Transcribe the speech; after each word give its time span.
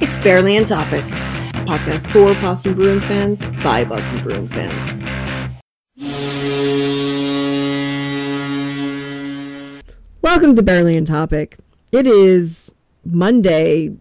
It's 0.00 0.16
Barely 0.16 0.56
on 0.56 0.64
Topic, 0.64 1.04
a 1.04 1.64
podcast 1.66 2.08
for 2.12 2.32
Boston 2.40 2.74
Bruins 2.74 3.02
fans 3.02 3.44
by 3.64 3.84
Boston 3.84 4.22
Bruins 4.22 4.52
fans. 4.52 4.92
Welcome 10.22 10.54
to 10.54 10.62
Barely 10.62 10.96
on 10.96 11.04
Topic. 11.04 11.58
It 11.90 12.06
is 12.06 12.74
Monday, 13.04 13.96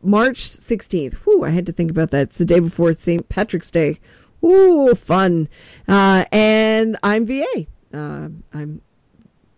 March 0.00 0.38
16th. 0.38 1.14
Whew, 1.14 1.44
I 1.44 1.50
had 1.50 1.66
to 1.66 1.72
think 1.72 1.90
about 1.90 2.12
that. 2.12 2.22
It's 2.22 2.38
the 2.38 2.44
day 2.44 2.60
before 2.60 2.92
St. 2.92 3.28
Patrick's 3.28 3.72
Day. 3.72 3.98
Ooh, 4.44 4.94
fun. 4.94 5.48
Uh, 5.88 6.24
and 6.30 6.96
I'm 7.02 7.26
VA. 7.26 7.66
Uh, 7.92 8.28
I'm 8.54 8.80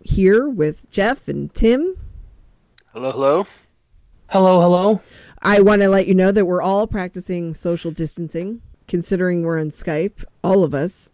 here 0.03 0.49
with 0.49 0.91
Jeff 0.91 1.29
and 1.29 1.53
Tim. 1.53 1.99
Hello, 2.95 3.13
hello. 3.13 3.47
Hello, 4.29 4.61
hello. 4.61 5.01
I 5.45 5.61
want 5.61 5.83
to 5.83 5.89
let 5.89 6.07
you 6.07 6.15
know 6.15 6.33
that 6.33 6.47
we're 6.47 6.63
all 6.63 6.87
practicing 6.87 7.55
social 7.55 7.91
distancing, 7.91 8.63
considering 8.89 9.43
we're 9.43 9.61
on 9.61 9.71
Skype, 9.71 10.25
all 10.43 10.65
of 10.65 10.75
us, 10.75 11.13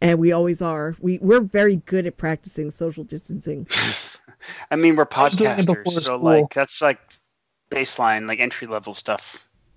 and 0.00 0.18
we 0.18 0.32
always 0.32 0.60
are. 0.60 0.96
We 1.00 1.18
we're 1.18 1.40
very 1.40 1.76
good 1.76 2.04
at 2.04 2.16
practicing 2.16 2.72
social 2.72 3.04
distancing. 3.04 3.68
I 4.70 4.76
mean, 4.76 4.96
we're 4.96 5.06
was 5.16 5.36
doing 5.36 5.50
it 5.52 5.66
podcasters, 5.66 5.92
so 5.92 6.00
school. 6.00 6.18
like 6.18 6.52
that's 6.52 6.82
like 6.82 6.98
baseline, 7.70 8.26
like 8.26 8.40
entry 8.40 8.66
level 8.66 8.94
stuff. 8.94 9.46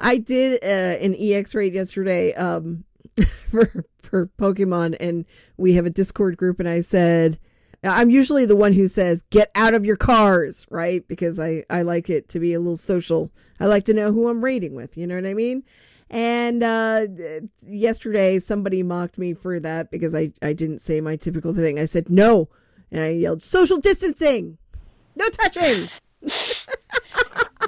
I 0.00 0.18
did 0.24 0.62
uh, 0.62 1.04
an 1.04 1.16
EX 1.18 1.54
raid 1.56 1.74
yesterday 1.74 2.32
um, 2.34 2.84
for 3.50 3.84
for 4.00 4.30
Pokemon, 4.38 4.96
and 5.00 5.24
we 5.56 5.74
have 5.74 5.84
a 5.84 5.90
Discord 5.90 6.36
group, 6.36 6.60
and 6.60 6.68
I 6.68 6.80
said. 6.80 7.40
I'm 7.84 8.10
usually 8.10 8.44
the 8.44 8.56
one 8.56 8.72
who 8.72 8.88
says 8.88 9.22
get 9.30 9.50
out 9.54 9.74
of 9.74 9.84
your 9.84 9.96
cars, 9.96 10.66
right? 10.70 11.06
Because 11.06 11.38
I 11.38 11.64
I 11.70 11.82
like 11.82 12.10
it 12.10 12.28
to 12.30 12.40
be 12.40 12.54
a 12.54 12.58
little 12.58 12.76
social. 12.76 13.30
I 13.60 13.66
like 13.66 13.84
to 13.84 13.94
know 13.94 14.12
who 14.12 14.28
I'm 14.28 14.44
raiding 14.44 14.74
with, 14.74 14.96
you 14.96 15.06
know 15.06 15.14
what 15.14 15.26
I 15.26 15.34
mean? 15.34 15.62
And 16.10 16.62
uh 16.62 17.06
yesterday 17.66 18.38
somebody 18.38 18.82
mocked 18.82 19.18
me 19.18 19.34
for 19.34 19.60
that 19.60 19.90
because 19.90 20.14
I 20.14 20.32
I 20.42 20.52
didn't 20.54 20.80
say 20.80 21.00
my 21.00 21.16
typical 21.16 21.54
thing. 21.54 21.78
I 21.78 21.84
said 21.84 22.10
no, 22.10 22.48
and 22.90 23.02
I 23.04 23.08
yelled 23.10 23.42
social 23.42 23.78
distancing. 23.78 24.58
No 25.16 25.28
touching. 25.28 25.88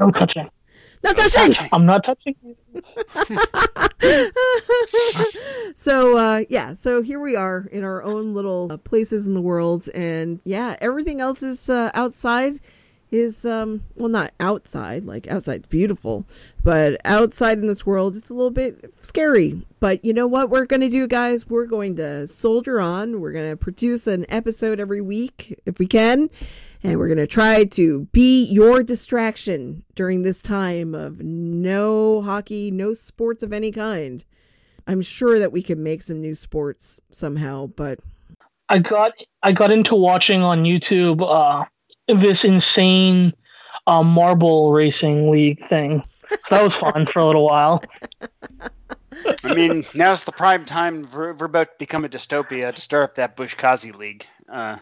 No 0.00 0.11
touching. 0.11 0.48
No 1.02 1.12
touching. 1.14 1.69
I'm 1.72 1.86
not 1.86 2.05
touching. 2.05 2.34
so 5.74 6.16
uh 6.16 6.44
yeah 6.48 6.74
so 6.74 7.02
here 7.02 7.20
we 7.20 7.36
are 7.36 7.68
in 7.70 7.84
our 7.84 8.02
own 8.02 8.34
little 8.34 8.68
uh, 8.70 8.77
places 8.77 9.27
in 9.27 9.34
the 9.34 9.40
world 9.40 9.88
and 9.94 10.40
yeah 10.44 10.77
everything 10.80 11.20
else 11.20 11.42
is 11.42 11.68
uh, 11.68 11.90
outside 11.94 12.60
is 13.10 13.44
um 13.44 13.82
well 13.96 14.08
not 14.08 14.32
outside 14.38 15.04
like 15.04 15.27
outside's 15.28 15.66
beautiful 15.66 16.24
but 16.62 17.00
outside 17.04 17.58
in 17.58 17.66
this 17.66 17.84
world 17.84 18.16
it's 18.16 18.30
a 18.30 18.34
little 18.34 18.50
bit 18.50 18.92
scary. 19.00 19.66
But 19.80 20.05
you 20.05 20.12
know 20.12 20.27
what 20.27 20.50
we're 20.50 20.66
gonna 20.66 20.88
do 20.88 21.06
guys? 21.06 21.48
We're 21.48 21.66
going 21.66 21.96
to 21.96 22.28
soldier 22.28 22.80
on. 22.80 23.20
We're 23.20 23.32
gonna 23.32 23.56
produce 23.56 24.06
an 24.06 24.27
episode 24.28 24.78
every 24.78 25.00
week 25.00 25.58
if 25.66 25.78
we 25.78 25.86
can 25.86 26.30
and 26.83 26.98
we're 26.98 27.09
going 27.09 27.19
to 27.19 27.27
try 27.27 27.64
to 27.64 28.06
be 28.12 28.45
your 28.45 28.83
distraction 28.83 29.84
during 29.95 30.23
this 30.23 30.41
time 30.41 30.95
of 30.95 31.20
no 31.20 32.23
hockey, 32.23 32.70
no 32.70 32.95
sports 32.95 33.42
of 33.42 33.53
any 33.53 33.70
kind. 33.70 34.25
I'm 34.86 35.03
sure 35.03 35.39
that 35.39 35.53
we 35.53 35.62
can 35.62 35.83
make 35.83 36.03
some 36.03 36.20
new 36.20 36.34
sports 36.34 37.01
somehow, 37.11 37.67
but 37.67 38.01
I 38.69 38.78
got 38.78 39.12
I 39.42 39.53
got 39.53 39.70
into 39.70 39.95
watching 39.95 40.42
on 40.42 40.64
YouTube 40.64 41.20
uh, 41.23 41.64
this 42.08 42.45
insane 42.45 43.33
uh, 43.86 44.03
marble 44.03 44.73
racing 44.73 45.31
league 45.31 45.67
thing. 45.69 46.03
So 46.31 46.39
that 46.51 46.62
was 46.62 46.75
fun 46.75 47.06
for 47.06 47.19
a 47.19 47.27
little 47.27 47.45
while. 47.45 47.83
I 49.45 49.55
mean, 49.55 49.84
now's 49.95 50.24
the 50.24 50.33
prime 50.33 50.64
time. 50.64 51.08
We're, 51.13 51.35
we're 51.35 51.46
about 51.46 51.73
to 51.73 51.79
become 51.79 52.05
a 52.05 52.08
dystopia 52.08 52.74
to 52.74 52.80
start 52.80 53.05
up 53.05 53.14
that 53.17 53.36
Buzkashi 53.36 53.95
League. 53.95 54.24
Uh, 54.48 54.79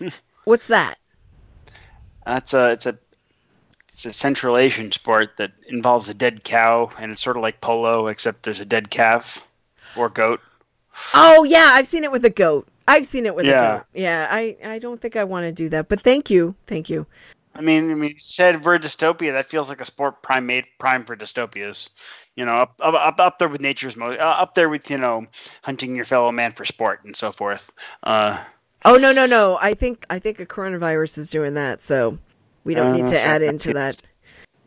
what's 0.46 0.68
that? 0.68 0.98
that's 2.24 2.54
a 2.54 2.72
it's 2.72 2.86
a 2.86 2.98
it's 3.88 4.04
a 4.06 4.12
Central 4.12 4.56
Asian 4.58 4.92
sport 4.92 5.36
that 5.38 5.52
involves 5.68 6.08
a 6.08 6.14
dead 6.14 6.44
cow, 6.44 6.90
and 6.98 7.12
it's 7.12 7.22
sort 7.22 7.36
of 7.36 7.42
like 7.42 7.60
polo, 7.60 8.08
except 8.08 8.42
there's 8.42 8.60
a 8.60 8.64
dead 8.64 8.90
calf 8.90 9.46
or 9.96 10.08
goat. 10.08 10.40
Oh 11.14 11.44
yeah, 11.44 11.70
I've 11.72 11.86
seen 11.86 12.04
it 12.04 12.12
with 12.12 12.24
a 12.24 12.30
goat. 12.30 12.66
I've 12.88 13.06
seen 13.06 13.26
it 13.26 13.34
with 13.34 13.46
a 13.46 13.48
Yeah. 13.48 13.76
goat. 13.78 13.86
Yeah, 13.94 14.28
I 14.30 14.56
I 14.64 14.78
don't 14.78 15.00
think 15.00 15.16
I 15.16 15.24
want 15.24 15.44
to 15.44 15.52
do 15.52 15.68
that, 15.70 15.88
but 15.88 16.02
thank 16.02 16.30
you. 16.30 16.54
Thank 16.66 16.88
you. 16.90 17.06
I 17.54 17.62
mean, 17.62 17.90
I 17.90 17.94
mean, 17.94 18.14
said 18.18 18.64
we're 18.64 18.74
a 18.74 18.78
dystopia. 18.78 19.32
That 19.32 19.46
feels 19.46 19.68
like 19.70 19.80
a 19.80 19.86
sport 19.86 20.22
prime 20.22 20.46
made 20.46 20.66
prime 20.78 21.04
for 21.04 21.16
dystopias. 21.16 21.88
You 22.34 22.44
know, 22.44 22.56
up 22.56 22.74
up 22.82 22.94
up, 22.94 23.18
up 23.20 23.38
there 23.38 23.48
with 23.48 23.62
nature's 23.62 23.96
mo- 23.96 24.12
uh, 24.12 24.36
up 24.38 24.54
there 24.54 24.68
with 24.68 24.90
you 24.90 24.98
know 24.98 25.26
hunting 25.62 25.96
your 25.96 26.04
fellow 26.04 26.30
man 26.32 26.52
for 26.52 26.66
sport 26.66 27.04
and 27.04 27.16
so 27.16 27.32
forth. 27.32 27.72
Uh, 28.02 28.42
Oh 28.86 28.96
no, 28.96 29.10
no, 29.10 29.26
no. 29.26 29.58
I 29.60 29.74
think 29.74 30.06
I 30.08 30.20
think 30.20 30.38
a 30.38 30.46
coronavirus 30.46 31.18
is 31.18 31.28
doing 31.28 31.54
that, 31.54 31.82
so 31.82 32.18
we 32.62 32.74
don't 32.74 32.92
Uh, 32.92 32.96
need 32.98 33.08
to 33.08 33.20
add 33.20 33.42
into 33.42 33.72
that. 33.74 34.00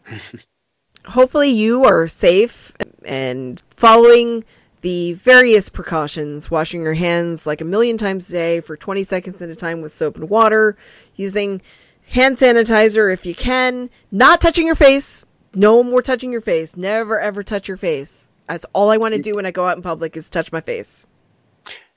Hopefully 1.06 1.50
you 1.50 1.85
are 1.85 2.06
safe 2.07 2.74
and 3.06 3.63
following 3.69 4.44
the 4.81 5.13
various 5.13 5.69
precautions, 5.69 6.52
washing 6.52 6.81
your 6.81 6.96
hands 6.96 7.47
like 7.47 7.62
a 7.62 7.66
million 7.66 7.97
times 7.97 8.30
a 8.30 8.31
day 8.34 8.59
for 8.59 8.75
20 8.75 9.03
seconds 9.06 9.41
at 9.41 9.50
a 9.50 9.56
time 9.56 9.81
with 9.81 9.94
soap 9.94 10.18
and 10.18 10.30
water, 10.30 10.75
using 11.16 11.62
hand 12.09 12.36
sanitizer 12.36 13.12
if 13.13 13.25
you 13.25 13.34
can, 13.34 13.90
not 14.12 14.41
touching 14.41 14.66
your 14.66 14.75
face. 14.75 15.25
No 15.53 15.81
more 15.81 16.01
touching 16.01 16.31
your 16.31 16.41
face. 16.41 16.75
Never 16.75 17.19
ever 17.22 17.41
touch 17.41 17.69
your 17.69 17.78
face. 17.78 18.28
That's 18.47 18.66
all 18.74 18.90
I 18.90 18.97
want 18.97 19.16
to 19.16 19.22
do 19.22 19.36
when 19.36 19.46
I 19.46 19.51
go 19.51 19.66
out 19.66 19.78
in 19.78 19.81
public 19.84 20.18
is 20.18 20.30
touch 20.30 20.51
my 20.51 20.62
face. 20.62 21.07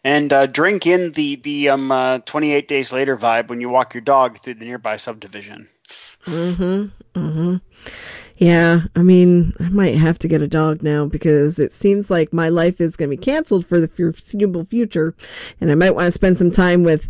And 0.04 0.32
uh, 0.32 0.46
drink 0.46 0.86
in 0.86 1.12
the 1.12 1.36
the 1.36 1.68
um 1.68 1.90
uh, 1.90 2.18
28 2.20 2.68
days 2.68 2.92
later 2.92 3.16
vibe 3.16 3.48
when 3.48 3.60
you 3.60 3.68
walk 3.68 3.94
your 3.94 4.00
dog 4.00 4.40
through 4.42 4.54
the 4.54 4.64
nearby 4.64 4.96
subdivision. 4.96 5.68
Mhm. 6.26 6.90
Mhm. 7.14 7.60
Yeah, 8.36 8.82
I 8.96 9.02
mean, 9.02 9.54
I 9.60 9.68
might 9.68 9.94
have 9.94 10.18
to 10.20 10.28
get 10.28 10.42
a 10.42 10.48
dog 10.48 10.82
now 10.82 11.06
because 11.06 11.58
it 11.58 11.72
seems 11.72 12.10
like 12.10 12.32
my 12.32 12.48
life 12.48 12.80
is 12.80 12.96
going 12.96 13.10
to 13.10 13.16
be 13.16 13.22
canceled 13.22 13.64
for 13.64 13.78
the 13.78 13.86
foreseeable 13.86 14.64
future, 14.64 15.14
and 15.60 15.70
I 15.70 15.74
might 15.74 15.94
want 15.94 16.06
to 16.06 16.12
spend 16.12 16.36
some 16.36 16.50
time 16.50 16.82
with 16.82 17.08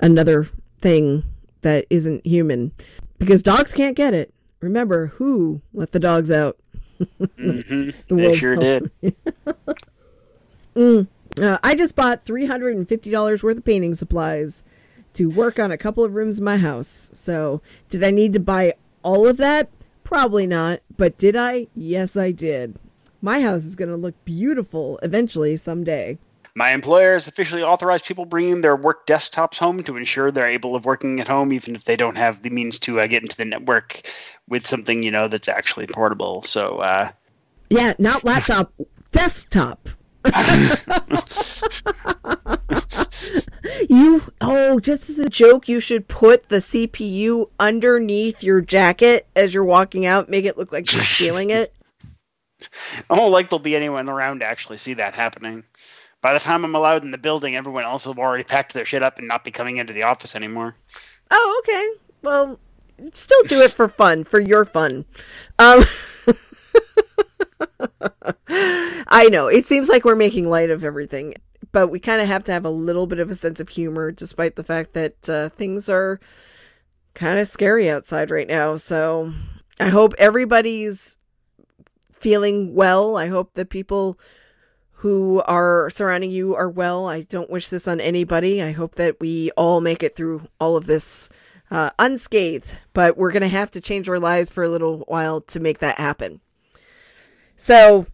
another 0.00 0.48
thing 0.78 1.24
that 1.60 1.86
isn't 1.90 2.24
human 2.24 2.72
because 3.18 3.42
dogs 3.42 3.74
can't 3.74 3.96
get 3.96 4.14
it. 4.14 4.32
Remember, 4.60 5.08
who 5.08 5.60
let 5.74 5.92
the 5.92 5.98
dogs 5.98 6.30
out? 6.30 6.56
mm-hmm. 7.20 7.90
The 8.08 8.14
They 8.14 8.36
sure 8.36 8.56
did. 8.56 8.90
Uh, 11.40 11.58
I 11.62 11.74
just 11.74 11.96
bought 11.96 12.24
three 12.24 12.46
hundred 12.46 12.76
and 12.76 12.88
fifty 12.88 13.10
dollars 13.10 13.42
worth 13.42 13.56
of 13.56 13.64
painting 13.64 13.94
supplies 13.94 14.62
to 15.14 15.30
work 15.30 15.58
on 15.58 15.72
a 15.72 15.78
couple 15.78 16.04
of 16.04 16.14
rooms 16.14 16.38
in 16.38 16.44
my 16.44 16.58
house. 16.58 17.10
So, 17.14 17.62
did 17.88 18.04
I 18.04 18.10
need 18.10 18.32
to 18.34 18.40
buy 18.40 18.74
all 19.02 19.26
of 19.26 19.38
that? 19.38 19.70
Probably 20.04 20.46
not. 20.46 20.80
But 20.96 21.16
did 21.16 21.36
I? 21.36 21.68
Yes, 21.74 22.16
I 22.16 22.30
did. 22.32 22.76
My 23.22 23.40
house 23.40 23.64
is 23.64 23.76
going 23.76 23.88
to 23.90 23.96
look 23.96 24.14
beautiful 24.24 24.98
eventually 25.02 25.56
someday. 25.56 26.18
My 26.54 26.72
employer 26.72 27.12
has 27.14 27.28
officially 27.28 27.62
authorized 27.62 28.04
people 28.04 28.24
bringing 28.24 28.60
their 28.60 28.76
work 28.76 29.06
desktops 29.06 29.56
home 29.56 29.82
to 29.84 29.96
ensure 29.96 30.30
they're 30.30 30.48
able 30.48 30.74
of 30.74 30.84
working 30.84 31.20
at 31.20 31.28
home, 31.28 31.52
even 31.52 31.76
if 31.76 31.84
they 31.84 31.96
don't 31.96 32.16
have 32.16 32.42
the 32.42 32.50
means 32.50 32.78
to 32.80 33.00
uh, 33.00 33.06
get 33.06 33.22
into 33.22 33.36
the 33.36 33.44
network 33.44 34.02
with 34.48 34.66
something 34.66 35.02
you 35.02 35.10
know 35.10 35.28
that's 35.28 35.48
actually 35.48 35.86
portable. 35.86 36.42
So 36.42 36.78
uh, 36.78 37.10
Yeah, 37.68 37.94
not 37.98 38.24
laptop, 38.24 38.72
desktop. 39.12 39.88
you 43.88 44.22
oh, 44.40 44.80
just 44.80 45.08
as 45.08 45.18
a 45.18 45.28
joke, 45.28 45.68
you 45.68 45.80
should 45.80 46.08
put 46.08 46.48
the 46.48 46.56
CPU 46.56 47.48
underneath 47.58 48.42
your 48.42 48.60
jacket 48.60 49.26
as 49.34 49.54
you're 49.54 49.64
walking 49.64 50.06
out, 50.06 50.28
make 50.28 50.44
it 50.44 50.58
look 50.58 50.72
like 50.72 50.92
you're 50.92 51.02
stealing 51.02 51.50
it. 51.50 51.74
I 53.08 53.16
don't 53.16 53.32
like 53.32 53.48
there'll 53.48 53.60
be 53.60 53.76
anyone 53.76 54.08
around 54.08 54.40
to 54.40 54.46
actually 54.46 54.78
see 54.78 54.94
that 54.94 55.14
happening. 55.14 55.64
By 56.20 56.34
the 56.34 56.40
time 56.40 56.64
I'm 56.64 56.74
allowed 56.74 57.02
in 57.02 57.12
the 57.12 57.18
building, 57.18 57.56
everyone 57.56 57.84
else 57.84 58.04
will 58.04 58.12
have 58.12 58.18
already 58.18 58.44
packed 58.44 58.74
their 58.74 58.84
shit 58.84 59.02
up 59.02 59.18
and 59.18 59.26
not 59.26 59.44
be 59.44 59.50
coming 59.50 59.78
into 59.78 59.94
the 59.94 60.02
office 60.02 60.36
anymore. 60.36 60.76
Oh, 61.30 61.62
okay. 61.62 61.90
Well, 62.22 62.60
still 63.14 63.42
do 63.44 63.62
it 63.62 63.72
for 63.72 63.88
fun, 63.88 64.24
for 64.24 64.38
your 64.38 64.66
fun. 64.66 65.06
Um 65.58 65.84
I 68.48 69.28
know. 69.30 69.48
It 69.48 69.66
seems 69.66 69.88
like 69.88 70.04
we're 70.04 70.16
making 70.16 70.48
light 70.48 70.70
of 70.70 70.84
everything, 70.84 71.34
but 71.72 71.88
we 71.88 71.98
kind 71.98 72.20
of 72.20 72.28
have 72.28 72.44
to 72.44 72.52
have 72.52 72.64
a 72.64 72.70
little 72.70 73.06
bit 73.06 73.18
of 73.18 73.30
a 73.30 73.34
sense 73.34 73.60
of 73.60 73.68
humor 73.68 74.10
despite 74.10 74.56
the 74.56 74.64
fact 74.64 74.94
that 74.94 75.28
uh, 75.28 75.48
things 75.50 75.88
are 75.88 76.20
kind 77.14 77.38
of 77.38 77.48
scary 77.48 77.90
outside 77.90 78.30
right 78.30 78.48
now. 78.48 78.76
So, 78.76 79.32
I 79.80 79.88
hope 79.88 80.14
everybody's 80.18 81.16
feeling 82.12 82.74
well. 82.74 83.16
I 83.16 83.28
hope 83.28 83.54
the 83.54 83.64
people 83.64 84.18
who 85.00 85.40
are 85.46 85.88
surrounding 85.88 86.30
you 86.30 86.54
are 86.54 86.68
well. 86.68 87.06
I 87.06 87.22
don't 87.22 87.48
wish 87.48 87.70
this 87.70 87.88
on 87.88 87.98
anybody. 87.98 88.62
I 88.62 88.72
hope 88.72 88.96
that 88.96 89.18
we 89.18 89.50
all 89.52 89.80
make 89.80 90.02
it 90.02 90.14
through 90.14 90.46
all 90.60 90.76
of 90.76 90.84
this 90.84 91.30
uh, 91.70 91.90
unscathed, 91.98 92.76
but 92.92 93.16
we're 93.16 93.32
going 93.32 93.40
to 93.40 93.48
have 93.48 93.70
to 93.70 93.80
change 93.80 94.08
our 94.10 94.18
lives 94.18 94.50
for 94.50 94.62
a 94.62 94.68
little 94.68 94.98
while 95.08 95.40
to 95.40 95.60
make 95.60 95.78
that 95.78 95.96
happen. 95.96 96.40
So, 97.60 98.06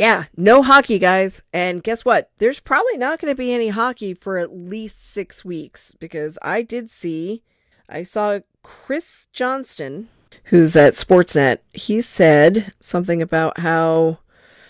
yeah, 0.00 0.24
no 0.36 0.64
hockey, 0.64 0.98
guys. 0.98 1.44
And 1.52 1.80
guess 1.80 2.04
what? 2.04 2.32
There's 2.38 2.58
probably 2.58 2.96
not 2.96 3.20
going 3.20 3.30
to 3.30 3.38
be 3.38 3.52
any 3.52 3.68
hockey 3.68 4.14
for 4.14 4.36
at 4.36 4.52
least 4.52 5.00
six 5.00 5.44
weeks 5.44 5.94
because 6.00 6.40
I 6.42 6.62
did 6.62 6.90
see, 6.90 7.44
I 7.88 8.02
saw 8.02 8.40
Chris 8.64 9.28
Johnston, 9.32 10.08
who's 10.46 10.74
at 10.74 10.94
Sportsnet. 10.94 11.58
He 11.72 12.00
said 12.00 12.72
something 12.80 13.22
about 13.22 13.60
how, 13.60 14.18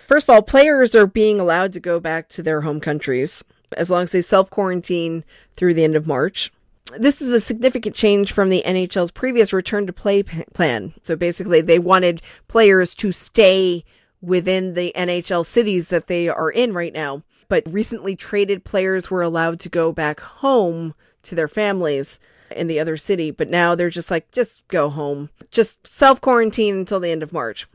first 0.06 0.28
of 0.28 0.34
all, 0.34 0.42
players 0.42 0.94
are 0.94 1.06
being 1.06 1.40
allowed 1.40 1.72
to 1.72 1.80
go 1.80 1.98
back 1.98 2.28
to 2.28 2.42
their 2.42 2.60
home 2.60 2.80
countries 2.80 3.42
as 3.74 3.90
long 3.90 4.02
as 4.02 4.12
they 4.12 4.20
self 4.20 4.50
quarantine 4.50 5.24
through 5.56 5.72
the 5.72 5.84
end 5.84 5.96
of 5.96 6.06
March 6.06 6.52
this 6.96 7.20
is 7.20 7.32
a 7.32 7.40
significant 7.40 7.94
change 7.94 8.32
from 8.32 8.50
the 8.50 8.62
NHL's 8.64 9.10
previous 9.10 9.52
return 9.52 9.86
to 9.86 9.92
play 9.92 10.22
p- 10.22 10.44
plan. 10.54 10.94
So 11.02 11.16
basically, 11.16 11.60
they 11.60 11.78
wanted 11.78 12.22
players 12.46 12.94
to 12.96 13.12
stay 13.12 13.84
within 14.20 14.74
the 14.74 14.92
NHL 14.96 15.44
cities 15.44 15.88
that 15.88 16.06
they 16.06 16.28
are 16.28 16.50
in 16.50 16.72
right 16.72 16.92
now. 16.92 17.22
But 17.48 17.64
recently 17.66 18.14
traded 18.14 18.64
players 18.64 19.10
were 19.10 19.22
allowed 19.22 19.60
to 19.60 19.68
go 19.68 19.92
back 19.92 20.20
home 20.20 20.94
to 21.22 21.34
their 21.34 21.48
families 21.48 22.18
in 22.54 22.66
the 22.66 22.80
other 22.80 22.96
city. 22.96 23.30
But 23.30 23.48
now 23.48 23.74
they're 23.74 23.90
just 23.90 24.10
like, 24.10 24.30
just 24.30 24.66
go 24.68 24.90
home, 24.90 25.30
just 25.50 25.86
self 25.86 26.20
quarantine 26.20 26.76
until 26.76 27.00
the 27.00 27.10
end 27.10 27.22
of 27.22 27.32
March. 27.32 27.66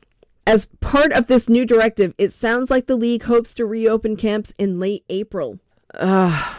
As 0.45 0.65
part 0.81 1.13
of 1.13 1.27
this 1.27 1.47
new 1.47 1.65
directive, 1.65 2.13
it 2.17 2.33
sounds 2.33 2.69
like 2.69 2.87
the 2.87 2.97
league 2.97 3.23
hopes 3.23 3.53
to 3.53 3.65
reopen 3.65 4.17
camps 4.17 4.53
in 4.57 4.79
late 4.79 5.05
April. 5.09 5.59
Ugh 5.93 6.55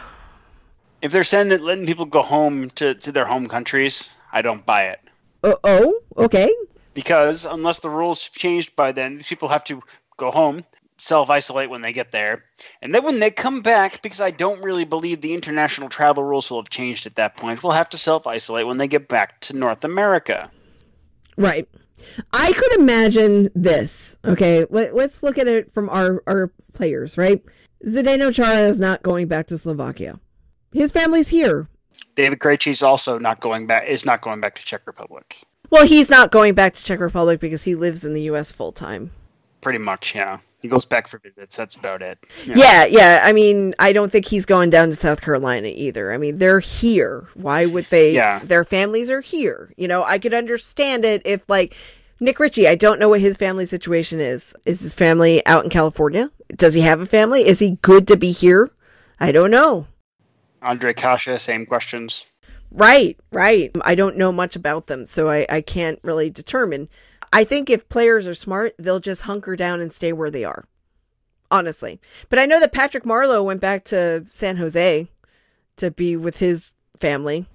if 1.05 1.11
they're 1.11 1.23
sending 1.23 1.61
letting 1.61 1.85
people 1.85 2.05
go 2.05 2.23
home 2.23 2.71
to, 2.71 2.95
to 2.95 3.11
their 3.11 3.25
home 3.25 3.47
countries, 3.47 4.09
I 4.33 4.41
don't 4.41 4.65
buy 4.65 4.85
it. 4.85 4.99
Uh, 5.43 5.53
oh, 5.63 5.99
okay. 6.17 6.51
Because 6.95 7.45
unless 7.45 7.79
the 7.79 7.91
rules 7.91 8.23
changed 8.23 8.75
by 8.75 8.91
then, 8.91 9.17
these 9.17 9.27
people 9.27 9.47
have 9.49 9.63
to 9.65 9.83
go 10.17 10.31
home, 10.31 10.65
self 10.97 11.29
isolate 11.29 11.69
when 11.69 11.83
they 11.83 11.93
get 11.93 12.11
there, 12.11 12.45
and 12.81 12.93
then 12.93 13.03
when 13.03 13.19
they 13.19 13.29
come 13.29 13.61
back, 13.61 14.01
because 14.01 14.19
I 14.19 14.31
don't 14.31 14.63
really 14.63 14.83
believe 14.85 15.21
the 15.21 15.35
international 15.35 15.89
travel 15.89 16.23
rules 16.23 16.49
will 16.49 16.59
have 16.59 16.71
changed 16.71 17.05
at 17.05 17.17
that 17.17 17.37
point, 17.37 17.61
we'll 17.61 17.73
have 17.73 17.89
to 17.89 17.99
self 17.99 18.25
isolate 18.25 18.65
when 18.65 18.79
they 18.79 18.87
get 18.87 19.07
back 19.07 19.39
to 19.41 19.55
North 19.55 19.83
America. 19.83 20.49
Right. 21.37 21.69
I 22.33 22.51
could 22.53 22.79
imagine 22.79 23.49
this. 23.53 24.17
Okay, 24.25 24.65
Let, 24.71 24.93
us 24.95 25.21
look 25.21 25.37
at 25.37 25.47
it 25.47 25.71
from 25.71 25.87
our 25.89 26.23
our 26.25 26.51
players. 26.73 27.15
Right, 27.15 27.43
Zdeno 27.85 28.33
Chara 28.33 28.61
is 28.61 28.79
not 28.79 29.03
going 29.03 29.27
back 29.27 29.45
to 29.47 29.57
Slovakia. 29.59 30.19
His 30.75 30.91
family's 30.91 31.29
here. 31.29 31.67
David 32.15 32.39
Krejci's 32.39 32.83
also 32.83 33.17
not 33.17 33.39
going 33.39 33.65
back. 33.65 33.87
Is 33.87 34.05
not 34.05 34.21
going 34.21 34.41
back 34.41 34.55
to 34.55 34.65
Czech 34.65 34.81
Republic. 34.85 35.41
Well, 35.69 35.87
he's 35.87 36.09
not 36.09 36.31
going 36.31 36.53
back 36.53 36.73
to 36.75 36.83
Czech 36.83 36.99
Republic 36.99 37.39
because 37.39 37.63
he 37.63 37.75
lives 37.75 38.03
in 38.03 38.13
the 38.13 38.23
U.S. 38.23 38.51
full 38.51 38.71
time. 38.71 39.11
Pretty 39.61 39.79
much, 39.79 40.13
yeah. 40.13 40.39
He 40.61 40.67
goes 40.67 40.85
back 40.85 41.07
for 41.07 41.19
visits. 41.19 41.55
That's 41.55 41.75
about 41.75 42.01
it. 42.01 42.19
Yeah. 42.45 42.55
yeah, 42.57 42.85
yeah. 42.85 43.21
I 43.23 43.33
mean, 43.33 43.73
I 43.79 43.93
don't 43.93 44.11
think 44.11 44.25
he's 44.25 44.45
going 44.45 44.69
down 44.69 44.89
to 44.89 44.95
South 44.95 45.21
Carolina 45.21 45.69
either. 45.73 46.11
I 46.11 46.17
mean, 46.17 46.39
they're 46.39 46.59
here. 46.59 47.27
Why 47.35 47.65
would 47.65 47.85
they? 47.85 48.13
Yeah. 48.13 48.39
Their 48.39 48.65
families 48.65 49.09
are 49.09 49.21
here. 49.21 49.71
You 49.77 49.87
know, 49.87 50.03
I 50.03 50.19
could 50.19 50.33
understand 50.33 51.05
it 51.05 51.21
if, 51.23 51.47
like, 51.47 51.75
Nick 52.19 52.39
Ritchie, 52.39 52.67
I 52.67 52.75
don't 52.75 52.99
know 52.99 53.09
what 53.09 53.21
his 53.21 53.37
family 53.37 53.65
situation 53.65 54.19
is. 54.19 54.55
Is 54.65 54.81
his 54.81 54.93
family 54.93 55.45
out 55.45 55.63
in 55.63 55.69
California? 55.69 56.31
Does 56.49 56.73
he 56.73 56.81
have 56.81 56.99
a 56.99 57.05
family? 57.05 57.45
Is 57.45 57.59
he 57.59 57.77
good 57.81 58.07
to 58.09 58.17
be 58.17 58.31
here? 58.31 58.71
I 59.19 59.31
don't 59.31 59.51
know. 59.51 59.87
Ondrej 60.65 60.95
Kase, 60.95 61.41
same 61.41 61.65
questions. 61.65 62.25
Right, 62.71 63.17
right. 63.31 63.71
I 63.83 63.95
don't 63.95 64.17
know 64.17 64.31
much 64.31 64.55
about 64.55 64.87
them, 64.87 65.05
so 65.05 65.29
I, 65.29 65.45
I 65.49 65.61
can't 65.61 65.99
really 66.03 66.29
determine. 66.29 66.89
I 67.31 67.43
think 67.43 67.69
if 67.69 67.87
players 67.87 68.27
are 68.27 68.33
smart, 68.33 68.75
they'll 68.77 68.99
just 68.99 69.23
hunker 69.23 69.55
down 69.55 69.79
and 69.79 69.93
stay 69.93 70.11
where 70.11 70.31
they 70.31 70.43
are. 70.43 70.65
Honestly. 71.51 71.99
But 72.29 72.39
I 72.39 72.45
know 72.45 72.59
that 72.59 72.73
Patrick 72.73 73.03
Marleau 73.03 73.43
went 73.43 73.61
back 73.61 73.85
to 73.85 74.25
San 74.29 74.57
Jose 74.57 75.07
to 75.77 75.91
be 75.91 76.17
with 76.17 76.39
his 76.39 76.71
family. 76.99 77.45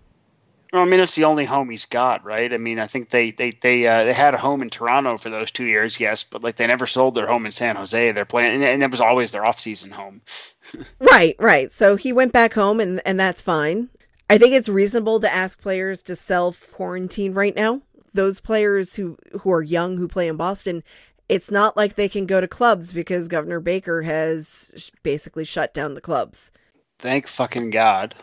Well, 0.73 0.83
I 0.83 0.85
mean, 0.85 1.01
it's 1.01 1.17
the 1.17 1.25
only 1.25 1.45
home 1.45 1.69
he's 1.69 1.87
got, 1.87 2.25
right? 2.25 2.53
I 2.53 2.57
mean, 2.57 2.79
I 2.79 2.87
think 2.87 3.11
they 3.11 3.33
they 3.33 3.51
they 3.51 3.87
uh, 3.87 4.05
they 4.05 4.13
had 4.13 4.35
a 4.35 4.39
home 4.39 4.63
in 4.63 4.71
Toronto 4.71 5.19
for 5.19 5.29
those 5.29 5.51
two 5.51 5.65
years, 5.65 5.99
yes, 5.99 6.23
but 6.23 6.45
like 6.45 6.57
they 6.57 6.67
never 6.67 6.87
sold 6.87 7.17
their 7.17 7.27
home 7.27 7.45
in 7.45 7.53
San 7.53 7.75
Jose. 7.75 8.13
They're 8.13 8.25
playing, 8.25 8.55
and, 8.55 8.63
and 8.65 8.83
that 8.83 8.91
was 8.91 9.01
always 9.01 9.33
their 9.33 9.45
off-season 9.45 9.91
home. 9.91 10.21
right, 11.01 11.35
right. 11.41 11.73
So 11.73 11.97
he 11.97 12.13
went 12.13 12.33
back 12.33 12.55
home, 12.55 12.79
and 12.79 13.03
and 13.05 13.19
that's 13.19 13.43
fine. 13.43 13.89
I 14.29 14.39
think 14.39 14.55
it's 14.55 14.69
reasonable 14.69 15.19
to 15.21 15.33
ask 15.33 15.61
players 15.61 16.03
to 16.03 16.15
self 16.15 16.73
quarantine 16.73 17.33
right 17.33 17.57
now. 17.57 17.83
Those 18.15 18.41
players 18.41 18.95
who 18.95 19.19
who 19.41 19.51
are 19.51 19.63
young 19.63 19.97
who 19.97 20.07
play 20.07 20.29
in 20.29 20.37
Boston, 20.37 20.85
it's 21.29 21.51
not 21.51 21.77
like 21.77 21.97
they 21.97 22.09
can 22.09 22.27
go 22.27 22.41
to 22.41 22.47
clubs 22.47 22.93
because 22.93 23.27
Governor 23.27 23.59
Baker 23.59 24.03
has 24.03 24.93
basically 25.03 25.45
shut 25.45 25.75
down 25.75 25.95
the 25.95 26.01
clubs. 26.01 26.53
Thank 27.01 27.29
fucking 27.29 27.71
God. 27.71 28.15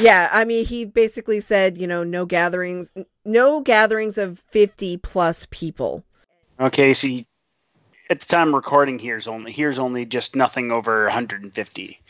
yeah, 0.00 0.28
I 0.32 0.44
mean, 0.44 0.64
he 0.64 0.84
basically 0.84 1.40
said, 1.40 1.78
you 1.78 1.86
know, 1.86 2.04
no 2.04 2.24
gatherings, 2.24 2.92
no 3.24 3.60
gatherings 3.60 4.18
of 4.18 4.38
50 4.38 4.98
plus 4.98 5.46
people. 5.50 6.04
Okay, 6.60 6.94
see, 6.94 7.26
at 8.12 8.20
the 8.20 8.26
time 8.26 8.54
recording 8.54 8.98
here's 8.98 9.26
only 9.26 9.50
here's 9.50 9.78
only 9.78 10.04
just 10.04 10.36
nothing 10.36 10.70
over 10.70 11.04
150. 11.04 12.00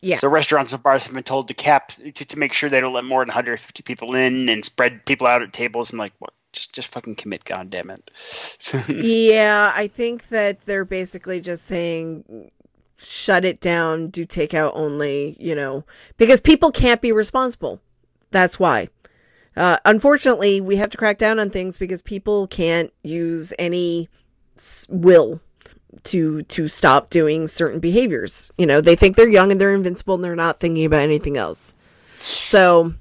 Yeah. 0.00 0.16
So 0.16 0.28
restaurants 0.28 0.72
and 0.72 0.82
bars 0.82 1.04
have 1.04 1.14
been 1.14 1.22
told 1.22 1.48
to 1.48 1.54
cap 1.54 1.92
to, 1.92 2.12
to 2.12 2.38
make 2.38 2.52
sure 2.52 2.68
they 2.68 2.80
don't 2.80 2.94
let 2.94 3.04
more 3.04 3.20
than 3.20 3.28
150 3.28 3.82
people 3.84 4.14
in 4.14 4.48
and 4.48 4.64
spread 4.64 5.04
people 5.06 5.26
out 5.26 5.42
at 5.42 5.52
tables 5.52 5.90
and 5.90 5.98
like 5.98 6.12
what 6.18 6.32
just 6.52 6.72
just 6.72 6.88
fucking 6.88 7.14
commit 7.14 7.44
god 7.44 7.70
damn 7.70 7.90
it. 7.90 8.10
yeah, 8.88 9.72
I 9.74 9.86
think 9.86 10.28
that 10.28 10.62
they're 10.62 10.84
basically 10.84 11.40
just 11.40 11.66
saying 11.66 12.50
shut 12.96 13.44
it 13.44 13.60
down, 13.60 14.08
do 14.08 14.26
takeout 14.26 14.72
only, 14.74 15.36
you 15.38 15.54
know, 15.54 15.84
because 16.16 16.40
people 16.40 16.70
can't 16.70 17.00
be 17.00 17.12
responsible. 17.12 17.80
That's 18.30 18.58
why. 18.58 18.88
Uh, 19.56 19.76
unfortunately, 19.84 20.60
we 20.60 20.76
have 20.76 20.90
to 20.90 20.96
crack 20.96 21.18
down 21.18 21.38
on 21.38 21.50
things 21.50 21.76
because 21.76 22.00
people 22.02 22.46
can't 22.46 22.92
use 23.02 23.52
any 23.58 24.08
will 24.88 25.40
to 26.04 26.42
to 26.42 26.68
stop 26.68 27.10
doing 27.10 27.46
certain 27.46 27.80
behaviors. 27.80 28.50
You 28.56 28.66
know, 28.66 28.80
they 28.80 28.96
think 28.96 29.16
they're 29.16 29.28
young 29.28 29.52
and 29.52 29.60
they're 29.60 29.74
invincible 29.74 30.14
and 30.14 30.24
they're 30.24 30.34
not 30.34 30.58
thinking 30.58 30.84
about 30.84 31.02
anything 31.02 31.36
else. 31.36 31.74
So 32.18 32.94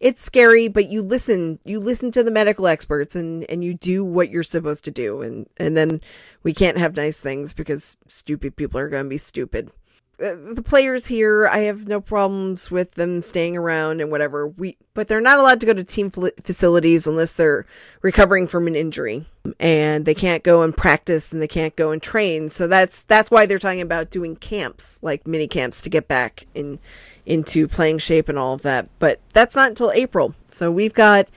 it's 0.00 0.20
scary, 0.20 0.68
but 0.68 0.88
you 0.88 1.02
listen, 1.02 1.58
you 1.64 1.80
listen 1.80 2.10
to 2.12 2.22
the 2.22 2.30
medical 2.30 2.66
experts 2.66 3.16
and, 3.16 3.44
and 3.50 3.64
you 3.64 3.74
do 3.74 4.04
what 4.04 4.30
you're 4.30 4.42
supposed 4.42 4.84
to 4.84 4.90
do. 4.90 5.22
And, 5.22 5.48
and 5.56 5.76
then 5.76 6.00
we 6.42 6.52
can't 6.52 6.78
have 6.78 6.96
nice 6.96 7.20
things 7.20 7.52
because 7.52 7.96
stupid 8.06 8.56
people 8.56 8.78
are 8.78 8.88
going 8.88 9.04
to 9.04 9.08
be 9.08 9.18
stupid. 9.18 9.70
Uh, 10.18 10.34
the 10.54 10.62
players 10.62 11.06
here, 11.06 11.46
I 11.46 11.58
have 11.60 11.88
no 11.88 12.00
problems 12.00 12.70
with 12.70 12.94
them 12.94 13.20
staying 13.20 13.54
around 13.54 14.00
and 14.00 14.10
whatever. 14.10 14.46
We, 14.46 14.78
but 14.94 15.08
they're 15.08 15.20
not 15.20 15.38
allowed 15.38 15.60
to 15.60 15.66
go 15.66 15.74
to 15.74 15.84
team 15.84 16.10
facilities 16.10 17.06
unless 17.06 17.34
they're 17.34 17.66
recovering 18.00 18.46
from 18.46 18.66
an 18.66 18.74
injury, 18.74 19.26
and 19.60 20.06
they 20.06 20.14
can't 20.14 20.42
go 20.42 20.62
and 20.62 20.74
practice 20.74 21.34
and 21.34 21.42
they 21.42 21.48
can't 21.48 21.76
go 21.76 21.90
and 21.90 22.02
train. 22.02 22.48
So 22.48 22.66
that's 22.66 23.02
that's 23.02 23.30
why 23.30 23.44
they're 23.44 23.58
talking 23.58 23.82
about 23.82 24.08
doing 24.08 24.36
camps, 24.36 24.98
like 25.02 25.26
mini 25.26 25.48
camps, 25.48 25.82
to 25.82 25.90
get 25.90 26.08
back 26.08 26.46
in 26.54 26.78
into 27.26 27.68
playing 27.68 27.98
shape 27.98 28.28
and 28.28 28.38
all 28.38 28.54
of 28.54 28.62
that. 28.62 28.88
But 28.98 29.20
that's 29.32 29.56
not 29.56 29.68
until 29.68 29.90
April, 29.92 30.34
so 30.48 30.70
we've 30.70 30.94
got 30.94 31.28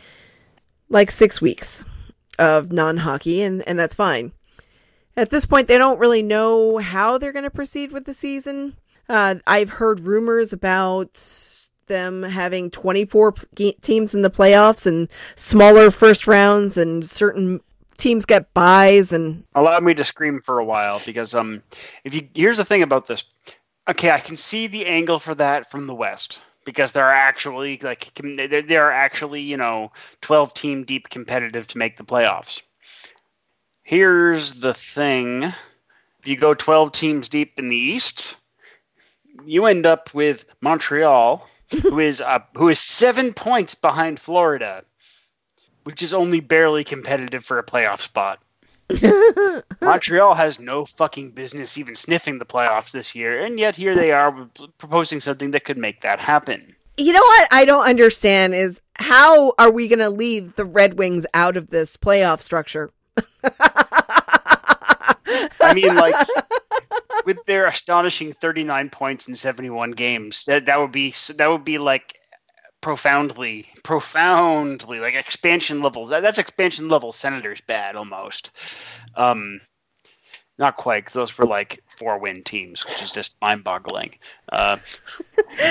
like 0.88 1.12
six 1.12 1.42
weeks 1.42 1.84
of 2.38 2.72
non 2.72 2.98
hockey, 2.98 3.42
and 3.42 3.68
and 3.68 3.78
that's 3.78 3.96
fine 3.96 4.32
at 5.20 5.30
this 5.30 5.46
point, 5.46 5.68
they 5.68 5.78
don't 5.78 6.00
really 6.00 6.24
know 6.24 6.78
how 6.78 7.18
they're 7.18 7.34
going 7.34 7.44
to 7.44 7.50
proceed 7.50 7.92
with 7.92 8.06
the 8.06 8.14
season. 8.14 8.76
Uh, 9.08 9.36
I've 9.46 9.72
heard 9.72 10.00
rumors 10.00 10.54
about 10.54 11.22
them 11.88 12.24
having 12.24 12.70
24 12.72 13.34
teams 13.82 14.14
in 14.14 14.22
the 14.22 14.30
playoffs 14.30 14.86
and 14.86 15.10
smaller 15.36 15.92
first 15.92 16.28
rounds, 16.28 16.78
and 16.78 17.06
certain 17.06 17.60
teams 17.98 18.26
get 18.26 18.54
buys. 18.54 19.12
And 19.12 19.44
allow 19.56 19.80
me 19.80 19.94
to 19.96 20.04
scream 20.04 20.42
for 20.42 20.60
a 20.60 20.66
while 20.66 21.02
because 21.06 21.34
um, 21.34 21.64
if 22.04 22.14
you 22.14 22.28
here's 22.34 22.58
the 22.58 22.66
thing 22.66 22.84
about 22.84 23.08
this. 23.08 23.24
Okay, 23.90 24.12
I 24.12 24.20
can 24.20 24.38
see 24.38 24.68
the 24.68 24.86
angle 24.86 25.18
for 25.18 25.34
that 25.34 25.72
from 25.72 25.88
the 25.88 25.96
West 25.96 26.44
because 26.64 26.92
there 26.92 27.08
are 27.08 27.14
actually 27.14 27.80
like 27.82 28.14
there 28.14 28.86
are 28.86 28.92
actually 28.92 29.42
you 29.42 29.58
know 29.58 29.92
12 30.22 30.54
team 30.54 30.84
deep 30.84 31.10
competitive 31.10 31.66
to 31.66 31.80
make 31.80 31.98
the 31.98 32.04
playoffs. 32.04 32.62
Here's 33.82 34.54
the 34.54 34.76
thing 34.76 35.42
if 36.20 36.28
you 36.28 36.38
go 36.38 36.54
12 36.54 36.92
teams 36.92 37.30
deep 37.30 37.58
in 37.58 37.70
the 37.70 37.76
East, 37.76 38.38
you 39.44 39.66
end 39.66 39.88
up 39.88 40.14
with 40.14 40.46
Montreal, 40.62 41.48
who 41.82 42.00
is 42.00 42.22
uh, 42.22 42.40
who 42.56 42.70
is 42.70 42.80
seven 42.80 43.34
points 43.34 43.74
behind 43.74 44.20
Florida, 44.20 44.84
which 45.86 46.04
is 46.04 46.14
only 46.14 46.42
barely 46.42 46.84
competitive 46.84 47.44
for 47.44 47.58
a 47.58 47.66
playoff 47.66 48.02
spot. 48.02 48.40
Montreal 49.82 50.36
has 50.36 50.60
no 50.60 50.86
fucking 50.86 51.32
business 51.32 51.78
even 51.78 51.96
sniffing 51.96 52.40
the 52.40 52.46
playoffs 52.46 52.92
this 52.92 53.14
year, 53.16 53.44
and 53.44 53.60
yet 53.60 53.76
here 53.76 53.96
they 53.96 54.12
are 54.12 54.50
proposing 54.78 55.20
something 55.20 55.52
that 55.52 55.66
could 55.66 55.78
make 55.78 56.02
that 56.02 56.20
happen. 56.20 56.76
You 56.98 57.14
know 57.14 57.22
what 57.22 57.48
I 57.52 57.66
don't 57.66 57.86
understand 57.86 58.56
is 58.56 58.82
how 58.96 59.54
are 59.58 59.72
we 59.72 59.88
going 59.88 60.00
to 60.00 60.10
leave 60.10 60.56
the 60.56 60.66
Red 60.66 60.96
Wings 60.98 61.26
out 61.34 61.56
of 61.56 61.70
this 61.70 61.96
playoff 61.96 62.42
structure? 62.42 62.92
I 65.62 65.74
mean, 65.74 65.96
like 65.96 66.16
with 67.26 67.38
their 67.46 67.68
astonishing 67.68 68.34
39 68.34 68.90
points 68.90 69.28
in 69.28 69.36
71 69.36 69.92
games, 69.92 70.46
that 70.46 70.66
that 70.66 70.80
would 70.80 70.92
be 70.92 71.14
that 71.36 71.48
would 71.48 71.64
be 71.64 71.78
like 71.78 72.19
profoundly, 72.82 73.66
profoundly 73.84 75.00
like 75.00 75.16
expansion 75.16 75.82
level. 75.82 76.08
That, 76.08 76.22
that's 76.22 76.40
expansion 76.40 76.90
level 76.90 77.12
Senators 77.12 77.62
bad 77.62 77.96
almost. 77.96 78.52
Um, 79.16 79.62
not 80.58 80.76
quite. 80.76 81.06
Cause 81.06 81.14
those 81.14 81.38
were 81.38 81.46
like 81.46 81.82
four 81.98 82.20
win 82.20 82.44
teams, 82.44 82.86
which 82.86 83.02
is 83.02 83.12
just 83.12 83.36
mind 83.42 83.64
boggling. 83.64 84.18
Uh, 84.52 84.78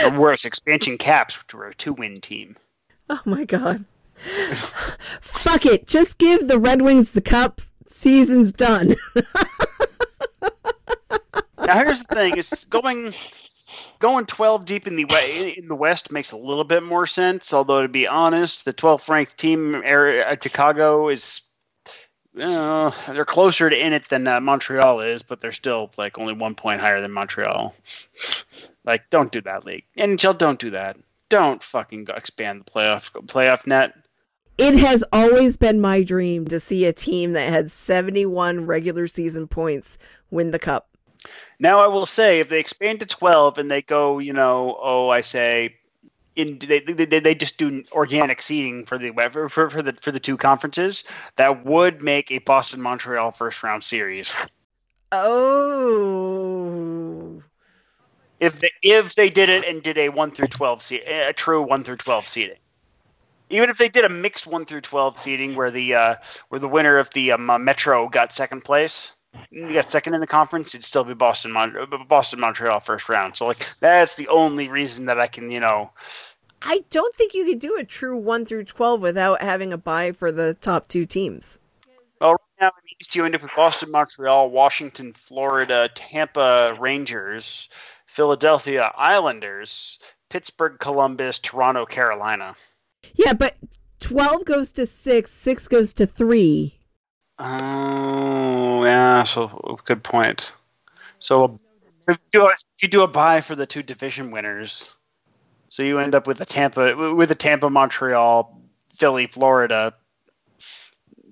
or 0.04 0.18
worse, 0.18 0.44
expansion 0.44 0.98
caps, 0.98 1.40
which 1.40 1.54
were 1.54 1.68
a 1.68 1.74
two 1.74 1.92
win 1.92 2.20
team. 2.20 2.56
Oh 3.10 3.20
my 3.24 3.44
god. 3.44 3.84
Fuck 5.20 5.66
it. 5.66 5.86
Just 5.86 6.18
give 6.18 6.48
the 6.48 6.58
Red 6.58 6.82
Wings 6.82 7.12
the 7.12 7.20
cup. 7.20 7.60
Season's 7.86 8.50
done. 8.52 8.96
now 11.58 11.74
here's 11.74 12.00
the 12.00 12.14
thing: 12.14 12.36
is 12.36 12.66
going 12.68 13.14
going 13.98 14.26
12 14.26 14.64
deep 14.64 14.86
in 14.86 14.96
the 14.96 15.54
in 15.56 15.68
the 15.68 15.74
West 15.74 16.12
makes 16.12 16.32
a 16.32 16.36
little 16.36 16.64
bit 16.64 16.82
more 16.82 17.06
sense. 17.06 17.52
Although 17.52 17.82
to 17.82 17.88
be 17.88 18.06
honest, 18.06 18.64
the 18.64 18.72
12th 18.72 19.08
ranked 19.08 19.38
team, 19.38 19.82
area, 19.84 20.36
Chicago, 20.40 21.08
is 21.08 21.42
uh, 22.40 22.90
they're 23.12 23.24
closer 23.24 23.68
to 23.68 23.76
in 23.76 23.92
it 23.92 24.08
than 24.08 24.26
uh, 24.26 24.40
Montreal 24.40 25.00
is, 25.00 25.22
but 25.22 25.40
they're 25.40 25.52
still 25.52 25.90
like 25.96 26.18
only 26.18 26.34
one 26.34 26.54
point 26.54 26.80
higher 26.80 27.00
than 27.00 27.12
Montreal. 27.12 27.74
like, 28.84 29.08
don't 29.10 29.32
do 29.32 29.40
that, 29.42 29.64
league. 29.64 29.84
NHL, 29.96 30.38
don't 30.38 30.60
do 30.60 30.70
that. 30.70 30.96
Don't 31.28 31.62
fucking 31.62 32.08
expand 32.14 32.60
the 32.60 32.70
playoff 32.70 33.10
playoff 33.26 33.66
net. 33.66 33.94
It 34.56 34.74
has 34.76 35.04
always 35.12 35.56
been 35.56 35.80
my 35.80 36.02
dream 36.02 36.46
to 36.46 36.58
see 36.58 36.84
a 36.84 36.92
team 36.92 37.32
that 37.32 37.48
had 37.48 37.70
71 37.70 38.66
regular 38.66 39.06
season 39.06 39.46
points 39.46 39.98
win 40.30 40.50
the 40.50 40.58
cup. 40.58 40.87
Now, 41.60 41.80
I 41.80 41.88
will 41.88 42.06
say, 42.06 42.40
if 42.40 42.48
they 42.48 42.60
expand 42.60 43.00
to 43.00 43.06
12 43.06 43.58
and 43.58 43.70
they 43.70 43.82
go, 43.82 44.18
you 44.20 44.32
know, 44.32 44.78
oh, 44.80 45.08
I 45.08 45.22
say, 45.22 45.76
in 46.36 46.58
they, 46.58 46.78
they, 46.80 47.18
they 47.18 47.34
just 47.34 47.58
do 47.58 47.82
organic 47.90 48.40
seeding 48.42 48.86
for 48.86 48.96
the 48.96 49.10
for, 49.50 49.68
for 49.68 49.82
the 49.82 49.92
for 49.94 50.12
the 50.12 50.20
two 50.20 50.36
conferences, 50.36 51.02
that 51.34 51.66
would 51.66 52.00
make 52.02 52.30
a 52.30 52.38
Boston 52.38 52.80
Montreal 52.80 53.32
first 53.32 53.64
round 53.64 53.82
series. 53.82 54.36
Oh. 55.10 56.22
If 58.38 58.60
they 58.60 58.70
if 58.82 59.16
they 59.16 59.30
did 59.30 59.48
it 59.48 59.64
and 59.64 59.82
did 59.82 59.98
a 59.98 60.10
one 60.10 60.30
through 60.30 60.46
twelve 60.46 60.80
seed, 60.80 61.02
a 61.08 61.32
true 61.32 61.60
one 61.60 61.82
through 61.82 61.96
twelve 61.96 62.28
seeding, 62.28 62.58
even 63.50 63.68
if 63.68 63.78
they 63.78 63.88
did 63.88 64.04
a 64.04 64.08
mixed 64.08 64.46
one 64.46 64.64
through 64.64 64.82
twelve 64.82 65.18
seeding 65.18 65.56
where 65.56 65.72
the 65.72 65.94
uh, 65.94 66.14
where 66.50 66.60
the 66.60 66.68
winner 66.68 66.98
of 66.98 67.10
the 67.10 67.32
um, 67.32 67.50
uh, 67.50 67.58
Metro 67.58 68.08
got 68.08 68.32
second 68.32 68.64
place, 68.64 69.10
you 69.50 69.72
got 69.72 69.90
second 69.90 70.14
in 70.14 70.20
the 70.20 70.26
conference, 70.26 70.74
it'd 70.74 70.84
still 70.84 71.04
be 71.04 71.14
Boston, 71.14 71.52
Mon- 71.52 71.74
Boston, 72.08 72.40
Montreal 72.40 72.80
first 72.80 73.08
round. 73.08 73.36
So 73.36 73.46
like 73.46 73.66
that's 73.80 74.16
the 74.16 74.28
only 74.28 74.68
reason 74.68 75.06
that 75.06 75.18
I 75.18 75.26
can, 75.26 75.50
you 75.50 75.60
know. 75.60 75.90
I 76.62 76.84
don't 76.90 77.14
think 77.14 77.34
you 77.34 77.44
could 77.44 77.60
do 77.60 77.76
a 77.78 77.84
true 77.84 78.16
one 78.16 78.44
through 78.44 78.64
twelve 78.64 79.00
without 79.00 79.40
having 79.40 79.72
a 79.72 79.78
buy 79.78 80.12
for 80.12 80.32
the 80.32 80.54
top 80.54 80.88
two 80.88 81.06
teams. 81.06 81.58
Well, 82.20 82.32
right 82.32 82.38
now 82.60 82.66
in 82.68 82.96
East 83.00 83.14
you 83.14 83.24
end 83.24 83.34
up 83.34 83.42
with 83.42 83.52
Boston, 83.54 83.90
Montreal, 83.92 84.50
Washington, 84.50 85.12
Florida, 85.12 85.88
Tampa 85.94 86.76
Rangers, 86.80 87.68
Philadelphia 88.06 88.92
Islanders, 88.96 90.00
Pittsburgh, 90.30 90.78
Columbus, 90.80 91.38
Toronto, 91.38 91.86
Carolina. 91.86 92.56
Yeah, 93.14 93.34
but 93.34 93.56
twelve 94.00 94.44
goes 94.44 94.72
to 94.72 94.86
six, 94.86 95.30
six 95.30 95.68
goes 95.68 95.94
to 95.94 96.06
three. 96.06 96.77
Oh, 97.38 98.84
yeah. 98.84 99.22
So 99.22 99.78
good 99.84 100.02
point. 100.02 100.52
So 101.18 101.58
if 102.08 102.18
you 102.32 102.40
do 102.40 102.46
a, 102.46 102.54
you 102.80 102.88
do 102.88 103.02
a 103.02 103.08
buy 103.08 103.40
for 103.40 103.54
the 103.54 103.66
two 103.66 103.82
division 103.82 104.30
winners, 104.30 104.94
so 105.68 105.82
you 105.82 105.98
end 105.98 106.14
up 106.14 106.26
with 106.26 106.40
a 106.40 106.44
Tampa 106.44 107.14
with 107.14 107.30
a 107.30 107.34
Tampa, 107.34 107.70
Montreal, 107.70 108.60
Philly, 108.96 109.26
Florida, 109.26 109.94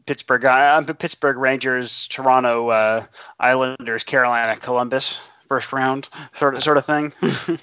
Pittsburgh, 0.07 0.45
uh, 0.45 0.83
Pittsburgh 0.95 1.37
Rangers, 1.37 2.07
Toronto 2.09 2.69
uh, 2.69 3.05
Islanders, 3.41 4.05
Carolina, 4.05 4.57
Columbus, 4.57 5.21
first 5.49 5.73
round 5.73 6.09
sort 6.35 6.55
of 6.55 6.63
sort 6.63 6.79
of 6.79 6.85
thing. 6.87 7.13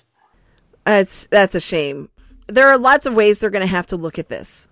It's 0.86 1.28
that's 1.28 1.56
a 1.56 1.62
shame. 1.62 2.10
There 2.48 2.68
are 2.68 2.78
lots 2.78 3.06
of 3.06 3.14
ways 3.14 3.40
they're 3.40 3.50
going 3.50 3.62
to 3.62 3.68
have 3.68 3.88
to 3.88 3.96
look 3.96 4.20
at 4.20 4.28
this. 4.28 4.68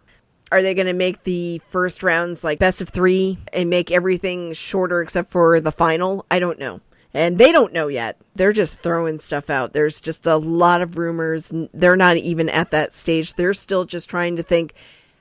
Are 0.51 0.61
they 0.61 0.73
going 0.73 0.87
to 0.87 0.93
make 0.93 1.23
the 1.23 1.61
first 1.67 2.03
rounds 2.03 2.43
like 2.43 2.59
best 2.59 2.81
of 2.81 2.89
three 2.89 3.37
and 3.53 3.69
make 3.69 3.89
everything 3.89 4.53
shorter 4.53 5.01
except 5.01 5.31
for 5.31 5.61
the 5.61 5.71
final? 5.71 6.25
I 6.29 6.39
don't 6.39 6.59
know. 6.59 6.81
And 7.13 7.37
they 7.37 7.51
don't 7.51 7.73
know 7.73 7.87
yet. 7.87 8.17
They're 8.35 8.53
just 8.53 8.79
throwing 8.79 9.19
stuff 9.19 9.49
out. 9.49 9.73
There's 9.73 9.99
just 9.99 10.25
a 10.25 10.37
lot 10.37 10.81
of 10.81 10.97
rumors. 10.97 11.51
They're 11.73 11.97
not 11.97 12.17
even 12.17 12.47
at 12.49 12.71
that 12.71 12.93
stage. 12.93 13.33
They're 13.33 13.53
still 13.53 13.85
just 13.85 14.09
trying 14.09 14.37
to 14.37 14.43
think 14.43 14.73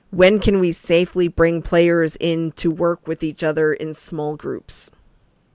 when 0.09 0.39
can 0.39 0.59
we 0.59 0.71
safely 0.71 1.27
bring 1.27 1.61
players 1.61 2.17
in 2.19 2.51
to 2.53 2.69
work 2.69 3.07
with 3.07 3.23
each 3.23 3.43
other 3.43 3.73
in 3.73 3.93
small 3.93 4.35
groups? 4.35 4.91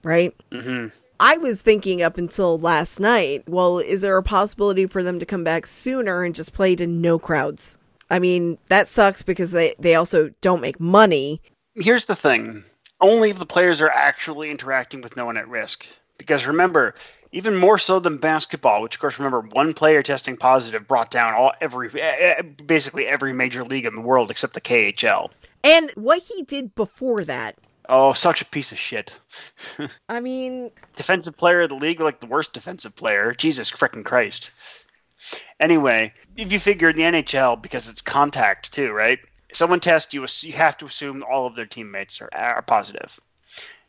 Right? 0.03 0.35
Mm-hmm. 0.51 0.87
I 1.19 1.37
was 1.37 1.61
thinking 1.61 2.03
up 2.03 2.17
until 2.17 2.59
last 2.59 2.99
night, 2.99 3.49
well, 3.49 3.79
is 3.79 4.01
there 4.01 4.17
a 4.17 4.23
possibility 4.23 4.85
for 4.85 5.01
them 5.01 5.19
to 5.19 5.25
come 5.25 5.43
back 5.43 5.65
sooner 5.65 6.23
and 6.23 6.35
just 6.35 6.53
play 6.53 6.75
to 6.75 6.85
no 6.85 7.17
crowds? 7.17 7.79
I 8.09 8.19
mean, 8.19 8.57
that 8.67 8.87
sucks 8.87 9.21
because 9.21 9.51
they, 9.51 9.75
they 9.79 9.95
also 9.95 10.29
don't 10.41 10.61
make 10.61 10.79
money. 10.79 11.41
Here's 11.75 12.05
the 12.05 12.15
thing 12.15 12.63
only 12.99 13.29
if 13.29 13.37
the 13.37 13.45
players 13.45 13.81
are 13.81 13.89
actually 13.89 14.49
interacting 14.49 15.01
with 15.01 15.15
no 15.15 15.25
one 15.25 15.37
at 15.37 15.47
risk. 15.47 15.85
Because 16.17 16.47
remember, 16.47 16.95
even 17.31 17.55
more 17.55 17.77
so 17.77 17.99
than 17.99 18.17
basketball, 18.17 18.81
which 18.81 18.95
of 18.95 19.01
course 19.01 19.19
remember 19.19 19.41
one 19.41 19.73
player 19.73 20.01
testing 20.01 20.35
positive 20.35 20.87
brought 20.87 21.11
down 21.11 21.33
all 21.33 21.53
every 21.61 21.89
eh, 22.01 22.35
eh, 22.37 22.41
basically 22.65 23.05
every 23.05 23.33
major 23.33 23.63
league 23.63 23.85
in 23.85 23.95
the 23.95 24.01
world 24.01 24.31
except 24.31 24.53
the 24.53 24.61
KHL. 24.61 25.29
And 25.63 25.91
what 25.95 26.23
he 26.23 26.43
did 26.43 26.73
before 26.75 27.23
that. 27.25 27.55
Oh, 27.89 28.13
such 28.13 28.41
a 28.41 28.45
piece 28.45 28.71
of 28.71 28.77
shit. 28.77 29.17
I 30.09 30.19
mean, 30.19 30.71
defensive 30.95 31.37
player 31.37 31.61
of 31.61 31.69
the 31.69 31.75
league, 31.75 31.99
like 31.99 32.19
the 32.19 32.27
worst 32.27 32.53
defensive 32.53 32.95
player. 32.95 33.33
Jesus 33.33 33.71
freaking 33.71 34.03
Christ. 34.03 34.51
Anyway, 35.59 36.13
if 36.37 36.51
you 36.51 36.59
figure 36.59 36.89
in 36.89 36.95
the 36.95 37.01
NHL, 37.01 37.61
because 37.61 37.89
it's 37.89 38.01
contact 38.01 38.71
too, 38.71 38.91
right? 38.91 39.19
Someone 39.53 39.79
tests 39.79 40.13
you, 40.13 40.25
you 40.41 40.53
have 40.53 40.77
to 40.77 40.85
assume 40.85 41.23
all 41.23 41.47
of 41.47 41.55
their 41.55 41.65
teammates 41.65 42.21
are, 42.21 42.29
are 42.33 42.61
positive. 42.61 43.19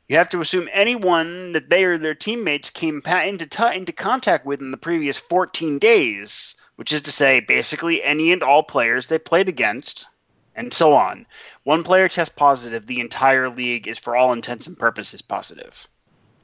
You 0.09 0.17
have 0.17 0.31
to 0.31 0.41
assume 0.41 0.71
anyone 0.73 1.53
that 1.53 1.69
they 1.69 1.85
or 1.85 1.99
their 1.99 2.15
teammates 2.15 2.71
came 2.71 3.03
into 3.05 3.47
t- 3.47 3.77
into 3.77 3.93
contact 3.93 4.47
with 4.47 4.61
in 4.61 4.71
the 4.71 4.79
previous 4.79 5.19
14 5.19 5.79
days, 5.79 6.55
which 6.77 6.93
is 6.93 7.03
to 7.03 7.13
say, 7.13 7.41
basically 7.41 8.03
any 8.03 8.33
and 8.33 8.43
all 8.43 8.63
players 8.63 9.07
they 9.07 9.19
played 9.19 9.51
against, 9.51 10.07
and 10.55 10.73
so 10.73 10.95
on. 10.95 11.27
One 11.65 11.83
player 11.83 12.09
tests 12.09 12.35
positive, 12.35 12.87
the 12.87 13.01
entire 13.01 13.51
league 13.51 13.87
is, 13.87 13.99
for 13.99 14.17
all 14.17 14.33
intents 14.33 14.67
and 14.67 14.79
purposes, 14.79 15.21
positive. 15.21 15.87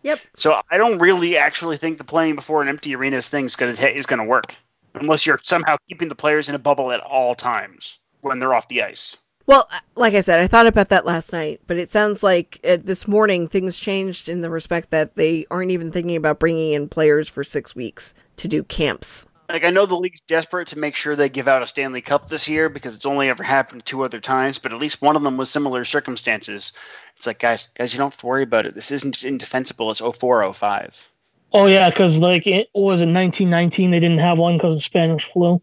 Yep. 0.02 0.20
So 0.37 0.61
I 0.70 0.76
don't 0.76 0.99
really 0.99 1.38
actually 1.38 1.78
think 1.78 1.96
the 1.96 2.04
playing 2.04 2.34
before 2.34 2.61
an 2.61 2.68
empty 2.68 2.94
arenas 2.94 3.30
thing 3.30 3.46
is 3.46 3.56
going 3.56 3.75
to 3.75 3.96
is 3.96 4.04
going 4.04 4.18
to 4.18 4.28
work 4.28 4.54
unless 4.94 5.26
you're 5.26 5.40
somehow 5.42 5.76
keeping 5.88 6.08
the 6.08 6.14
players 6.14 6.48
in 6.48 6.54
a 6.54 6.58
bubble 6.58 6.92
at 6.92 7.00
all 7.00 7.34
times 7.34 7.98
when 8.20 8.38
they're 8.38 8.54
off 8.54 8.68
the 8.68 8.82
ice. 8.82 9.16
Well, 9.46 9.68
like 9.94 10.14
I 10.14 10.20
said, 10.20 10.40
I 10.40 10.46
thought 10.46 10.66
about 10.66 10.88
that 10.88 11.04
last 11.04 11.32
night, 11.32 11.60
but 11.66 11.76
it 11.76 11.90
sounds 11.90 12.22
like 12.22 12.60
uh, 12.64 12.78
this 12.82 13.06
morning 13.06 13.46
things 13.46 13.76
changed 13.76 14.28
in 14.28 14.40
the 14.40 14.48
respect 14.48 14.90
that 14.90 15.16
they 15.16 15.44
aren't 15.50 15.70
even 15.70 15.92
thinking 15.92 16.16
about 16.16 16.38
bringing 16.38 16.72
in 16.72 16.88
players 16.88 17.28
for 17.28 17.44
six 17.44 17.76
weeks 17.76 18.14
to 18.36 18.48
do 18.48 18.62
camps. 18.62 19.26
Like 19.50 19.64
I 19.64 19.70
know 19.70 19.84
the 19.84 19.96
league's 19.96 20.22
desperate 20.22 20.68
to 20.68 20.78
make 20.78 20.94
sure 20.94 21.14
they 21.14 21.28
give 21.28 21.48
out 21.48 21.62
a 21.62 21.66
Stanley 21.66 22.00
Cup 22.00 22.28
this 22.28 22.48
year 22.48 22.70
because 22.70 22.94
it's 22.94 23.04
only 23.04 23.28
ever 23.28 23.42
happened 23.42 23.84
two 23.84 24.02
other 24.02 24.18
times, 24.18 24.58
but 24.58 24.72
at 24.72 24.78
least 24.78 25.02
one 25.02 25.16
of 25.16 25.22
them 25.22 25.36
was 25.36 25.50
similar 25.50 25.84
circumstances. 25.84 26.72
It's 27.16 27.26
like 27.26 27.38
guys, 27.38 27.68
guys, 27.76 27.92
you 27.92 27.98
don't 27.98 28.12
have 28.12 28.20
to 28.20 28.26
worry 28.26 28.44
about 28.44 28.64
it. 28.64 28.74
This 28.74 28.90
isn't 28.90 29.22
indefensible. 29.24 29.90
It's 29.90 30.00
0405. 30.00 31.08
Oh 31.54 31.66
yeah, 31.66 31.88
because 31.88 32.18
like 32.18 32.49
it 32.49 32.68
was 32.75 33.00
in 33.00 33.14
1919 33.14 33.92
they 33.92 34.00
didn't 34.00 34.18
have 34.18 34.38
one 34.38 34.56
because 34.56 34.75
of 34.75 34.82
Spanish 34.82 35.25
flu. 35.25 35.62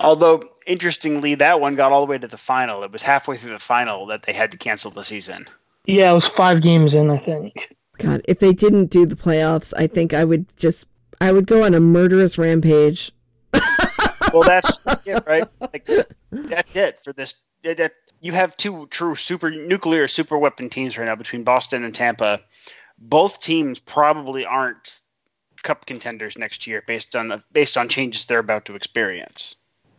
Although 0.00 0.42
interestingly, 0.66 1.36
that 1.36 1.60
one 1.60 1.76
got 1.76 1.92
all 1.92 2.04
the 2.04 2.10
way 2.10 2.18
to 2.18 2.26
the 2.26 2.36
final. 2.36 2.82
It 2.82 2.90
was 2.90 3.02
halfway 3.02 3.36
through 3.36 3.52
the 3.52 3.60
final 3.60 4.06
that 4.06 4.24
they 4.24 4.32
had 4.32 4.50
to 4.50 4.58
cancel 4.58 4.90
the 4.90 5.04
season. 5.04 5.46
Yeah, 5.86 6.10
it 6.10 6.14
was 6.14 6.26
five 6.26 6.60
games 6.60 6.92
in, 6.92 7.08
I 7.10 7.18
think. 7.18 7.74
God, 7.98 8.20
if 8.28 8.40
they 8.40 8.52
didn't 8.52 8.86
do 8.86 9.06
the 9.06 9.16
playoffs, 9.16 9.72
I 9.76 9.86
think 9.86 10.12
I 10.12 10.24
would 10.24 10.46
just 10.56 10.88
I 11.20 11.30
would 11.30 11.46
go 11.46 11.64
on 11.64 11.72
a 11.72 11.80
murderous 11.80 12.36
rampage. 12.36 13.12
well, 14.32 14.42
that's 14.42 14.76
it, 15.04 15.24
right? 15.26 15.48
Like, 15.60 15.88
that's 16.30 16.76
it 16.76 17.00
for 17.02 17.12
this. 17.12 17.34
That 17.62 17.92
you 18.20 18.32
have 18.32 18.56
two 18.56 18.86
true 18.86 19.14
super 19.14 19.50
nuclear 19.50 20.08
super 20.08 20.36
weapon 20.36 20.68
teams 20.68 20.98
right 20.98 21.06
now 21.06 21.16
between 21.16 21.44
Boston 21.44 21.84
and 21.84 21.94
Tampa. 21.94 22.40
Both 22.98 23.40
teams 23.40 23.78
probably 23.78 24.44
aren't 24.44 25.00
cup 25.62 25.86
contenders 25.86 26.38
next 26.38 26.66
year 26.66 26.82
based 26.86 27.16
on 27.16 27.42
based 27.52 27.76
on 27.76 27.88
changes 27.88 28.26
they're 28.26 28.38
about 28.38 28.64
to 28.66 28.74
experience. 28.74 29.56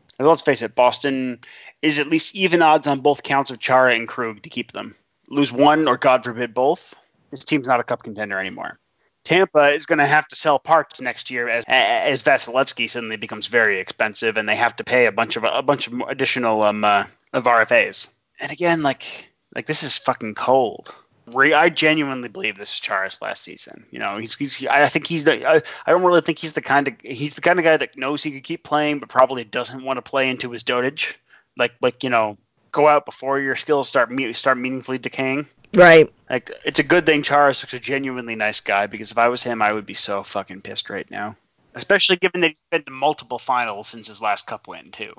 Because 0.07 0.27
let's 0.27 0.41
face 0.41 0.61
it, 0.61 0.75
Boston 0.75 1.39
is 1.81 1.99
at 1.99 2.07
least 2.07 2.35
even 2.35 2.61
odds 2.61 2.87
on 2.87 2.99
both 2.99 3.23
counts 3.23 3.51
of 3.51 3.59
Chara 3.59 3.95
and 3.95 4.07
Krug 4.07 4.41
to 4.41 4.49
keep 4.49 4.73
them. 4.73 4.95
Lose 5.29 5.51
one 5.51 5.87
or 5.87 5.95
God 5.95 6.23
forbid 6.23 6.53
both, 6.53 6.93
this 7.31 7.45
team's 7.45 7.67
not 7.67 7.79
a 7.79 7.83
cup 7.83 8.03
contender 8.03 8.39
anymore. 8.39 8.79
Tampa 9.23 9.73
is 9.73 9.85
going 9.85 9.99
to 9.99 10.07
have 10.07 10.27
to 10.29 10.35
sell 10.35 10.59
parts 10.59 11.01
next 11.01 11.29
year 11.29 11.49
as 11.49 11.65
as 11.67 12.23
Vasilevskiy 12.23 12.89
suddenly 12.89 13.17
becomes 13.17 13.47
very 13.47 13.79
expensive, 13.79 14.37
and 14.37 14.47
they 14.47 14.55
have 14.55 14.75
to 14.77 14.83
pay 14.83 15.05
a 15.05 15.11
bunch 15.11 15.35
of 15.35 15.43
a 15.43 15.61
bunch 15.61 15.87
of 15.87 15.93
additional 16.07 16.63
um 16.63 16.83
uh, 16.83 17.05
of 17.33 17.43
RFAs. 17.43 18.07
And 18.39 18.51
again, 18.51 18.81
like 18.81 19.29
like 19.55 19.67
this 19.67 19.83
is 19.83 19.97
fucking 19.97 20.35
cold. 20.35 20.95
I 21.35 21.69
genuinely 21.69 22.29
believe 22.29 22.57
this 22.57 22.73
is 22.73 22.79
Chara's 22.79 23.21
last 23.21 23.43
season. 23.43 23.85
You 23.91 23.99
know, 23.99 24.17
he's, 24.17 24.35
he's 24.35 24.65
I 24.67 24.87
think 24.87 25.07
he's 25.07 25.23
the 25.23 25.47
I, 25.47 25.61
I 25.85 25.91
don't 25.91 26.03
really 26.03 26.21
think 26.21 26.39
he's 26.39 26.53
the 26.53 26.61
kind 26.61 26.87
of 26.87 26.93
he's 27.01 27.35
the 27.35 27.41
kind 27.41 27.59
of 27.59 27.65
guy 27.65 27.77
that 27.77 27.97
knows 27.97 28.23
he 28.23 28.31
could 28.31 28.43
keep 28.43 28.63
playing, 28.63 28.99
but 28.99 29.09
probably 29.09 29.43
doesn't 29.43 29.83
want 29.83 29.97
to 29.97 30.01
play 30.01 30.29
into 30.29 30.51
his 30.51 30.63
dotage. 30.63 31.15
Like 31.57 31.73
like 31.81 32.03
you 32.03 32.09
know, 32.09 32.37
go 32.71 32.87
out 32.87 33.05
before 33.05 33.39
your 33.39 33.55
skills 33.55 33.87
start 33.87 34.11
start 34.33 34.57
meaningfully 34.57 34.97
decaying. 34.97 35.47
Right. 35.75 36.11
Like 36.29 36.51
it's 36.65 36.79
a 36.79 36.83
good 36.83 37.05
thing 37.05 37.23
Chara's 37.23 37.57
such 37.57 37.73
a 37.73 37.79
genuinely 37.79 38.35
nice 38.35 38.59
guy 38.59 38.87
because 38.87 39.11
if 39.11 39.17
I 39.17 39.27
was 39.27 39.43
him, 39.43 39.61
I 39.61 39.71
would 39.71 39.85
be 39.85 39.93
so 39.93 40.23
fucking 40.23 40.61
pissed 40.61 40.89
right 40.89 41.09
now. 41.11 41.35
Especially 41.75 42.15
given 42.15 42.41
that 42.41 42.51
he's 42.51 42.63
been 42.71 42.83
to 42.83 42.91
multiple 42.91 43.39
finals 43.39 43.87
since 43.87 44.07
his 44.07 44.21
last 44.21 44.45
cup 44.47 44.67
win 44.67 44.91
too. 44.91 45.13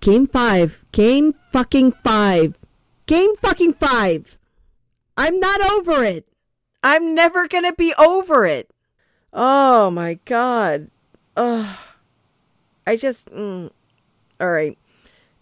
Game 0.00 0.26
five. 0.26 0.82
Game 0.92 1.34
fucking 1.50 1.92
five. 1.92 2.56
Game 3.06 3.36
fucking 3.36 3.74
five. 3.74 4.38
I'm 5.16 5.38
not 5.38 5.60
over 5.60 6.04
it. 6.04 6.26
I'm 6.82 7.14
never 7.14 7.48
gonna 7.48 7.72
be 7.72 7.94
over 7.98 8.46
it. 8.46 8.70
Oh 9.32 9.90
my 9.90 10.18
god. 10.24 10.90
Ugh. 11.36 11.76
I 12.86 12.96
just. 12.96 13.30
Mm, 13.30 13.70
all 14.40 14.50
right. 14.50 14.78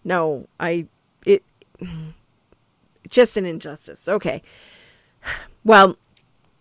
No, 0.03 0.47
I. 0.59 0.87
It 1.25 1.43
just 3.09 3.37
an 3.37 3.45
injustice. 3.45 4.07
Okay. 4.07 4.41
Well, 5.65 5.95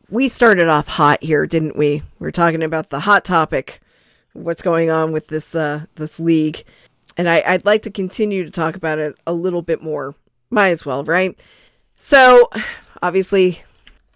we 0.08 0.28
started 0.28 0.68
off 0.68 0.86
hot 0.86 1.20
here, 1.24 1.44
didn't 1.44 1.74
we? 1.74 2.04
We 2.20 2.28
are 2.28 2.30
talking 2.30 2.62
about 2.62 2.90
the 2.90 3.00
hot 3.00 3.24
topic, 3.24 3.80
what's 4.32 4.62
going 4.62 4.90
on 4.90 5.10
with 5.10 5.26
this 5.26 5.56
uh 5.56 5.86
this 5.96 6.20
league. 6.20 6.62
And 7.16 7.28
I, 7.28 7.42
I'd 7.44 7.64
like 7.64 7.82
to 7.82 7.90
continue 7.90 8.44
to 8.44 8.50
talk 8.50 8.76
about 8.76 9.00
it 9.00 9.16
a 9.26 9.32
little 9.32 9.60
bit 9.60 9.82
more. 9.82 10.14
Might 10.50 10.68
as 10.68 10.86
well, 10.86 11.02
right? 11.02 11.36
So 11.96 12.48
obviously 13.02 13.62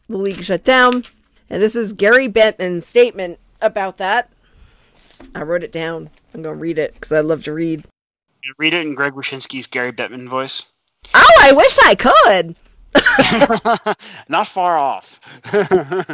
the 0.09 0.17
league 0.17 0.45
shut 0.45 0.65
down. 0.65 1.03
And 1.51 1.63
this 1.63 1.77
is 1.77 1.93
Gary 1.93 2.29
Bettman's 2.29 2.87
statement 2.87 3.39
about 3.61 3.99
that. 3.99 4.31
I 5.35 5.43
wrote 5.43 5.63
it 5.63 5.73
down. 5.73 6.11
I'm 6.35 6.43
going 6.43 6.57
to 6.57 6.61
read 6.61 6.79
it 6.79 6.95
because 6.95 7.13
I 7.13 7.21
love 7.21 7.45
to 7.45 7.53
read. 7.53 7.85
You 8.43 8.53
read 8.59 8.75
it 8.75 8.87
in 8.87 8.95
Greg 8.95 9.15
Wyshynski's 9.15 9.67
Gary 9.67 9.93
Bettman 9.93 10.29
voice. 10.29 10.65
Oh, 11.15 11.35
I 11.41 11.53
wish 11.53 11.79
I 11.85 11.95
could. 11.95 12.57
Not 14.29 14.47
far 14.47 14.79
off. 14.79 15.21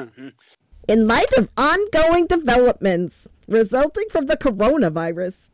In 0.88 1.06
light 1.06 1.32
of 1.38 1.48
ongoing 1.56 2.26
developments 2.26 3.28
resulting 3.46 4.08
from 4.10 4.26
the 4.26 4.36
coronavirus, 4.36 5.50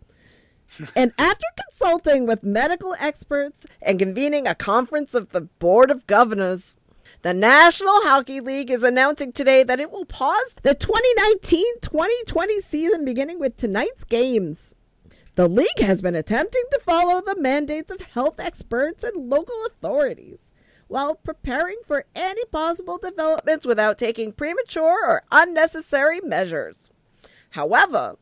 and 0.97 1.13
after 1.19 1.45
consulting 1.67 2.27
with 2.27 2.43
medical 2.43 2.95
experts 2.99 3.67
and 3.83 3.99
convening 3.99 4.47
a 4.47 4.55
conference 4.55 5.15
of 5.15 5.31
the 5.31 5.43
Board 5.43 5.91
of 5.91 6.07
Governors, 6.07 6.77
the 7.23 7.35
National 7.35 8.03
Hockey 8.03 8.41
League 8.41 8.71
is 8.71 8.85
announcing 8.85 9.33
today 9.33 9.65
that 9.65 9.81
it 9.81 9.91
will 9.91 10.05
pause 10.05 10.55
the 10.63 10.75
2019 10.75 11.81
2020 11.81 12.61
season 12.61 13.05
beginning 13.05 13.41
with 13.41 13.57
tonight's 13.57 14.05
games. 14.05 14.75
The 15.35 15.49
league 15.49 15.81
has 15.81 16.01
been 16.01 16.15
attempting 16.15 16.63
to 16.71 16.81
follow 16.81 17.21
the 17.21 17.41
mandates 17.41 17.91
of 17.91 18.01
health 18.01 18.39
experts 18.39 19.03
and 19.03 19.29
local 19.29 19.67
authorities 19.67 20.53
while 20.87 21.17
preparing 21.17 21.79
for 21.87 22.07
any 22.15 22.45
possible 22.47 22.99
developments 22.99 23.67
without 23.67 23.99
taking 23.99 24.33
premature 24.33 25.05
or 25.05 25.23
unnecessary 25.33 26.21
measures. 26.21 26.91
However, 27.51 28.17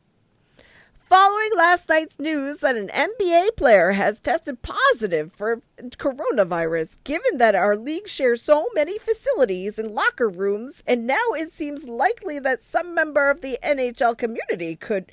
following 1.09 1.49
last 1.55 1.87
night's 1.87 2.19
news 2.19 2.57
that 2.57 2.75
an 2.75 2.89
NBA 2.89 3.55
player 3.55 3.91
has 3.91 4.19
tested 4.19 4.61
positive 4.61 5.31
for 5.33 5.61
coronavirus, 5.79 6.97
given 7.03 7.37
that 7.37 7.55
our 7.55 7.77
league 7.77 8.07
shares 8.07 8.41
so 8.41 8.67
many 8.75 8.97
facilities 8.97 9.79
and 9.79 9.91
locker 9.95 10.27
rooms, 10.29 10.83
and 10.85 11.07
now 11.07 11.31
it 11.31 11.51
seems 11.51 11.85
likely 11.85 12.39
that 12.39 12.65
some 12.65 12.93
member 12.93 13.29
of 13.29 13.41
the 13.41 13.57
NHL 13.63 14.17
community 14.17 14.75
could 14.75 15.11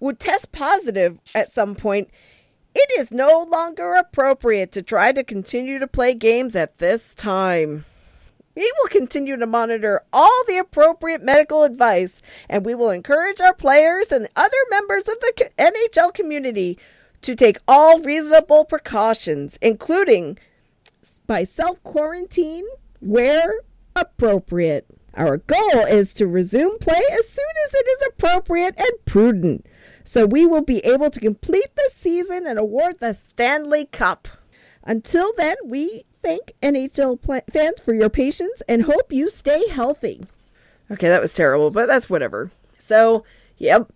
would 0.00 0.18
test 0.18 0.52
positive 0.52 1.18
at 1.34 1.52
some 1.52 1.74
point, 1.74 2.10
it 2.74 2.90
is 2.98 3.10
no 3.10 3.46
longer 3.50 3.94
appropriate 3.94 4.72
to 4.72 4.82
try 4.82 5.12
to 5.12 5.22
continue 5.22 5.78
to 5.78 5.86
play 5.86 6.14
games 6.14 6.56
at 6.56 6.78
this 6.78 7.14
time. 7.14 7.84
We 8.54 8.72
will 8.78 8.88
continue 8.88 9.36
to 9.36 9.46
monitor 9.46 10.02
all 10.12 10.44
the 10.46 10.58
appropriate 10.58 11.22
medical 11.22 11.64
advice, 11.64 12.22
and 12.48 12.64
we 12.64 12.74
will 12.74 12.90
encourage 12.90 13.40
our 13.40 13.54
players 13.54 14.12
and 14.12 14.28
other 14.36 14.56
members 14.70 15.08
of 15.08 15.18
the 15.20 15.50
NHL 15.58 16.14
community 16.14 16.78
to 17.22 17.34
take 17.34 17.58
all 17.66 18.00
reasonable 18.00 18.64
precautions, 18.64 19.58
including 19.60 20.38
by 21.26 21.44
self 21.44 21.82
quarantine 21.82 22.66
where 23.00 23.60
appropriate. 23.96 24.86
Our 25.14 25.38
goal 25.38 25.84
is 25.88 26.12
to 26.14 26.26
resume 26.26 26.78
play 26.78 27.00
as 27.12 27.28
soon 27.28 27.44
as 27.66 27.74
it 27.74 27.86
is 27.86 28.08
appropriate 28.08 28.74
and 28.76 29.04
prudent 29.04 29.64
so 30.04 30.26
we 30.26 30.44
will 30.44 30.62
be 30.62 30.84
able 30.84 31.10
to 31.10 31.18
complete 31.18 31.74
the 31.74 31.88
season 31.90 32.46
and 32.46 32.58
award 32.58 32.96
the 33.00 33.14
Stanley 33.14 33.86
Cup. 33.86 34.28
Until 34.84 35.32
then, 35.36 35.56
we 35.64 36.04
thank 36.24 36.54
NHL 36.62 37.20
fans 37.52 37.80
for 37.80 37.92
your 37.92 38.08
patience 38.08 38.62
and 38.68 38.84
hope 38.84 39.12
you 39.12 39.28
stay 39.30 39.68
healthy. 39.68 40.26
Okay, 40.90 41.08
that 41.08 41.20
was 41.20 41.34
terrible, 41.34 41.70
but 41.70 41.86
that's 41.86 42.10
whatever. 42.10 42.50
So, 42.78 43.24
yep. 43.58 43.92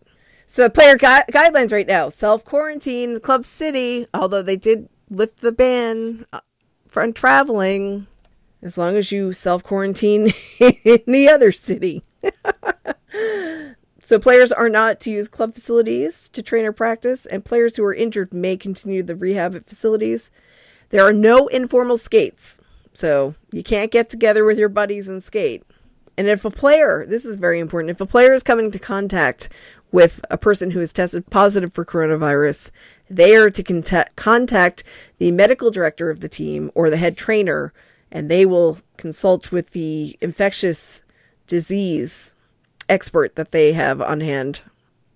So 0.46 0.64
the 0.64 0.70
player 0.70 0.96
gu- 0.96 1.32
guidelines 1.32 1.72
right 1.72 1.86
now: 1.86 2.08
self 2.08 2.44
quarantine, 2.44 3.20
Club 3.20 3.44
City. 3.44 4.06
Although 4.14 4.42
they 4.42 4.56
did 4.56 4.88
lift 5.10 5.40
the 5.40 5.52
ban 5.52 6.26
uh, 6.32 6.40
from 6.86 7.12
traveling, 7.12 8.06
as 8.62 8.78
long 8.78 8.96
as 8.96 9.10
you 9.10 9.32
self 9.32 9.62
quarantine 9.62 10.32
in 10.60 11.00
the 11.06 11.28
other 11.28 11.52
city. 11.52 12.04
So 14.08 14.18
players 14.18 14.52
are 14.52 14.70
not 14.70 15.00
to 15.00 15.10
use 15.10 15.28
club 15.28 15.52
facilities 15.52 16.30
to 16.30 16.42
train 16.42 16.64
or 16.64 16.72
practice, 16.72 17.26
and 17.26 17.44
players 17.44 17.76
who 17.76 17.84
are 17.84 17.92
injured 17.92 18.32
may 18.32 18.56
continue 18.56 19.02
the 19.02 19.14
rehab 19.14 19.54
at 19.54 19.68
facilities. 19.68 20.30
There 20.90 21.04
are 21.04 21.12
no 21.12 21.48
informal 21.48 21.98
skates, 21.98 22.60
so 22.92 23.34
you 23.52 23.62
can't 23.62 23.90
get 23.90 24.08
together 24.08 24.44
with 24.44 24.58
your 24.58 24.68
buddies 24.68 25.08
and 25.08 25.22
skate. 25.22 25.62
And 26.16 26.26
if 26.26 26.44
a 26.44 26.50
player, 26.50 27.04
this 27.06 27.24
is 27.24 27.36
very 27.36 27.60
important, 27.60 27.90
if 27.90 28.00
a 28.00 28.06
player 28.06 28.32
is 28.32 28.42
coming 28.42 28.66
into 28.66 28.78
contact 28.78 29.48
with 29.92 30.20
a 30.30 30.38
person 30.38 30.70
who 30.70 30.80
is 30.80 30.92
tested 30.92 31.30
positive 31.30 31.72
for 31.72 31.84
coronavirus, 31.84 32.70
they 33.08 33.36
are 33.36 33.50
to 33.50 34.06
contact 34.16 34.82
the 35.18 35.30
medical 35.30 35.70
director 35.70 36.10
of 36.10 36.20
the 36.20 36.28
team 36.28 36.70
or 36.74 36.90
the 36.90 36.96
head 36.96 37.16
trainer, 37.16 37.72
and 38.10 38.30
they 38.30 38.44
will 38.44 38.78
consult 38.96 39.52
with 39.52 39.70
the 39.70 40.18
infectious 40.20 41.02
disease 41.46 42.34
expert 42.88 43.36
that 43.36 43.52
they 43.52 43.72
have 43.72 44.00
on 44.00 44.20
hand 44.20 44.62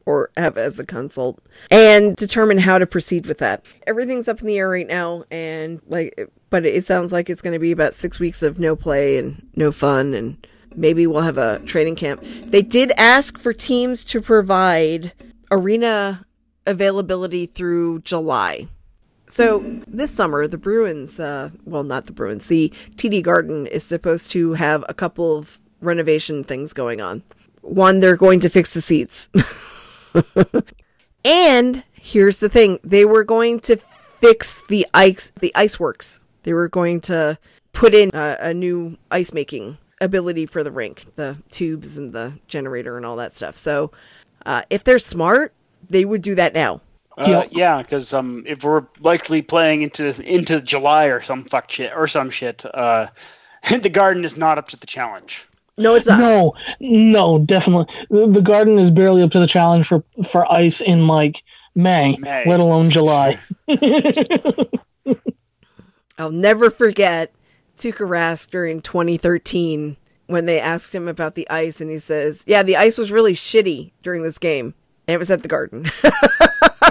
or 0.06 0.30
have 0.36 0.56
as 0.56 0.78
a 0.78 0.86
consult 0.86 1.40
and 1.70 2.16
determine 2.16 2.58
how 2.58 2.78
to 2.78 2.86
proceed 2.86 3.26
with 3.26 3.38
that. 3.38 3.64
Everything's 3.86 4.28
up 4.28 4.40
in 4.40 4.46
the 4.46 4.58
air 4.58 4.68
right 4.68 4.86
now 4.86 5.24
and 5.30 5.80
like 5.86 6.30
but 6.50 6.66
it 6.66 6.84
sounds 6.84 7.12
like 7.12 7.30
it's 7.30 7.42
going 7.42 7.54
to 7.54 7.58
be 7.58 7.72
about 7.72 7.94
6 7.94 8.20
weeks 8.20 8.42
of 8.42 8.58
no 8.58 8.76
play 8.76 9.18
and 9.18 9.46
no 9.56 9.72
fun 9.72 10.14
and 10.14 10.46
maybe 10.74 11.06
we'll 11.06 11.22
have 11.22 11.38
a 11.38 11.60
training 11.60 11.96
camp. 11.96 12.22
They 12.44 12.62
did 12.62 12.92
ask 12.96 13.38
for 13.38 13.52
teams 13.52 14.04
to 14.04 14.20
provide 14.20 15.12
arena 15.50 16.26
availability 16.66 17.46
through 17.46 18.00
July. 18.00 18.68
So 19.26 19.60
this 19.88 20.10
summer, 20.10 20.46
the 20.46 20.58
Bruins, 20.58 21.18
uh, 21.18 21.50
well, 21.64 21.84
not 21.84 22.06
the 22.06 22.12
Bruins, 22.12 22.48
the 22.48 22.72
TD 22.96 23.22
Garden 23.22 23.66
is 23.66 23.82
supposed 23.82 24.30
to 24.32 24.54
have 24.54 24.84
a 24.88 24.94
couple 24.94 25.36
of 25.36 25.58
renovation 25.80 26.44
things 26.44 26.72
going 26.72 27.00
on. 27.00 27.22
One, 27.62 28.00
they're 28.00 28.16
going 28.16 28.40
to 28.40 28.50
fix 28.50 28.74
the 28.74 28.82
seats. 28.82 29.30
and 31.24 31.82
here's 31.92 32.40
the 32.40 32.48
thing 32.48 32.78
they 32.82 33.04
were 33.04 33.24
going 33.24 33.60
to 33.60 33.76
fix 33.76 34.62
the 34.68 34.86
ice, 34.94 35.32
the 35.40 35.52
ice 35.54 35.78
works. 35.78 36.20
They 36.42 36.52
were 36.52 36.68
going 36.68 37.00
to 37.02 37.38
put 37.72 37.94
in 37.94 38.10
a, 38.14 38.36
a 38.40 38.54
new 38.54 38.96
ice 39.10 39.32
making 39.32 39.78
ability 40.00 40.46
for 40.46 40.64
the 40.64 40.70
rink, 40.70 41.06
the 41.14 41.36
tubes 41.50 41.96
and 41.96 42.12
the 42.12 42.34
generator 42.48 42.96
and 42.96 43.06
all 43.06 43.16
that 43.16 43.34
stuff. 43.34 43.56
So, 43.56 43.92
uh, 44.44 44.62
if 44.70 44.84
they're 44.84 44.98
smart, 44.98 45.54
they 45.88 46.04
would 46.04 46.22
do 46.22 46.34
that 46.34 46.54
now. 46.54 46.80
Uh, 47.16 47.44
yeah, 47.50 47.82
because 47.82 48.12
um, 48.12 48.42
if 48.46 48.64
we're 48.64 48.86
likely 49.00 49.42
playing 49.42 49.82
into 49.82 50.20
into 50.22 50.60
July 50.60 51.06
or 51.06 51.20
some 51.20 51.44
fuck 51.44 51.70
shit 51.70 51.92
or 51.94 52.08
some 52.08 52.30
shit, 52.30 52.64
uh, 52.74 53.08
the 53.82 53.90
garden 53.90 54.24
is 54.24 54.36
not 54.36 54.58
up 54.58 54.68
to 54.68 54.76
the 54.76 54.86
challenge. 54.86 55.46
No, 55.78 55.94
it's 55.94 56.06
not. 56.06 56.20
No, 56.20 56.54
no, 56.80 57.38
definitely. 57.38 57.86
The, 58.10 58.28
the 58.28 58.42
Garden 58.42 58.78
is 58.78 58.90
barely 58.90 59.22
up 59.22 59.30
to 59.30 59.40
the 59.40 59.46
challenge 59.46 59.86
for 59.86 60.04
for 60.30 60.50
ice 60.52 60.80
in 60.80 61.06
like 61.06 61.42
May, 61.74 62.16
May. 62.18 62.44
let 62.46 62.60
alone 62.60 62.90
July. 62.90 63.38
I'll 66.18 66.30
never 66.30 66.70
forget 66.70 67.32
Tuukka 67.78 68.06
Rask 68.06 68.50
during 68.50 68.82
2013 68.82 69.96
when 70.26 70.46
they 70.46 70.60
asked 70.60 70.94
him 70.94 71.08
about 71.08 71.34
the 71.34 71.48
ice, 71.48 71.80
and 71.80 71.90
he 71.90 71.98
says, 71.98 72.44
"Yeah, 72.46 72.62
the 72.62 72.76
ice 72.76 72.98
was 72.98 73.10
really 73.10 73.32
shitty 73.32 73.92
during 74.02 74.22
this 74.22 74.38
game, 74.38 74.74
and 75.06 75.14
it 75.14 75.18
was 75.18 75.30
at 75.30 75.42
the 75.42 75.48
Garden." 75.48 75.90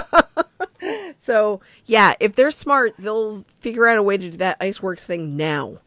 so 1.16 1.60
yeah, 1.86 2.14
if 2.18 2.34
they're 2.34 2.50
smart, 2.50 2.94
they'll 2.98 3.44
figure 3.60 3.86
out 3.86 3.98
a 3.98 4.02
way 4.02 4.16
to 4.16 4.30
do 4.30 4.36
that 4.38 4.56
ice 4.60 4.82
work 4.82 4.98
thing 4.98 5.36
now. 5.36 5.78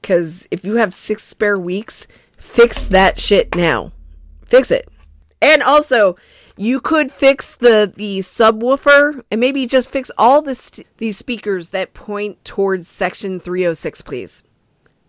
Because 0.00 0.48
if 0.50 0.64
you 0.64 0.76
have 0.76 0.92
six 0.92 1.22
spare 1.22 1.58
weeks, 1.58 2.06
fix 2.40 2.84
that 2.84 3.20
shit 3.20 3.54
now. 3.54 3.92
Fix 4.44 4.70
it. 4.70 4.88
And 5.40 5.62
also, 5.62 6.16
you 6.56 6.80
could 6.80 7.10
fix 7.12 7.54
the 7.54 7.92
the 7.94 8.18
subwoofer 8.20 9.22
and 9.30 9.40
maybe 9.40 9.66
just 9.66 9.90
fix 9.90 10.10
all 10.18 10.42
the 10.42 10.54
st- 10.54 10.86
these 10.98 11.16
speakers 11.16 11.68
that 11.68 11.94
point 11.94 12.44
towards 12.44 12.88
section 12.88 13.40
306 13.40 14.02
please. 14.02 14.44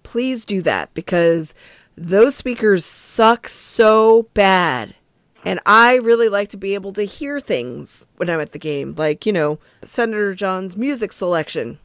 Please 0.03 0.45
do 0.45 0.61
that 0.61 0.93
because 0.93 1.53
those 1.97 2.35
speakers 2.35 2.85
suck 2.85 3.47
so 3.47 4.29
bad. 4.33 4.95
And 5.43 5.59
I 5.65 5.95
really 5.95 6.29
like 6.29 6.49
to 6.49 6.57
be 6.57 6.75
able 6.75 6.93
to 6.93 7.03
hear 7.03 7.39
things 7.39 8.05
when 8.17 8.29
I'm 8.29 8.39
at 8.39 8.51
the 8.51 8.59
game, 8.59 8.93
like, 8.95 9.25
you 9.25 9.33
know, 9.33 9.57
Senator 9.83 10.35
John's 10.35 10.77
music 10.77 11.11
selection 11.11 11.79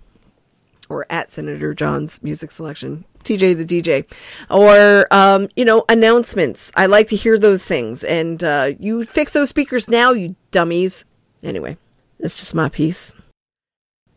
or 0.89 1.07
at 1.11 1.31
Senator 1.31 1.75
John's 1.75 2.23
music 2.23 2.51
selection, 2.51 3.05
TJ 3.25 3.57
the 3.57 3.65
DJ, 3.65 4.05
or 4.51 5.07
um, 5.11 5.49
you 5.57 5.65
know 5.65 5.85
announcements. 5.89 6.73
I 6.77 6.87
like 6.87 7.09
to 7.09 7.17
hear 7.17 7.39
those 7.39 7.65
things, 7.65 8.05
and 8.05 8.43
uh, 8.43 8.73
you 8.79 9.05
fix 9.05 9.33
those 9.33 9.49
speakers 9.49 9.89
now, 9.89 10.13
you 10.13 10.37
dummies. 10.51 11.05
Anyway, 11.43 11.77
that's 12.19 12.37
just 12.37 12.55
my 12.55 12.69
piece. 12.69 13.15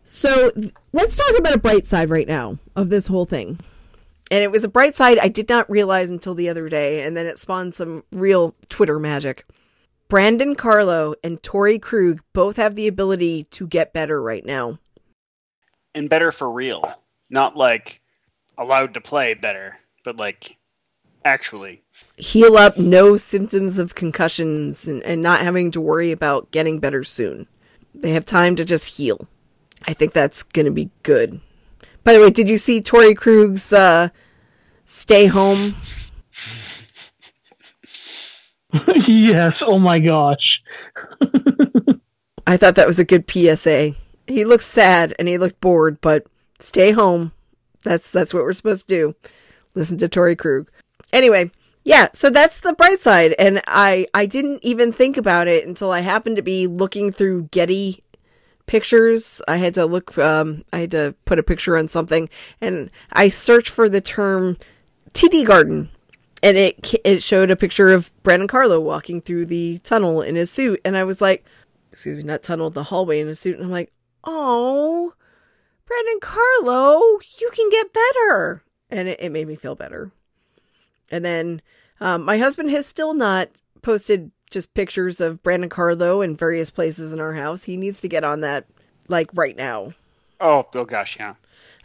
So 0.03 0.51
let's 0.91 1.15
talk 1.15 1.37
about 1.37 1.53
a 1.53 1.59
bright 1.59 1.85
side 1.85 2.09
right 2.09 2.27
now 2.27 2.57
of 2.75 2.89
this 2.89 3.07
whole 3.07 3.25
thing. 3.25 3.59
And 4.31 4.43
it 4.43 4.51
was 4.51 4.63
a 4.63 4.69
bright 4.69 4.95
side 4.95 5.19
I 5.19 5.27
did 5.27 5.49
not 5.49 5.69
realize 5.69 6.09
until 6.09 6.33
the 6.33 6.49
other 6.49 6.69
day, 6.69 7.03
and 7.03 7.15
then 7.15 7.25
it 7.25 7.39
spawned 7.39 7.73
some 7.73 8.03
real 8.11 8.55
Twitter 8.69 8.99
magic. 8.99 9.45
Brandon 10.07 10.55
Carlo 10.55 11.13
and 11.23 11.39
Torey 11.43 11.79
Krug 11.79 12.21
both 12.33 12.57
have 12.57 12.73
the 12.73 12.87
ability 12.87 13.43
to 13.51 13.67
get 13.67 13.93
better 13.93 14.19
right 14.19 14.43
now. 14.43 14.79
And 15.95 16.09
better 16.09 16.31
for 16.31 16.51
real, 16.51 16.93
not 17.29 17.57
like 17.57 18.01
allowed 18.57 18.93
to 18.93 19.01
play 19.01 19.33
better, 19.33 19.77
but 20.03 20.17
like 20.17 20.57
actually. 21.25 21.83
heal 22.17 22.57
up, 22.57 22.77
no 22.77 23.17
symptoms 23.17 23.77
of 23.77 23.95
concussions, 23.95 24.87
and, 24.87 25.01
and 25.03 25.21
not 25.21 25.41
having 25.41 25.71
to 25.71 25.81
worry 25.81 26.11
about 26.11 26.51
getting 26.51 26.79
better 26.79 27.03
soon. 27.03 27.47
They 27.93 28.11
have 28.11 28.25
time 28.25 28.55
to 28.55 28.65
just 28.65 28.97
heal. 28.97 29.27
I 29.87 29.93
think 29.93 30.13
that's 30.13 30.43
going 30.43 30.65
to 30.65 30.71
be 30.71 30.91
good. 31.03 31.41
By 32.03 32.13
the 32.13 32.19
way, 32.19 32.29
did 32.29 32.47
you 32.49 32.57
see 32.57 32.81
Torey 32.81 33.15
Krug's 33.15 33.73
uh, 33.73 34.09
stay 34.85 35.25
home? 35.25 35.75
yes. 39.07 39.61
Oh 39.65 39.79
my 39.79 39.99
gosh. 39.99 40.61
I 42.47 42.57
thought 42.57 42.75
that 42.75 42.87
was 42.87 42.99
a 42.99 43.05
good 43.05 43.29
PSA. 43.29 43.95
He 44.29 44.45
looked 44.45 44.63
sad 44.63 45.13
and 45.17 45.27
he 45.27 45.37
looked 45.37 45.59
bored, 45.59 45.99
but 46.01 46.27
stay 46.59 46.91
home. 46.91 47.33
That's 47.83 48.11
that's 48.11 48.33
what 48.33 48.43
we're 48.43 48.53
supposed 48.53 48.87
to 48.87 48.95
do. 48.95 49.15
Listen 49.73 49.97
to 49.97 50.09
Torey 50.09 50.37
Krug. 50.37 50.69
Anyway, 51.11 51.51
yeah, 51.83 52.09
so 52.13 52.29
that's 52.29 52.59
the 52.59 52.73
bright 52.73 53.01
side 53.01 53.33
and 53.39 53.61
I 53.67 54.05
I 54.13 54.25
didn't 54.25 54.63
even 54.63 54.91
think 54.91 55.17
about 55.17 55.47
it 55.47 55.67
until 55.67 55.91
I 55.91 56.01
happened 56.01 56.35
to 56.35 56.41
be 56.41 56.67
looking 56.67 57.11
through 57.11 57.49
Getty 57.51 58.03
pictures. 58.65 59.41
I 59.47 59.57
had 59.57 59.73
to 59.75 59.85
look 59.85 60.17
um 60.17 60.63
I 60.71 60.79
had 60.79 60.91
to 60.91 61.15
put 61.25 61.39
a 61.39 61.43
picture 61.43 61.77
on 61.77 61.87
something 61.87 62.29
and 62.61 62.91
I 63.11 63.29
searched 63.29 63.69
for 63.69 63.89
the 63.89 64.01
term 64.01 64.57
TD 65.13 65.45
garden 65.45 65.89
and 66.43 66.57
it 66.57 66.93
it 67.03 67.23
showed 67.23 67.49
a 67.49 67.55
picture 67.55 67.89
of 67.89 68.11
Brandon 68.21 68.47
Carlo 68.47 68.79
walking 68.79 69.21
through 69.21 69.47
the 69.47 69.79
tunnel 69.79 70.21
in 70.21 70.35
his 70.35 70.51
suit 70.51 70.81
and 70.85 70.95
I 70.95 71.03
was 71.03 71.21
like 71.21 71.45
excuse 71.91 72.17
me, 72.17 72.23
not 72.23 72.43
tunnel, 72.43 72.69
the 72.69 72.83
hallway 72.83 73.19
in 73.19 73.27
his 73.27 73.39
suit 73.39 73.55
and 73.55 73.63
I'm 73.63 73.71
like, 73.71 73.91
"Oh, 74.23 75.13
Brandon 75.85 76.19
Carlo, 76.21 77.19
you 77.39 77.49
can 77.53 77.69
get 77.69 77.93
better." 77.93 78.63
And 78.89 79.07
it, 79.07 79.19
it 79.19 79.31
made 79.31 79.47
me 79.47 79.55
feel 79.55 79.75
better. 79.75 80.11
And 81.11 81.23
then 81.25 81.61
um, 81.99 82.23
my 82.23 82.37
husband 82.37 82.71
has 82.71 82.85
still 82.85 83.13
not 83.13 83.49
posted 83.81 84.31
just 84.49 84.73
pictures 84.73 85.21
of 85.21 85.43
Brandon 85.43 85.69
Carlo 85.69 86.21
in 86.21 86.35
various 86.35 86.71
places 86.71 87.13
in 87.13 87.19
our 87.19 87.33
house. 87.33 87.63
He 87.63 87.77
needs 87.77 88.01
to 88.01 88.07
get 88.07 88.23
on 88.23 88.41
that 88.41 88.65
like 89.07 89.29
right 89.33 89.55
now. 89.55 89.93
Oh, 90.39 90.65
oh 90.73 90.85
gosh, 90.85 91.17
yeah. 91.19 91.35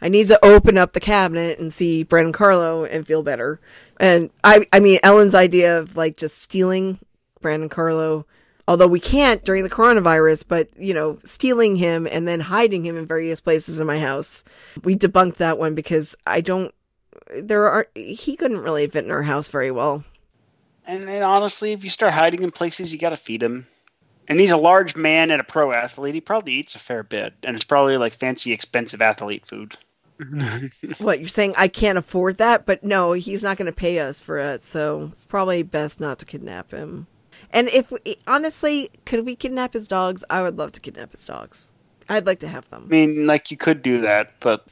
I 0.01 0.09
need 0.09 0.27
to 0.29 0.45
open 0.45 0.77
up 0.77 0.93
the 0.93 0.99
cabinet 0.99 1.59
and 1.59 1.71
see 1.73 2.03
Brandon 2.03 2.33
Carlo 2.33 2.85
and 2.85 3.07
feel 3.07 3.23
better. 3.23 3.59
And 3.99 4.29
I 4.43 4.67
I 4.71 4.79
mean 4.79 4.99
Ellen's 5.03 5.35
idea 5.35 5.79
of 5.79 5.95
like 5.95 6.17
just 6.17 6.37
stealing 6.37 6.99
Brandon 7.41 7.69
Carlo, 7.69 8.25
although 8.67 8.87
we 8.87 8.99
can't 8.99 9.43
during 9.43 9.63
the 9.63 9.69
coronavirus, 9.69 10.45
but 10.47 10.69
you 10.77 10.93
know, 10.93 11.19
stealing 11.23 11.75
him 11.75 12.07
and 12.09 12.27
then 12.27 12.41
hiding 12.41 12.85
him 12.85 12.97
in 12.97 13.05
various 13.05 13.39
places 13.41 13.79
in 13.79 13.87
my 13.87 13.99
house. 13.99 14.43
We 14.83 14.95
debunked 14.95 15.35
that 15.35 15.57
one 15.57 15.75
because 15.75 16.15
I 16.25 16.41
don't 16.41 16.73
there 17.35 17.69
are 17.69 17.87
he 17.95 18.35
couldn't 18.35 18.59
really 18.59 18.87
fit 18.87 19.05
in 19.05 19.11
our 19.11 19.23
house 19.23 19.47
very 19.49 19.71
well. 19.71 20.03
And, 20.87 21.09
and 21.09 21.23
honestly, 21.23 21.71
if 21.71 21.83
you 21.83 21.89
start 21.89 22.13
hiding 22.13 22.43
in 22.43 22.51
places, 22.51 22.93
you 22.93 22.99
got 22.99 23.09
to 23.09 23.15
feed 23.15 23.41
him. 23.41 23.65
And 24.27 24.39
he's 24.39 24.51
a 24.51 24.57
large 24.57 24.95
man 24.95 25.31
and 25.31 25.41
a 25.41 25.43
pro 25.43 25.71
athlete. 25.71 26.15
He 26.15 26.21
probably 26.21 26.53
eats 26.53 26.75
a 26.75 26.79
fair 26.79 27.03
bit, 27.03 27.33
and 27.43 27.55
it's 27.55 27.65
probably 27.65 27.97
like 27.97 28.13
fancy, 28.13 28.51
expensive 28.51 29.01
athlete 29.01 29.45
food. 29.45 29.77
What 30.99 31.19
you're 31.19 31.27
saying? 31.27 31.55
I 31.57 31.67
can't 31.67 31.97
afford 31.97 32.37
that, 32.37 32.65
but 32.65 32.83
no, 32.83 33.11
he's 33.13 33.43
not 33.43 33.57
going 33.57 33.65
to 33.65 33.75
pay 33.75 33.99
us 33.99 34.21
for 34.21 34.37
it. 34.37 34.63
So 34.63 35.11
probably 35.27 35.61
best 35.61 35.99
not 35.99 36.19
to 36.19 36.25
kidnap 36.25 36.71
him. 36.71 37.07
And 37.51 37.67
if 37.69 37.91
we, 37.91 38.17
honestly, 38.27 38.89
could 39.05 39.25
we 39.25 39.35
kidnap 39.35 39.73
his 39.73 39.87
dogs? 39.87 40.23
I 40.29 40.41
would 40.41 40.57
love 40.57 40.71
to 40.73 40.79
kidnap 40.79 41.11
his 41.11 41.25
dogs. 41.25 41.71
I'd 42.09 42.25
like 42.25 42.39
to 42.39 42.47
have 42.47 42.69
them. 42.69 42.83
I 42.85 42.91
mean, 42.91 43.27
like 43.27 43.51
you 43.51 43.57
could 43.57 43.81
do 43.81 44.01
that, 44.01 44.33
but 44.39 44.65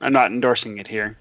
I'm 0.00 0.12
not 0.12 0.30
endorsing 0.30 0.78
it 0.78 0.86
here. 0.86 1.18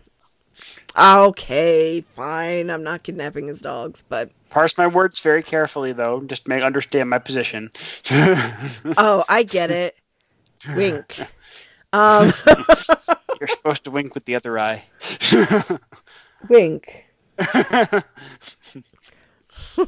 Okay, 0.97 2.01
fine. 2.15 2.69
I'm 2.69 2.83
not 2.83 3.03
kidnapping 3.03 3.47
his 3.47 3.61
dogs, 3.61 4.03
but 4.07 4.31
Parse 4.49 4.77
my 4.77 4.87
words 4.87 5.19
very 5.19 5.43
carefully, 5.43 5.93
though. 5.93 6.21
Just 6.21 6.47
make 6.47 6.63
understand 6.63 7.09
my 7.09 7.19
position. 7.19 7.71
oh, 8.97 9.23
I 9.27 9.43
get 9.43 9.71
it. 9.71 9.95
Wink. 10.75 11.19
Um, 11.93 12.31
You're 13.39 13.47
supposed 13.47 13.83
to 13.83 13.91
wink 13.91 14.15
with 14.15 14.25
the 14.25 14.35
other 14.35 14.57
eye. 14.57 14.83
wink. 16.49 17.05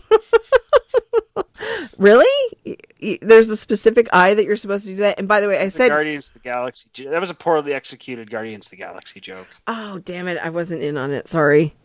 Really? 1.97 2.77
There's 3.21 3.49
a 3.49 3.57
specific 3.57 4.07
eye 4.13 4.33
that 4.33 4.45
you're 4.45 4.55
supposed 4.55 4.85
to 4.85 4.91
do 4.91 4.97
that. 4.97 5.19
And 5.19 5.27
by 5.27 5.41
the 5.41 5.49
way, 5.49 5.59
I 5.59 5.65
The 5.65 5.71
said, 5.71 5.89
Guardians 5.89 6.29
of 6.29 6.35
the 6.35 6.39
Galaxy. 6.39 6.89
That 7.05 7.19
was 7.19 7.29
a 7.29 7.33
poorly 7.33 7.73
executed 7.73 8.31
Guardians 8.31 8.67
of 8.67 8.71
the 8.71 8.77
Galaxy 8.77 9.19
joke. 9.19 9.47
"Oh, 9.67 9.99
damn 9.99 10.27
it! 10.29 10.37
I 10.41 10.49
wasn't 10.49 10.81
in 10.81 10.97
on 10.97 11.11
it. 11.11 11.27
Sorry." 11.27 11.75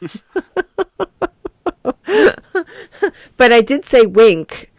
but 3.36 3.52
I 3.52 3.60
did 3.60 3.84
say 3.84 4.06
wink, 4.06 4.72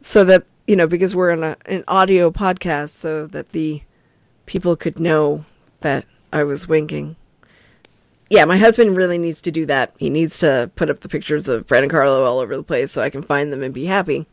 so 0.00 0.24
that 0.24 0.44
you 0.66 0.76
know, 0.76 0.86
because 0.86 1.14
we're 1.14 1.32
on 1.32 1.42
a, 1.42 1.56
an 1.66 1.84
audio 1.86 2.30
podcast, 2.30 2.90
so 2.90 3.26
that 3.26 3.50
the 3.50 3.82
people 4.46 4.74
could 4.76 4.98
know 4.98 5.44
that 5.80 6.06
I 6.32 6.44
was 6.44 6.66
winking. 6.66 7.16
Yeah, 8.32 8.46
my 8.46 8.56
husband 8.56 8.96
really 8.96 9.18
needs 9.18 9.42
to 9.42 9.52
do 9.52 9.66
that. 9.66 9.92
He 9.98 10.08
needs 10.08 10.38
to 10.38 10.70
put 10.74 10.88
up 10.88 11.00
the 11.00 11.08
pictures 11.10 11.48
of 11.48 11.66
Brandon 11.66 11.90
Carlo 11.90 12.24
all 12.24 12.38
over 12.38 12.56
the 12.56 12.62
place 12.62 12.90
so 12.90 13.02
I 13.02 13.10
can 13.10 13.20
find 13.20 13.52
them 13.52 13.62
and 13.62 13.74
be 13.74 13.84
happy. 13.84 14.26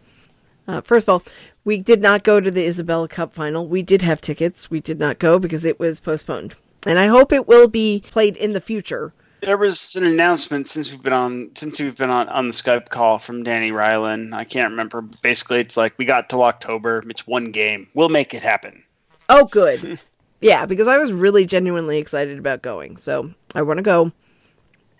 Uh, 0.69 0.79
first 0.79 1.03
of 1.03 1.09
all, 1.09 1.23
we 1.65 1.79
did 1.79 2.01
not 2.01 2.23
go 2.23 2.39
to 2.39 2.49
the 2.49 2.65
Isobel 2.65 3.09
Cup 3.09 3.33
final. 3.33 3.67
We 3.67 3.81
did 3.81 4.01
have 4.01 4.21
tickets. 4.21 4.71
We 4.71 4.79
did 4.79 4.99
not 4.99 5.19
go 5.19 5.37
because 5.37 5.65
it 5.65 5.81
was 5.81 5.99
postponed. 5.99 6.55
And 6.87 6.97
I 6.97 7.07
hope 7.07 7.33
it 7.33 7.45
will 7.45 7.67
be 7.67 8.01
played 8.09 8.37
in 8.37 8.53
the 8.53 8.61
future. 8.61 9.11
There 9.41 9.57
was 9.57 9.97
an 9.97 10.05
announcement 10.05 10.69
since 10.69 10.91
we've 10.91 11.03
been 11.03 11.11
on 11.11 11.51
since 11.55 11.81
we've 11.81 11.97
been 11.97 12.09
on, 12.09 12.29
on 12.29 12.47
the 12.47 12.53
Skype 12.53 12.87
call 12.87 13.19
from 13.19 13.43
Dani 13.43 13.73
Rylan. 13.73 14.31
I 14.31 14.45
can't 14.45 14.71
remember. 14.71 15.01
Basically, 15.01 15.59
it's 15.59 15.75
like 15.75 15.93
we 15.97 16.05
got 16.05 16.29
till 16.29 16.43
October. 16.43 17.03
It's 17.09 17.27
one 17.27 17.51
game. 17.51 17.89
We'll 17.95 18.07
make 18.07 18.33
it 18.33 18.43
happen. 18.43 18.81
Oh, 19.27 19.43
good. 19.43 19.99
yeah, 20.41 20.65
because 20.65 20.87
I 20.87 20.97
was 20.97 21.11
really 21.11 21.45
genuinely 21.45 21.97
excited 21.97 22.37
about 22.37 22.61
going. 22.61 22.97
So 22.97 23.33
I 23.55 23.61
want 23.61 23.77
to 23.77 23.83
go. 23.83 24.11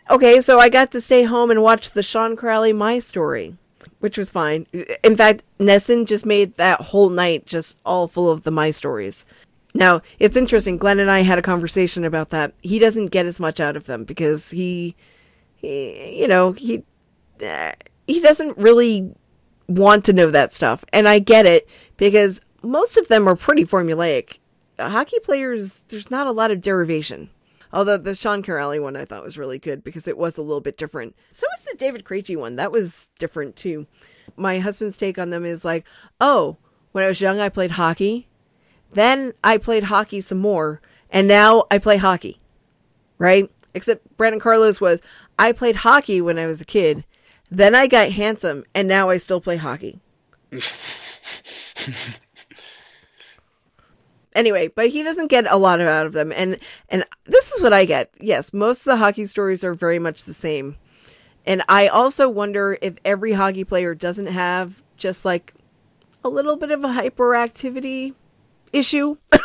Okay, 0.10 0.41
so 0.41 0.60
I 0.60 0.69
got 0.69 0.91
to 0.91 1.02
stay 1.02 1.23
home 1.23 1.52
and 1.52 1.62
watch 1.62 1.91
the 1.91 2.02
Sean 2.02 2.36
Kuraly 2.36 2.75
My 2.75 2.97
Story, 2.97 3.56
which 3.99 4.17
was 4.17 4.32
fine. 4.32 4.65
In 5.04 5.15
fact, 5.15 5.43
NESN 5.60 6.08
just 6.08 6.25
made 6.25 6.58
that 6.58 6.82
whole 6.82 7.10
night 7.10 7.45
just 7.45 7.78
all 7.86 8.08
full 8.08 8.30
of 8.32 8.43
the 8.43 8.52
My 8.52 8.71
Stories. 8.71 9.25
Now, 9.75 10.02
it's 10.17 10.36
interesting. 10.36 10.78
Glenn 10.78 10.99
and 10.99 11.12
I 11.12 11.19
had 11.19 11.38
a 11.38 11.43
conversation 11.43 12.04
about 12.04 12.32
that. 12.32 12.54
He 12.62 12.80
doesn't 12.80 13.08
get 13.08 13.28
as 13.28 13.39
much 13.39 13.60
out 13.60 13.75
of 13.75 13.86
them 13.86 14.04
because 14.04 14.49
he, 14.49 14.95
he 15.56 16.19
you 16.21 16.28
know, 16.28 16.54
he, 16.54 16.84
uh, 17.45 17.73
he 18.08 18.19
doesn't 18.19 18.58
really 18.58 19.13
want 19.67 20.06
to 20.06 20.13
know 20.13 20.32
that 20.32 20.52
stuff. 20.52 20.84
And 20.91 21.08
I 21.08 21.19
get 21.19 21.45
it 21.45 21.69
because 21.97 22.41
most 22.63 22.97
of 22.97 23.08
them 23.10 23.28
are 23.28 23.36
pretty 23.36 23.63
formulaic. 23.63 24.39
Hockey 24.80 25.20
players, 25.20 25.84
there's 25.89 26.10
not 26.10 26.28
a 26.28 26.32
lot 26.32 26.52
of 26.52 26.62
derivation. 26.62 27.30
Although 27.72 27.98
the 27.98 28.15
Sean 28.15 28.42
Kuraly 28.42 28.82
one 28.82 28.96
I 28.96 29.06
thought 29.06 29.24
was 29.24 29.38
really 29.38 29.60
good 29.60 29.84
because 29.84 30.08
it 30.08 30.18
was 30.18 30.38
a 30.38 30.42
little 30.42 30.62
bit 30.62 30.78
different. 30.78 31.15
So 31.30 31.46
was 31.52 31.65
the 31.65 31.78
David 31.78 32.04
Krejci 32.04 32.36
one. 32.36 32.56
That 32.56 32.72
was 32.72 33.12
different 33.20 33.56
too. 33.56 33.86
My 34.36 34.60
husband's 34.60 34.98
take 34.98 35.20
on 35.20 35.30
them 35.30 35.46
is 35.46 35.63
like, 35.63 35.86
oh, 36.20 36.58
when 36.92 37.04
I 37.04 37.08
was 37.08 37.22
young, 37.22 37.39
I 37.39 37.50
played 37.50 37.72
hockey. 37.72 38.28
Then 38.92 39.34
I 39.44 39.58
played 39.58 39.84
hockey 39.84 40.22
some 40.22 40.39
more. 40.39 40.82
And 41.12 41.28
now 41.28 41.65
I 41.70 41.78
play 41.78 41.98
hockey. 41.98 42.39
Right? 43.20 43.52
Except 43.74 44.18
Brandon 44.18 44.39
Carlo's 44.39 44.82
was, 44.82 45.00
I 45.38 45.52
played 45.52 45.78
hockey 45.78 46.22
when 46.22 46.39
I 46.39 46.48
was 46.48 46.62
a 46.62 46.65
kid. 46.65 47.06
Then 47.52 47.76
I 47.76 47.86
got 47.88 48.12
handsome. 48.12 48.63
And 48.74 48.88
now 48.88 49.10
I 49.10 49.18
still 49.18 49.42
play 49.42 49.58
hockey. 49.58 50.00
anyway, 54.39 54.69
but 54.69 54.89
he 54.89 55.04
doesn't 55.04 55.28
get 55.28 55.45
a 55.52 55.58
lot 55.58 55.82
out 55.82 56.06
of 56.06 56.13
them, 56.13 56.32
and 56.32 56.58
and 56.89 57.06
this 57.25 57.52
is 57.52 57.62
what 57.62 57.73
I 57.73 57.86
get. 57.86 58.12
Yes, 58.19 58.54
most 58.54 58.80
of 58.80 58.86
the 58.86 58.97
hockey 58.97 59.25
stories 59.25 59.63
are 59.63 59.73
very 59.73 59.99
much 59.99 60.23
the 60.23 60.34
same, 60.34 60.78
and 61.45 61.62
I 61.69 61.88
also 61.88 62.30
wonder 62.30 62.78
if 62.82 62.97
every 63.06 63.34
hockey 63.34 63.63
player 63.63 63.93
doesn't 63.93 64.28
have 64.28 64.82
just 64.97 65.25
like 65.25 65.54
a 66.23 66.30
little 66.30 66.56
bit 66.56 66.71
of 66.71 66.84
a 66.84 66.88
hyperactivity 66.88 68.15
issue. 68.73 69.17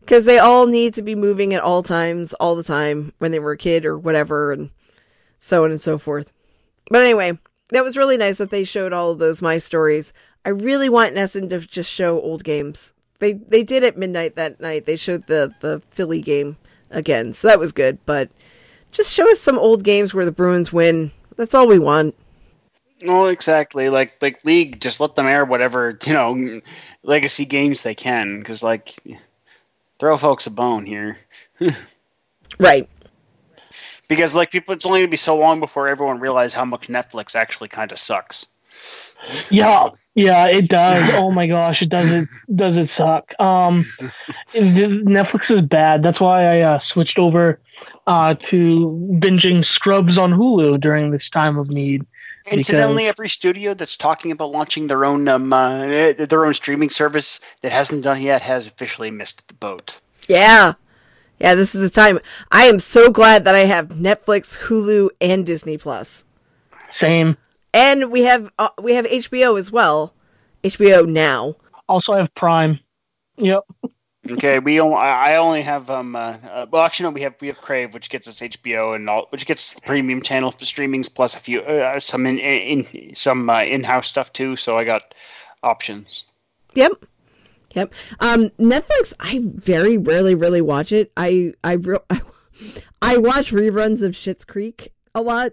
Because 0.00 0.24
they 0.24 0.38
all 0.38 0.66
need 0.66 0.94
to 0.94 1.02
be 1.02 1.14
moving 1.14 1.52
at 1.52 1.60
all 1.60 1.82
times, 1.82 2.32
all 2.34 2.54
the 2.54 2.62
time, 2.62 3.12
when 3.18 3.30
they 3.30 3.38
were 3.38 3.52
a 3.52 3.58
kid 3.58 3.84
or 3.84 3.98
whatever, 3.98 4.52
and 4.52 4.70
so 5.38 5.64
on 5.64 5.70
and 5.70 5.80
so 5.80 5.98
forth. 5.98 6.32
But 6.90 7.02
anyway, 7.02 7.38
that 7.70 7.84
was 7.84 7.96
really 7.96 8.16
nice 8.16 8.38
that 8.38 8.50
they 8.50 8.64
showed 8.64 8.92
all 8.92 9.10
of 9.10 9.18
those 9.18 9.42
my 9.42 9.58
stories. 9.58 10.12
I 10.48 10.52
really 10.52 10.88
want 10.88 11.14
NESN 11.14 11.50
to 11.50 11.60
just 11.60 11.92
show 11.92 12.22
old 12.22 12.42
games. 12.42 12.94
They 13.18 13.34
they 13.34 13.62
did 13.62 13.84
at 13.84 13.98
midnight 13.98 14.34
that 14.36 14.58
night. 14.62 14.86
They 14.86 14.96
showed 14.96 15.26
the 15.26 15.52
the 15.60 15.82
Philly 15.90 16.22
game 16.22 16.56
again, 16.90 17.34
so 17.34 17.48
that 17.48 17.58
was 17.58 17.70
good. 17.70 17.98
But 18.06 18.30
just 18.90 19.12
show 19.12 19.30
us 19.30 19.38
some 19.38 19.58
old 19.58 19.84
games 19.84 20.14
where 20.14 20.24
the 20.24 20.32
Bruins 20.32 20.72
win. 20.72 21.12
That's 21.36 21.54
all 21.54 21.68
we 21.68 21.78
want. 21.78 22.14
No, 23.02 23.26
exactly. 23.26 23.90
Like 23.90 24.14
like 24.22 24.42
league, 24.46 24.80
just 24.80 25.00
let 25.00 25.16
them 25.16 25.26
air 25.26 25.44
whatever 25.44 25.98
you 26.06 26.14
know 26.14 26.62
legacy 27.02 27.44
games 27.44 27.82
they 27.82 27.94
can, 27.94 28.38
because 28.38 28.62
like 28.62 28.94
throw 29.98 30.16
folks 30.16 30.46
a 30.46 30.50
bone 30.50 30.86
here. 30.86 31.18
right. 32.58 32.88
Because 34.08 34.34
like 34.34 34.50
people, 34.50 34.72
it's 34.72 34.86
only 34.86 35.00
gonna 35.00 35.10
be 35.10 35.18
so 35.18 35.36
long 35.36 35.60
before 35.60 35.88
everyone 35.88 36.20
realizes 36.20 36.54
how 36.54 36.64
much 36.64 36.88
Netflix 36.88 37.34
actually 37.34 37.68
kind 37.68 37.92
of 37.92 37.98
sucks. 37.98 38.46
Yeah, 39.50 39.90
yeah, 40.14 40.46
it 40.46 40.68
does. 40.68 41.10
Oh 41.14 41.30
my 41.30 41.46
gosh, 41.46 41.82
it 41.82 41.88
does 41.88 42.10
it 42.10 42.28
does 42.54 42.76
it 42.76 42.90
suck. 42.90 43.34
Um, 43.38 43.84
Netflix 44.54 45.50
is 45.50 45.60
bad. 45.60 46.02
That's 46.02 46.20
why 46.20 46.58
I 46.58 46.60
uh, 46.60 46.78
switched 46.78 47.18
over 47.18 47.60
uh, 48.06 48.34
to 48.34 49.18
binging 49.20 49.64
Scrubs 49.64 50.16
on 50.16 50.32
Hulu 50.32 50.80
during 50.80 51.10
this 51.10 51.28
time 51.28 51.58
of 51.58 51.68
need. 51.70 52.06
Incidentally, 52.46 53.04
because... 53.04 53.08
every 53.10 53.28
studio 53.28 53.74
that's 53.74 53.96
talking 53.96 54.30
about 54.32 54.50
launching 54.50 54.86
their 54.86 55.04
own 55.04 55.28
um, 55.28 55.52
uh, 55.52 56.12
their 56.12 56.46
own 56.46 56.54
streaming 56.54 56.90
service 56.90 57.40
that 57.60 57.72
hasn't 57.72 58.04
done 58.04 58.22
yet 58.22 58.40
has 58.40 58.66
officially 58.66 59.10
missed 59.10 59.46
the 59.48 59.54
boat. 59.54 60.00
Yeah, 60.26 60.74
yeah, 61.38 61.54
this 61.54 61.74
is 61.74 61.82
the 61.82 61.94
time. 61.94 62.18
I 62.50 62.64
am 62.64 62.78
so 62.78 63.10
glad 63.10 63.44
that 63.44 63.54
I 63.54 63.66
have 63.66 63.88
Netflix, 63.88 64.58
Hulu, 64.60 65.10
and 65.20 65.44
Disney 65.44 65.76
Plus. 65.76 66.24
Same 66.90 67.36
and 67.72 68.10
we 68.10 68.22
have 68.22 68.50
uh, 68.58 68.70
we 68.80 68.94
have 68.94 69.04
HBO 69.06 69.58
as 69.58 69.70
well. 69.70 70.14
HBO 70.64 71.08
now. 71.08 71.56
Also, 71.88 72.12
I 72.12 72.18
have 72.18 72.34
Prime. 72.34 72.80
Yep. 73.36 73.62
okay, 74.32 74.58
we 74.58 74.80
only, 74.80 74.96
I 74.96 75.36
only 75.36 75.62
have 75.62 75.90
um. 75.90 76.16
Uh, 76.16 76.36
uh, 76.50 76.66
well, 76.70 76.82
actually, 76.82 77.04
no. 77.04 77.10
We 77.10 77.22
have 77.22 77.34
we 77.40 77.48
have 77.48 77.58
Crave, 77.58 77.94
which 77.94 78.10
gets 78.10 78.26
us 78.28 78.40
HBO 78.40 78.94
and 78.94 79.08
all, 79.08 79.26
which 79.30 79.46
gets 79.46 79.74
the 79.74 79.80
premium 79.82 80.22
channel 80.22 80.50
for 80.50 80.64
streamings 80.64 81.14
plus 81.14 81.36
a 81.36 81.40
few 81.40 81.60
uh, 81.60 82.00
some 82.00 82.26
in, 82.26 82.38
in 82.38 83.14
some 83.14 83.48
uh, 83.48 83.62
in 83.62 83.84
house 83.84 84.08
stuff 84.08 84.32
too. 84.32 84.56
So 84.56 84.76
I 84.76 84.84
got 84.84 85.14
options. 85.62 86.24
Yep. 86.74 87.04
Yep. 87.74 87.92
Um, 88.20 88.48
Netflix. 88.58 89.14
I 89.20 89.40
very 89.42 89.98
rarely 89.98 90.34
really 90.34 90.60
watch 90.60 90.92
it. 90.92 91.12
I 91.16 91.52
I 91.62 91.78
I, 92.10 92.20
I 93.02 93.16
watch 93.18 93.52
reruns 93.52 94.02
of 94.02 94.12
Schitt's 94.12 94.44
Creek 94.44 94.92
a 95.14 95.22
lot 95.22 95.52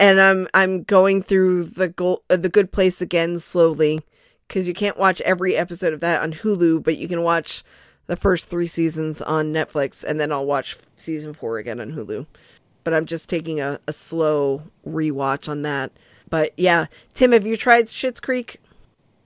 and 0.00 0.20
I'm 0.20 0.48
I'm 0.54 0.82
going 0.82 1.22
through 1.22 1.64
the 1.64 1.88
go- 1.88 2.22
uh, 2.28 2.36
the 2.36 2.48
Good 2.48 2.72
Place 2.72 3.00
again 3.00 3.38
slowly 3.38 4.00
because 4.48 4.66
you 4.66 4.74
can't 4.74 4.98
watch 4.98 5.20
every 5.20 5.54
episode 5.54 5.92
of 5.92 6.00
that 6.00 6.22
on 6.22 6.32
Hulu, 6.32 6.82
but 6.82 6.96
you 6.96 7.06
can 7.06 7.22
watch 7.22 7.62
the 8.06 8.16
first 8.16 8.48
three 8.48 8.66
seasons 8.66 9.22
on 9.22 9.52
Netflix, 9.52 10.02
and 10.02 10.18
then 10.18 10.32
I'll 10.32 10.46
watch 10.46 10.76
season 10.96 11.34
four 11.34 11.58
again 11.58 11.78
on 11.80 11.92
Hulu. 11.92 12.26
But 12.82 12.94
I'm 12.94 13.04
just 13.04 13.28
taking 13.28 13.60
a, 13.60 13.78
a 13.86 13.92
slow 13.92 14.62
rewatch 14.84 15.48
on 15.48 15.62
that. 15.62 15.92
But 16.30 16.52
yeah, 16.56 16.86
Tim, 17.12 17.32
have 17.32 17.46
you 17.46 17.56
tried 17.56 17.86
Schitt's 17.86 18.20
Creek? 18.20 18.58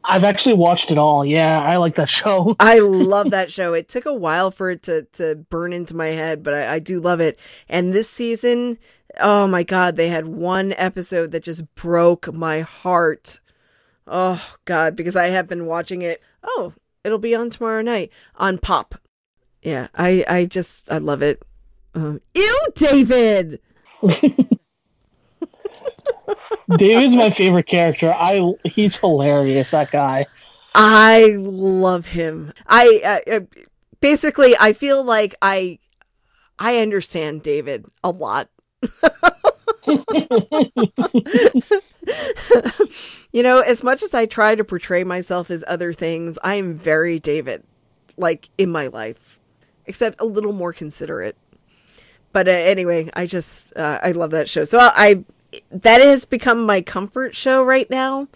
I've 0.04 0.24
actually 0.24 0.54
watched 0.54 0.90
it 0.90 0.98
all. 0.98 1.24
Yeah, 1.24 1.60
I 1.60 1.76
like 1.76 1.94
that 1.96 2.10
show. 2.10 2.54
I 2.60 2.78
love 2.78 3.30
that 3.30 3.50
show. 3.50 3.74
It 3.74 3.88
took 3.88 4.06
a 4.06 4.14
while 4.14 4.50
for 4.50 4.70
it 4.70 4.82
to 4.84 5.02
to 5.14 5.34
burn 5.36 5.72
into 5.72 5.96
my 5.96 6.08
head, 6.08 6.42
but 6.42 6.54
I, 6.54 6.74
I 6.74 6.78
do 6.78 7.00
love 7.00 7.20
it. 7.20 7.38
And 7.68 7.92
this 7.92 8.08
season, 8.08 8.78
oh 9.20 9.46
my 9.46 9.62
god, 9.62 9.96
they 9.96 10.08
had 10.08 10.26
one 10.26 10.74
episode 10.76 11.30
that 11.30 11.42
just 11.42 11.74
broke 11.74 12.32
my 12.32 12.60
heart. 12.60 13.40
Oh 14.06 14.54
god, 14.66 14.96
because 14.96 15.16
I 15.16 15.28
have 15.28 15.48
been 15.48 15.66
watching 15.66 16.02
it. 16.02 16.20
Oh, 16.42 16.74
it'll 17.02 17.18
be 17.18 17.34
on 17.34 17.50
tomorrow 17.50 17.82
night 17.82 18.10
on 18.36 18.58
Pop. 18.58 18.96
Yeah, 19.62 19.88
I 19.94 20.24
I 20.28 20.44
just 20.44 20.90
I 20.90 20.98
love 20.98 21.22
it. 21.22 21.42
Um, 21.94 22.20
ew, 22.34 22.66
David. 22.74 23.60
David's 26.76 27.14
my 27.14 27.30
favorite 27.30 27.66
character. 27.66 28.12
I 28.12 28.52
he's 28.64 28.96
hilarious. 28.96 29.70
That 29.70 29.90
guy. 29.90 30.26
I 30.74 31.36
love 31.38 32.06
him. 32.06 32.52
I 32.66 33.22
uh, 33.26 33.40
basically 34.00 34.54
I 34.58 34.72
feel 34.72 35.04
like 35.04 35.34
I 35.40 35.78
I 36.58 36.78
understand 36.78 37.42
David 37.42 37.86
a 38.02 38.10
lot 38.10 38.48
you 43.32 43.42
know, 43.42 43.60
as 43.60 43.82
much 43.82 44.02
as 44.02 44.14
I 44.14 44.26
try 44.26 44.54
to 44.54 44.64
portray 44.64 45.04
myself 45.04 45.50
as 45.50 45.64
other 45.66 45.92
things, 45.92 46.38
I 46.42 46.54
am 46.54 46.74
very 46.74 47.18
David, 47.18 47.64
like 48.16 48.48
in 48.58 48.70
my 48.70 48.86
life, 48.86 49.38
except 49.86 50.20
a 50.20 50.24
little 50.24 50.52
more 50.52 50.72
considerate. 50.72 51.36
But 52.32 52.48
uh, 52.48 52.52
anyway, 52.52 53.10
I 53.14 53.26
just 53.26 53.76
uh, 53.76 54.00
I 54.02 54.12
love 54.12 54.30
that 54.30 54.48
show. 54.48 54.64
So 54.64 54.78
I, 54.78 54.92
I 54.96 55.24
that 55.70 56.00
has 56.00 56.24
become 56.24 56.64
my 56.64 56.80
comfort 56.80 57.34
show 57.34 57.62
right 57.62 57.88
now. 57.90 58.28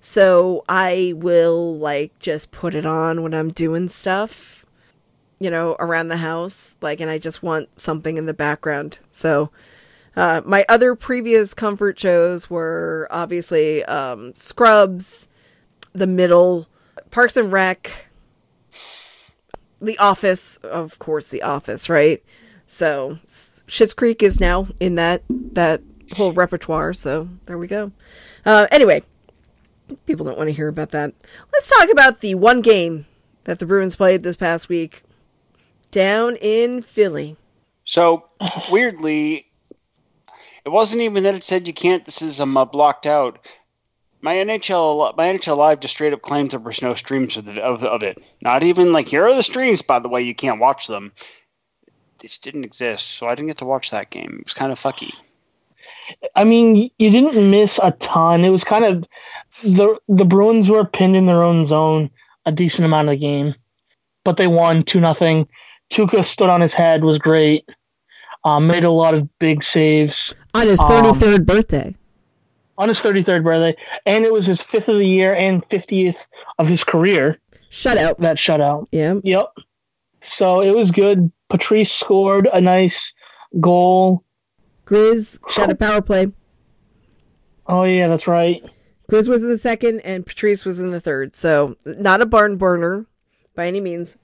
So 0.00 0.64
I 0.68 1.14
will 1.16 1.76
like 1.76 2.18
just 2.20 2.52
put 2.52 2.74
it 2.74 2.86
on 2.86 3.22
when 3.22 3.34
I'm 3.34 3.50
doing 3.50 3.88
stuff, 3.88 4.64
you 5.40 5.50
know, 5.50 5.76
around 5.80 6.08
the 6.08 6.18
house, 6.18 6.76
like, 6.80 7.00
and 7.00 7.10
I 7.10 7.18
just 7.18 7.42
want 7.42 7.68
something 7.80 8.16
in 8.16 8.26
the 8.26 8.34
background. 8.34 9.00
So 9.10 9.50
uh, 10.16 10.42
my 10.44 10.64
other 10.68 10.94
previous 10.94 11.54
comfort 11.54 11.98
shows 11.98 12.48
were 12.48 13.08
obviously 13.10 13.84
um, 13.84 14.32
Scrubs, 14.32 15.28
The 15.92 16.06
Middle, 16.06 16.68
Parks 17.10 17.36
and 17.36 17.52
Rec, 17.52 18.08
The 19.80 19.98
Office, 19.98 20.56
of 20.58 20.98
course, 20.98 21.28
The 21.28 21.42
Office, 21.42 21.88
right? 21.88 22.22
So 22.66 23.18
Schitt's 23.26 23.94
Creek 23.94 24.22
is 24.22 24.40
now 24.40 24.68
in 24.80 24.94
that 24.94 25.22
that 25.28 25.82
whole 26.14 26.32
repertoire. 26.32 26.92
So 26.92 27.28
there 27.46 27.58
we 27.58 27.66
go. 27.66 27.92
Uh, 28.44 28.66
anyway, 28.70 29.02
people 30.06 30.26
don't 30.26 30.38
want 30.38 30.48
to 30.48 30.54
hear 30.54 30.68
about 30.68 30.90
that. 30.90 31.12
Let's 31.52 31.68
talk 31.68 31.90
about 31.90 32.20
the 32.20 32.34
one 32.34 32.60
game 32.60 33.06
that 33.44 33.58
the 33.58 33.66
Bruins 33.66 33.96
played 33.96 34.22
this 34.22 34.36
past 34.36 34.68
week 34.68 35.02
down 35.90 36.36
in 36.36 36.82
Philly. 36.82 37.36
So 37.84 38.28
weirdly, 38.70 39.46
it 40.64 40.70
wasn't 40.70 41.02
even 41.02 41.22
that 41.22 41.34
it 41.34 41.44
said 41.44 41.66
you 41.66 41.72
can't. 41.72 42.04
This 42.04 42.22
is 42.22 42.40
um, 42.40 42.56
uh, 42.56 42.64
blocked 42.64 43.06
out. 43.06 43.46
My 44.20 44.34
NHL, 44.34 45.16
my 45.16 45.28
NHL 45.28 45.56
Live 45.56 45.80
just 45.80 45.94
straight 45.94 46.12
up 46.12 46.22
claims 46.22 46.50
there 46.50 46.58
was 46.58 46.82
no 46.82 46.94
streams 46.94 47.36
of, 47.36 47.46
the, 47.46 47.62
of, 47.62 47.84
of 47.84 48.02
it. 48.02 48.18
Not 48.40 48.64
even 48.64 48.92
like 48.92 49.06
here 49.06 49.24
are 49.24 49.34
the 49.34 49.42
streams. 49.42 49.82
By 49.82 50.00
the 50.00 50.08
way, 50.08 50.22
you 50.22 50.34
can't 50.34 50.58
watch 50.58 50.88
them. 50.88 51.12
It 51.86 52.22
just 52.22 52.42
didn't 52.42 52.64
exist, 52.64 53.06
so 53.06 53.28
I 53.28 53.36
didn't 53.36 53.48
get 53.48 53.58
to 53.58 53.64
watch 53.64 53.90
that 53.90 54.10
game. 54.10 54.38
It 54.40 54.46
was 54.46 54.54
kind 54.54 54.72
of 54.72 54.80
fucky. 54.80 55.12
I 56.34 56.44
mean, 56.44 56.90
you 56.98 57.10
didn't 57.10 57.50
miss 57.50 57.78
a 57.82 57.92
ton. 57.92 58.44
It 58.44 58.50
was 58.50 58.64
kind 58.64 58.84
of 58.84 59.04
the 59.62 59.96
the 60.08 60.24
Bruins 60.24 60.68
were 60.68 60.84
pinned 60.84 61.16
in 61.16 61.26
their 61.26 61.42
own 61.42 61.66
zone 61.66 62.10
a 62.44 62.52
decent 62.52 62.84
amount 62.84 63.08
of 63.08 63.12
the 63.14 63.18
game, 63.20 63.54
but 64.24 64.36
they 64.36 64.46
won 64.46 64.82
two 64.84 65.00
nothing. 65.00 65.48
Tuukka 65.90 66.24
stood 66.24 66.48
on 66.48 66.60
his 66.60 66.72
head, 66.72 67.04
was 67.04 67.18
great. 67.18 67.68
Um, 68.44 68.66
made 68.68 68.84
a 68.84 68.90
lot 68.90 69.14
of 69.14 69.28
big 69.38 69.64
saves 69.64 70.32
on 70.54 70.68
his 70.68 70.78
33rd 70.78 71.38
um, 71.38 71.44
birthday. 71.44 71.94
on 72.78 72.88
his 72.88 73.00
33rd 73.00 73.42
birthday, 73.42 73.76
and 74.04 74.24
it 74.24 74.32
was 74.32 74.46
his 74.46 74.60
fifth 74.60 74.88
of 74.88 74.98
the 74.98 75.06
year 75.06 75.34
and 75.34 75.68
50th 75.68 76.16
of 76.58 76.68
his 76.68 76.84
career. 76.84 77.38
Shutout. 77.70 78.18
That 78.18 78.36
shutout. 78.36 78.86
Yeah. 78.92 79.14
Yep. 79.24 79.52
So 80.22 80.60
it 80.60 80.70
was 80.70 80.90
good. 80.92 81.30
Patrice 81.50 81.92
scored 81.92 82.48
a 82.52 82.60
nice 82.60 83.12
goal. 83.60 84.22
Grizz 84.86 85.38
got 85.56 85.70
a 85.70 85.74
power 85.74 86.00
play. 86.00 86.32
Oh 87.66 87.82
yeah, 87.82 88.08
that's 88.08 88.26
right. 88.26 88.64
Grizz 89.10 89.28
was 89.28 89.42
in 89.42 89.50
the 89.50 89.58
second, 89.58 90.00
and 90.00 90.24
Patrice 90.24 90.64
was 90.64 90.80
in 90.80 90.90
the 90.90 91.00
third. 91.00 91.36
So 91.36 91.76
not 91.84 92.22
a 92.22 92.26
barn 92.26 92.56
burner 92.56 93.06
by 93.54 93.66
any 93.66 93.80
means. 93.80 94.16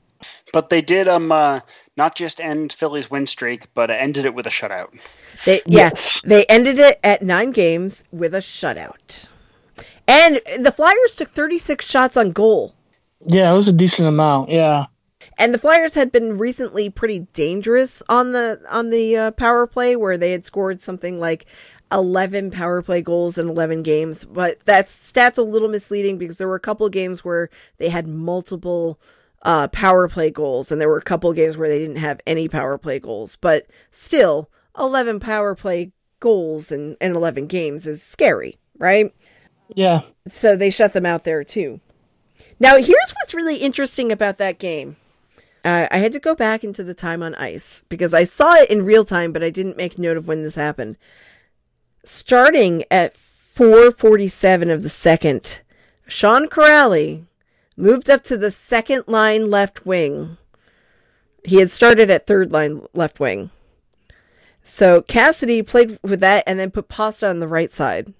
But 0.52 0.70
they 0.70 0.80
did 0.80 1.08
um 1.08 1.32
uh, 1.32 1.60
not 1.96 2.14
just 2.14 2.40
end 2.40 2.72
Philly's 2.72 3.10
win 3.10 3.26
streak, 3.26 3.66
but 3.74 3.90
uh, 3.90 3.94
ended 3.94 4.24
it 4.24 4.34
with 4.34 4.46
a 4.46 4.50
shutout. 4.50 4.98
They 5.44 5.60
yeah, 5.66 5.90
they 6.24 6.44
ended 6.46 6.78
it 6.78 7.00
at 7.02 7.22
nine 7.22 7.50
games 7.50 8.04
with 8.12 8.34
a 8.34 8.38
shutout. 8.38 9.26
And 10.06 10.40
the 10.58 10.72
Flyers 10.72 11.16
took 11.16 11.30
36 11.32 11.84
shots 11.84 12.16
on 12.16 12.32
goal. 12.32 12.74
Yeah, 13.24 13.52
it 13.52 13.56
was 13.56 13.68
a 13.68 13.72
decent 13.72 14.08
amount. 14.08 14.50
Yeah. 14.50 14.86
And 15.38 15.52
the 15.52 15.58
Flyers 15.58 15.94
had 15.94 16.12
been 16.12 16.38
recently 16.38 16.90
pretty 16.90 17.20
dangerous 17.32 18.02
on 18.08 18.32
the 18.32 18.60
on 18.70 18.90
the 18.90 19.16
uh, 19.16 19.30
power 19.32 19.66
play, 19.66 19.96
where 19.96 20.18
they 20.18 20.32
had 20.32 20.44
scored 20.44 20.80
something 20.80 21.20
like 21.20 21.46
eleven 21.90 22.50
power 22.50 22.82
play 22.82 23.02
goals 23.02 23.38
in 23.38 23.48
eleven 23.48 23.82
games. 23.82 24.24
But 24.24 24.60
that 24.66 24.88
stat's 24.88 25.38
a 25.38 25.42
little 25.42 25.68
misleading 25.68 26.18
because 26.18 26.38
there 26.38 26.48
were 26.48 26.54
a 26.54 26.60
couple 26.60 26.88
games 26.88 27.24
where 27.24 27.50
they 27.78 27.88
had 27.88 28.06
multiple 28.06 29.00
uh, 29.42 29.68
power 29.68 30.08
play 30.08 30.30
goals, 30.30 30.70
and 30.70 30.80
there 30.80 30.88
were 30.88 30.98
a 30.98 31.02
couple 31.02 31.32
games 31.32 31.56
where 31.56 31.68
they 31.68 31.78
didn't 31.78 31.96
have 31.96 32.20
any 32.26 32.48
power 32.48 32.78
play 32.78 32.98
goals. 32.98 33.36
But 33.36 33.66
still, 33.90 34.50
eleven 34.78 35.20
power 35.20 35.54
play 35.54 35.92
goals 36.20 36.70
in, 36.70 36.96
in 37.00 37.16
eleven 37.16 37.46
games 37.46 37.86
is 37.86 38.02
scary, 38.02 38.58
right? 38.78 39.12
Yeah. 39.74 40.02
So 40.30 40.56
they 40.56 40.70
shut 40.70 40.92
them 40.92 41.06
out 41.06 41.24
there 41.24 41.42
too. 41.44 41.80
Now, 42.60 42.76
here's 42.76 43.12
what's 43.16 43.34
really 43.34 43.56
interesting 43.56 44.12
about 44.12 44.38
that 44.38 44.58
game. 44.58 44.96
Uh, 45.64 45.86
I 45.90 45.98
had 45.98 46.12
to 46.12 46.18
go 46.18 46.34
back 46.34 46.64
into 46.64 46.82
the 46.82 46.94
time 46.94 47.22
on 47.22 47.34
ice 47.36 47.84
because 47.88 48.12
I 48.12 48.24
saw 48.24 48.54
it 48.54 48.70
in 48.70 48.84
real 48.84 49.04
time, 49.04 49.32
but 49.32 49.44
I 49.44 49.50
didn't 49.50 49.76
make 49.76 49.98
note 49.98 50.16
of 50.16 50.26
when 50.26 50.42
this 50.42 50.56
happened. 50.56 50.96
Starting 52.04 52.84
at 52.90 53.14
4:47 53.16 54.70
of 54.70 54.82
the 54.82 54.88
second, 54.88 55.60
Sean 56.08 56.48
Kuraly 56.48 57.26
moved 57.76 58.10
up 58.10 58.22
to 58.24 58.36
the 58.36 58.50
second 58.50 59.04
line 59.06 59.50
left 59.50 59.86
wing. 59.86 60.36
He 61.44 61.56
had 61.56 61.70
started 61.70 62.10
at 62.10 62.26
third 62.26 62.50
line 62.50 62.86
left 62.92 63.20
wing. 63.20 63.50
So 64.64 65.02
Cassidy 65.02 65.62
played 65.62 65.98
with 66.02 66.20
that 66.20 66.44
and 66.46 66.58
then 66.58 66.70
put 66.70 66.88
Pasta 66.88 67.28
on 67.28 67.40
the 67.40 67.48
right 67.48 67.72
side. 67.72 68.14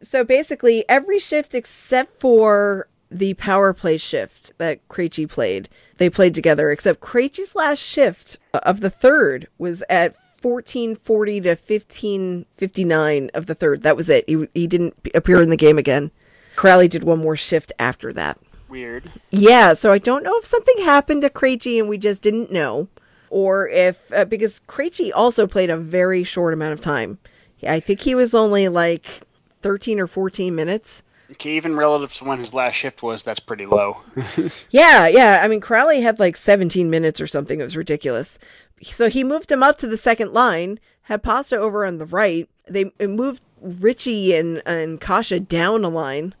So 0.00 0.24
basically, 0.24 0.84
every 0.88 1.18
shift 1.18 1.54
except 1.54 2.20
for 2.20 2.88
the 3.10 3.34
power 3.34 3.72
play 3.72 3.96
shift 3.96 4.52
that 4.58 4.86
Krejci 4.88 5.28
played, 5.28 5.68
they 5.96 6.10
played 6.10 6.34
together. 6.34 6.70
Except 6.70 7.00
Krejci's 7.00 7.54
last 7.54 7.80
shift 7.80 8.38
of 8.54 8.80
the 8.80 8.90
third 8.90 9.48
was 9.58 9.82
at 9.88 10.14
1440 10.42 11.40
to 11.42 11.48
1559 11.50 13.30
of 13.34 13.46
the 13.46 13.54
third. 13.54 13.82
That 13.82 13.96
was 13.96 14.08
it. 14.08 14.24
He, 14.28 14.46
he 14.54 14.66
didn't 14.66 14.94
appear 15.14 15.42
in 15.42 15.50
the 15.50 15.56
game 15.56 15.78
again. 15.78 16.10
Kuraly 16.56 16.88
did 16.88 17.04
one 17.04 17.18
more 17.18 17.36
shift 17.36 17.72
after 17.78 18.12
that. 18.12 18.38
Weird. 18.68 19.10
Yeah, 19.30 19.72
so 19.72 19.92
I 19.92 19.98
don't 19.98 20.22
know 20.22 20.36
if 20.36 20.44
something 20.44 20.84
happened 20.84 21.22
to 21.22 21.30
Krejci 21.30 21.78
and 21.78 21.88
we 21.88 21.98
just 21.98 22.20
didn't 22.20 22.52
know, 22.52 22.88
or 23.30 23.68
if 23.68 24.12
uh, 24.12 24.26
because 24.26 24.60
Krejci 24.68 25.10
also 25.14 25.46
played 25.46 25.70
a 25.70 25.76
very 25.76 26.22
short 26.22 26.52
amount 26.52 26.74
of 26.74 26.80
time. 26.80 27.18
I 27.66 27.80
think 27.80 28.02
he 28.02 28.14
was 28.14 28.34
only 28.34 28.68
like 28.68 29.22
thirteen 29.62 29.98
or 29.98 30.06
fourteen 30.06 30.54
minutes. 30.54 31.02
Okay, 31.32 31.50
even 31.52 31.76
relative 31.76 32.12
to 32.14 32.24
when 32.24 32.38
his 32.38 32.54
last 32.54 32.74
shift 32.74 33.02
was, 33.02 33.22
that's 33.22 33.40
pretty 33.40 33.66
low. 33.66 33.98
Yeah, 34.70 35.06
yeah. 35.08 35.40
I 35.42 35.48
mean, 35.48 35.60
Kuraly 35.60 36.02
had 36.02 36.18
like 36.18 36.36
seventeen 36.36 36.88
minutes 36.90 37.20
or 37.20 37.26
something. 37.26 37.60
It 37.60 37.64
was 37.64 37.76
ridiculous. 37.76 38.38
So 38.82 39.08
he 39.08 39.24
moved 39.24 39.50
him 39.52 39.62
up 39.62 39.76
to 39.78 39.86
the 39.86 39.96
second 39.96 40.32
line, 40.32 40.78
had 41.02 41.22
Pasta 41.22 41.56
over 41.58 41.84
on 41.84 41.98
the 41.98 42.06
right. 42.06 42.48
They 42.68 42.92
moved 43.00 43.42
Richie 43.60 44.34
and 44.34 44.62
and 44.64 45.00
Kase 45.00 45.40
down 45.40 45.84
a 45.84 45.88
line. 45.88 46.34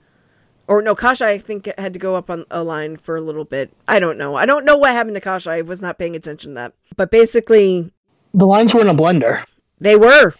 Or 0.66 0.82
no, 0.82 0.94
Kase, 0.94 1.22
I 1.22 1.38
think 1.38 1.68
had 1.78 1.92
to 1.94 1.98
go 1.98 2.14
up 2.14 2.28
on 2.30 2.44
a 2.50 2.62
line 2.62 2.96
for 2.98 3.16
a 3.16 3.20
little 3.22 3.44
bit. 3.46 3.72
I 3.88 3.98
don't 4.00 4.18
know. 4.18 4.34
I 4.36 4.44
don't 4.46 4.64
know 4.66 4.76
what 4.76 4.92
happened 4.92 5.14
to 5.16 5.20
Kase. 5.20 5.46
I 5.46 5.62
was 5.62 5.80
not 5.80 5.98
paying 5.98 6.14
attention 6.14 6.50
to 6.52 6.54
that. 6.56 6.72
But 6.96 7.10
basically, 7.10 7.90
The 8.34 8.46
lines 8.46 8.74
were 8.74 8.82
in 8.82 8.88
a 8.88 8.94
blender. 8.94 9.44
they 9.80 9.96
were 9.96 10.34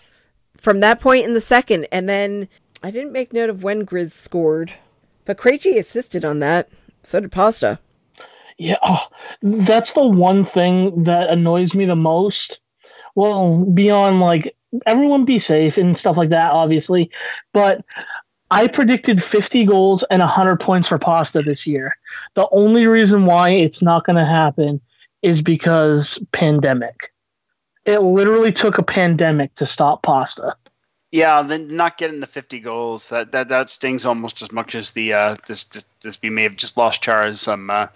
from 0.56 0.80
that 0.80 1.00
point 1.00 1.24
in 1.24 1.32
the 1.34 1.40
second. 1.40 1.86
And 1.90 2.08
then 2.08 2.48
I 2.82 2.90
didn't 2.90 3.12
make 3.12 3.32
note 3.32 3.50
of 3.50 3.62
when 3.62 3.84
Grizz 3.84 4.12
scored, 4.12 4.72
but 5.24 5.36
Krejci 5.36 5.76
assisted 5.78 6.24
on 6.24 6.38
that. 6.40 6.68
So 7.02 7.20
did 7.20 7.32
Pasta. 7.32 7.78
Yeah, 8.58 8.76
oh, 8.82 9.06
that's 9.42 9.92
the 9.92 10.06
one 10.06 10.44
thing 10.44 11.04
that 11.04 11.30
annoys 11.30 11.74
me 11.74 11.86
the 11.86 11.96
most. 11.96 12.58
Well, 13.14 13.64
beyond 13.64 14.20
like 14.20 14.56
everyone 14.86 15.24
be 15.24 15.38
safe 15.38 15.76
and 15.76 15.98
stuff 15.98 16.16
like 16.16 16.30
that, 16.30 16.52
obviously, 16.52 17.10
but 17.52 17.84
I 18.50 18.66
predicted 18.66 19.22
50 19.22 19.66
goals 19.66 20.04
and 20.10 20.20
100 20.20 20.58
points 20.60 20.88
for 20.88 20.98
Pasta 20.98 21.42
this 21.42 21.66
year. 21.66 21.96
The 22.34 22.48
only 22.50 22.86
reason 22.86 23.26
why 23.26 23.50
it's 23.50 23.82
not 23.82 24.06
going 24.06 24.16
to 24.16 24.24
happen 24.24 24.80
is 25.22 25.42
because 25.42 26.18
pandemic. 26.32 27.12
It 27.84 28.00
literally 28.00 28.52
took 28.52 28.78
a 28.78 28.82
pandemic 28.82 29.54
to 29.56 29.66
stop 29.66 30.02
Pasta. 30.02 30.54
Yeah, 31.10 31.40
then 31.40 31.74
not 31.74 31.96
getting 31.96 32.20
the 32.20 32.26
50 32.26 32.60
goals 32.60 33.08
that 33.08 33.32
that 33.32 33.48
that 33.48 33.70
stings 33.70 34.04
almost 34.04 34.42
as 34.42 34.52
much 34.52 34.74
as 34.74 34.90
the 34.90 35.14
uh, 35.14 35.36
this 35.46 35.64
this, 35.64 35.86
this 36.02 36.20
we 36.20 36.28
may 36.28 36.42
have 36.42 36.56
just 36.56 36.76
lost 36.76 37.02
Chara's 37.02 37.48
um, 37.48 37.70
uh, 37.70 37.86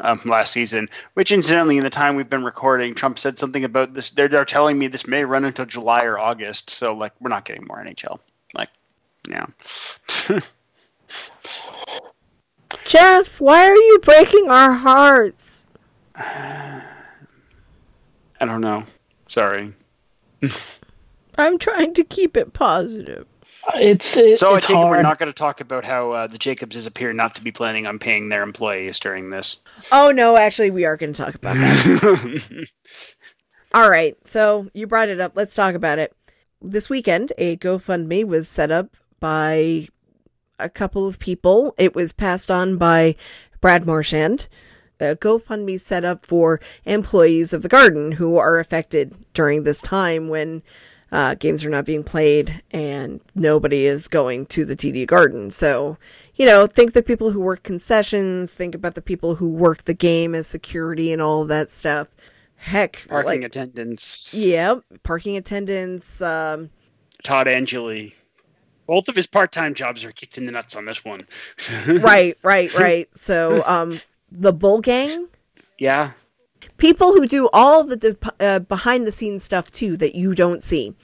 um 0.00 0.20
last 0.24 0.52
season. 0.52 0.88
Which 1.14 1.32
incidentally, 1.32 1.78
in 1.78 1.84
the 1.84 1.90
time 1.90 2.14
we've 2.14 2.30
been 2.30 2.44
recording, 2.44 2.94
Trump 2.94 3.18
said 3.18 3.38
something 3.38 3.64
about 3.64 3.94
this. 3.94 4.10
They're 4.10 4.28
they're 4.28 4.44
telling 4.44 4.78
me 4.78 4.86
this 4.86 5.08
may 5.08 5.24
run 5.24 5.44
until 5.44 5.66
July 5.66 6.04
or 6.04 6.16
August. 6.16 6.70
So 6.70 6.94
like, 6.94 7.12
we're 7.20 7.28
not 7.28 7.44
getting 7.44 7.66
more 7.66 7.84
NHL. 7.84 8.20
Like, 8.54 8.70
yeah. 9.28 9.46
Jeff, 12.84 13.40
why 13.40 13.66
are 13.66 13.74
you 13.74 13.98
breaking 14.00 14.48
our 14.48 14.74
hearts? 14.74 15.66
I 16.16 16.84
don't 18.40 18.60
know. 18.60 18.84
Sorry. 19.26 19.72
I'm 21.36 21.58
trying 21.58 21.94
to 21.94 22.04
keep 22.04 22.36
it 22.36 22.52
positive. 22.52 23.26
It's 23.74 24.16
it, 24.16 24.38
So 24.38 24.52
I 24.52 24.58
it's 24.58 24.66
take 24.66 24.76
it 24.76 24.80
we're 24.80 25.02
not 25.02 25.18
going 25.18 25.28
to 25.30 25.32
talk 25.32 25.60
about 25.60 25.84
how 25.84 26.12
uh, 26.12 26.26
the 26.26 26.38
Jacobses 26.38 26.86
appear 26.86 27.12
not 27.12 27.34
to 27.36 27.42
be 27.42 27.50
planning 27.50 27.86
on 27.86 27.98
paying 27.98 28.28
their 28.28 28.42
employees 28.42 28.98
during 28.98 29.30
this. 29.30 29.56
Oh 29.90 30.12
no, 30.14 30.36
actually 30.36 30.70
we 30.70 30.84
are 30.84 30.96
going 30.96 31.12
to 31.12 31.22
talk 31.22 31.34
about 31.34 31.54
that. 31.54 32.68
All 33.74 33.90
right, 33.90 34.14
so 34.26 34.68
you 34.74 34.86
brought 34.86 35.08
it 35.08 35.20
up. 35.20 35.32
Let's 35.34 35.54
talk 35.54 35.74
about 35.74 35.98
it. 35.98 36.14
This 36.62 36.88
weekend, 36.88 37.32
a 37.38 37.56
GoFundMe 37.56 38.24
was 38.24 38.48
set 38.48 38.70
up 38.70 38.96
by 39.18 39.88
a 40.58 40.68
couple 40.68 41.08
of 41.08 41.18
people. 41.18 41.74
It 41.76 41.94
was 41.94 42.12
passed 42.12 42.50
on 42.50 42.76
by 42.76 43.16
Brad 43.60 43.86
Marchand. 43.86 44.46
A 45.00 45.16
GoFundMe 45.16 45.80
set 45.80 46.04
up 46.04 46.24
for 46.24 46.60
employees 46.84 47.52
of 47.52 47.62
the 47.62 47.68
garden 47.68 48.12
who 48.12 48.36
are 48.36 48.58
affected 48.58 49.14
during 49.34 49.64
this 49.64 49.80
time 49.80 50.28
when 50.28 50.62
uh, 51.12 51.34
games 51.34 51.64
are 51.64 51.70
not 51.70 51.84
being 51.84 52.02
played 52.04 52.62
and 52.70 53.20
nobody 53.34 53.86
is 53.86 54.08
going 54.08 54.46
to 54.46 54.64
the 54.64 54.74
TD 54.76 55.06
garden. 55.06 55.50
So, 55.50 55.96
you 56.36 56.46
know, 56.46 56.66
think 56.66 56.92
the 56.92 57.02
people 57.02 57.30
who 57.30 57.40
work 57.40 57.62
concessions, 57.62 58.50
think 58.52 58.74
about 58.74 58.94
the 58.94 59.02
people 59.02 59.36
who 59.36 59.48
work 59.48 59.84
the 59.84 59.94
game 59.94 60.34
as 60.34 60.46
security 60.46 61.12
and 61.12 61.22
all 61.22 61.44
that 61.44 61.68
stuff. 61.70 62.08
Heck, 62.56 63.06
Parking 63.08 63.42
like, 63.42 63.42
attendants. 63.42 64.32
yeah, 64.32 64.76
parking 65.02 65.36
attendants, 65.36 66.22
um, 66.22 66.70
Todd 67.22 67.46
Angilly. 67.46 68.14
Both 68.86 69.08
of 69.08 69.16
his 69.16 69.26
part-time 69.26 69.74
jobs 69.74 70.04
are 70.04 70.12
kicked 70.12 70.38
in 70.38 70.46
the 70.46 70.52
nuts 70.52 70.74
on 70.76 70.84
this 70.84 71.04
one. 71.04 71.26
right, 72.00 72.36
right, 72.42 72.74
right. 72.74 73.14
So, 73.14 73.62
um, 73.66 73.98
the 74.30 74.52
bull 74.52 74.80
gang, 74.80 75.28
Yeah. 75.78 76.12
People 76.76 77.12
who 77.12 77.26
do 77.26 77.48
all 77.52 77.84
the 77.84 78.16
uh, 78.40 78.60
behind 78.60 79.06
the 79.06 79.12
scenes 79.12 79.42
stuff 79.42 79.70
too 79.70 79.96
that 79.96 80.14
you 80.14 80.34
don't 80.34 80.62
see. 80.62 80.94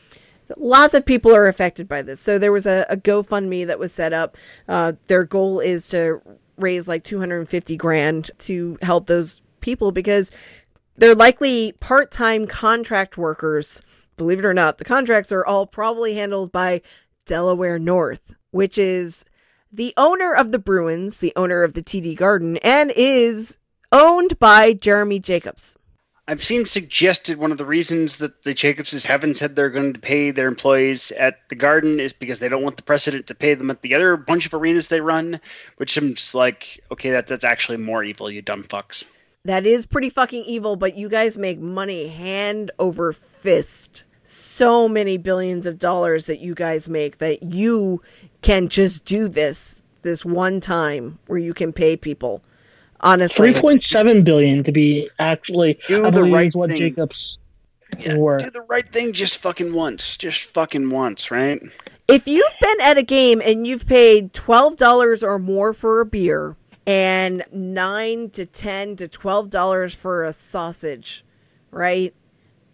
Lots 0.57 0.95
of 0.95 1.07
people 1.07 1.35
are 1.35 1.47
affected 1.47 1.87
by 1.89 2.03
this. 2.03 2.21
So 2.21 2.39
there 2.39 2.53
was 2.53 2.67
a, 2.67 2.85
a 2.89 2.97
GoFundMe 2.97 3.67
that 3.67 3.79
was 3.79 3.93
set 3.93 4.13
up. 4.13 4.37
Uh, 4.69 4.95
their 5.07 5.25
goal 5.25 5.61
is 5.61 5.89
to 5.91 6.21
raise 6.57 6.89
like 6.89 7.05
250 7.05 7.77
grand 7.77 8.31
to 8.39 8.77
help 8.83 9.07
those 9.07 9.43
people 9.61 9.93
because 9.93 10.31
they're 10.97 11.15
likely 11.15 11.73
part-time 11.73 12.47
contract 12.47 13.17
workers. 13.17 13.83
Believe 14.17 14.41
it 14.41 14.45
or 14.45 14.53
not, 14.53 14.79
the 14.79 14.85
contracts 14.85 15.33
are 15.33 15.47
all 15.47 15.67
probably 15.67 16.15
handled 16.15 16.53
by 16.53 16.83
Delaware 17.27 17.79
North, 17.79 18.35
which 18.51 18.77
is 18.77 19.25
the 19.73 19.95
owner 19.97 20.33
of 20.33 20.53
the 20.53 20.59
Bruins, 20.59 21.19
the 21.19 21.33
owner 21.37 21.63
of 21.63 21.75
the 21.75 21.83
TD 21.83 22.17
Garden, 22.17 22.57
and 22.59 22.93
is 22.95 23.57
owned 23.93 24.39
by 24.39 24.73
Jeremy 24.73 25.19
Jacobs. 25.19 25.77
I've 26.29 26.45
seen 26.45 26.65
suggested 26.65 27.39
one 27.39 27.51
of 27.51 27.59
the 27.59 27.65
reasons 27.65 28.19
that 28.19 28.45
the 28.45 28.55
Jacobses 28.55 29.05
haven't 29.05 29.35
said 29.35 29.57
they're 29.57 29.69
going 29.69 29.95
to 29.95 29.99
pay 29.99 30.31
their 30.31 30.47
employees 30.47 31.11
at 31.13 31.41
the 31.49 31.57
Garden 31.57 31.99
is 31.99 32.13
because 32.13 32.39
they 32.39 32.49
don't 32.49 32.63
want 32.63 32.77
the 32.77 32.85
president 32.85 33.27
to 33.27 33.35
pay 33.35 33.55
them 33.55 33.69
at 33.69 33.83
the 33.83 33.95
other 33.95 34.17
bunch 34.17 34.47
of 34.47 34.55
arenas 34.55 34.87
they 34.87 35.01
run, 35.01 35.41
which 35.79 35.93
seems 35.93 36.33
like 36.33 36.81
okay, 36.93 37.11
that 37.11 37.27
that's 37.27 37.43
actually 37.43 37.79
more 37.79 38.05
evil, 38.05 38.31
you 38.31 38.43
dumb 38.43 38.63
fucks. 38.63 39.05
That 39.45 39.67
is 39.67 39.87
pretty 39.87 40.11
fucking 40.11 40.45
evil, 40.45 40.77
but 40.77 40.97
you 40.97 41.09
guys 41.09 41.37
make 41.37 41.59
money 41.59 42.07
hand 42.07 42.71
over 42.79 43.13
fist. 43.13 44.05
So 44.23 44.89
many 44.89 45.17
billions 45.17 45.67
of 45.67 45.81
dollars 45.81 46.27
that 46.27 46.39
you 46.39 46.55
guys 46.55 46.89
make 46.89 47.19
that 47.19 47.43
you 47.43 48.03
can 48.43 48.69
just 48.69 49.05
do 49.05 49.27
this 49.27 49.83
this 50.03 50.25
one 50.25 50.61
time 50.61 51.19
where 51.27 51.41
you 51.41 51.55
can 51.55 51.73
pay 51.73 51.97
people. 51.97 52.43
Honestly, 53.01 53.51
three 53.53 53.61
point 53.61 53.83
seven 53.83 54.23
billion 54.25 54.63
to 54.65 54.73
be 54.73 55.09
actually. 55.19 55.79
Do 55.89 56.05
I 56.07 56.11
the 56.11 56.23
right 56.25 56.47
is 56.47 56.55
what 56.57 56.71
thing. 56.71 56.79
Jacobs 56.79 57.39
Yeah, 57.99 58.15
were. 58.17 58.39
do 58.39 58.51
the 58.51 58.63
right 58.63 58.91
thing 58.93 59.13
just 59.13 59.39
fucking 59.39 59.73
once, 59.73 60.17
just 60.17 60.45
fucking 60.53 60.91
once, 60.91 61.31
right? 61.31 61.63
if 62.09 62.27
you've 62.27 62.57
been 62.61 62.81
at 62.83 62.99
a 62.99 63.05
game 63.05 63.41
and 63.45 63.69
you've 63.69 63.87
paid 63.87 64.33
$12 64.33 65.23
or 65.23 65.39
more 65.39 65.73
for 65.73 66.01
a 66.01 66.05
beer 66.05 66.57
and 66.85 67.45
9 67.53 68.31
to 68.31 68.45
10 68.45 68.97
to 68.97 69.07
$12 69.07 69.95
for 69.95 70.25
a 70.25 70.33
sausage, 70.33 71.25
right? 71.71 72.13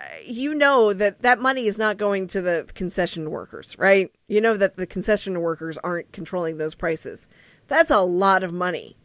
Uh, 0.00 0.04
You 0.24 0.54
know 0.54 0.94
that 0.94 1.20
that 1.22 1.38
money 1.38 1.66
is 1.66 1.76
not 1.78 1.98
going 1.98 2.26
to 2.28 2.40
the 2.40 2.66
concession 2.74 3.30
workers, 3.30 3.76
right? 3.78 4.10
You 4.26 4.40
know 4.40 4.56
that 4.56 4.76
the 4.76 4.86
concession 4.86 5.40
workers 5.42 5.76
aren't 5.84 6.12
controlling 6.12 6.56
those 6.56 6.74
prices. 6.74 7.28
That's 7.68 7.90
a 7.90 8.00
lot 8.00 8.42
of 8.42 8.52
money 8.52 8.96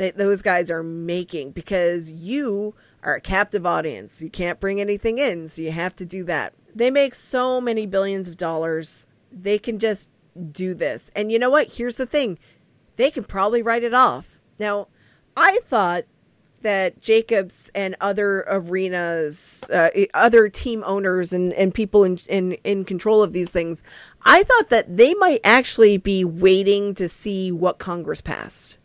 that 0.00 0.16
those 0.16 0.40
guys 0.40 0.70
are 0.70 0.82
making 0.82 1.50
because 1.50 2.10
you 2.10 2.74
are 3.02 3.16
a 3.16 3.20
captive 3.20 3.66
audience. 3.66 4.22
You 4.22 4.30
can't 4.30 4.58
bring 4.58 4.80
anything 4.80 5.18
in, 5.18 5.46
so 5.46 5.60
you 5.60 5.72
have 5.72 5.94
to 5.96 6.06
do 6.06 6.24
that. 6.24 6.54
They 6.74 6.90
make 6.90 7.14
so 7.14 7.60
many 7.60 7.84
billions 7.84 8.26
of 8.26 8.38
dollars. 8.38 9.06
They 9.30 9.58
can 9.58 9.78
just 9.78 10.08
do 10.52 10.72
this. 10.72 11.10
And 11.14 11.30
you 11.30 11.38
know 11.38 11.50
what? 11.50 11.74
Here's 11.74 11.98
the 11.98 12.06
thing 12.06 12.38
they 12.96 13.10
can 13.10 13.24
probably 13.24 13.60
write 13.60 13.82
it 13.82 13.92
off. 13.92 14.40
Now, 14.58 14.88
I 15.36 15.60
thought 15.64 16.04
that 16.62 17.02
Jacobs 17.02 17.70
and 17.74 17.94
other 18.00 18.46
arenas, 18.48 19.68
uh, 19.70 19.90
other 20.14 20.48
team 20.48 20.82
owners 20.86 21.30
and, 21.30 21.52
and 21.52 21.74
people 21.74 22.04
in, 22.04 22.20
in, 22.26 22.52
in 22.64 22.86
control 22.86 23.22
of 23.22 23.34
these 23.34 23.50
things, 23.50 23.82
I 24.24 24.44
thought 24.44 24.70
that 24.70 24.96
they 24.96 25.12
might 25.12 25.40
actually 25.44 25.98
be 25.98 26.24
waiting 26.24 26.94
to 26.94 27.06
see 27.06 27.52
what 27.52 27.78
Congress 27.78 28.22
passed 28.22 28.78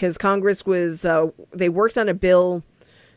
because 0.00 0.16
Congress 0.16 0.64
was 0.64 1.04
uh, 1.04 1.28
they 1.50 1.68
worked 1.68 1.98
on 1.98 2.08
a 2.08 2.14
bill. 2.14 2.64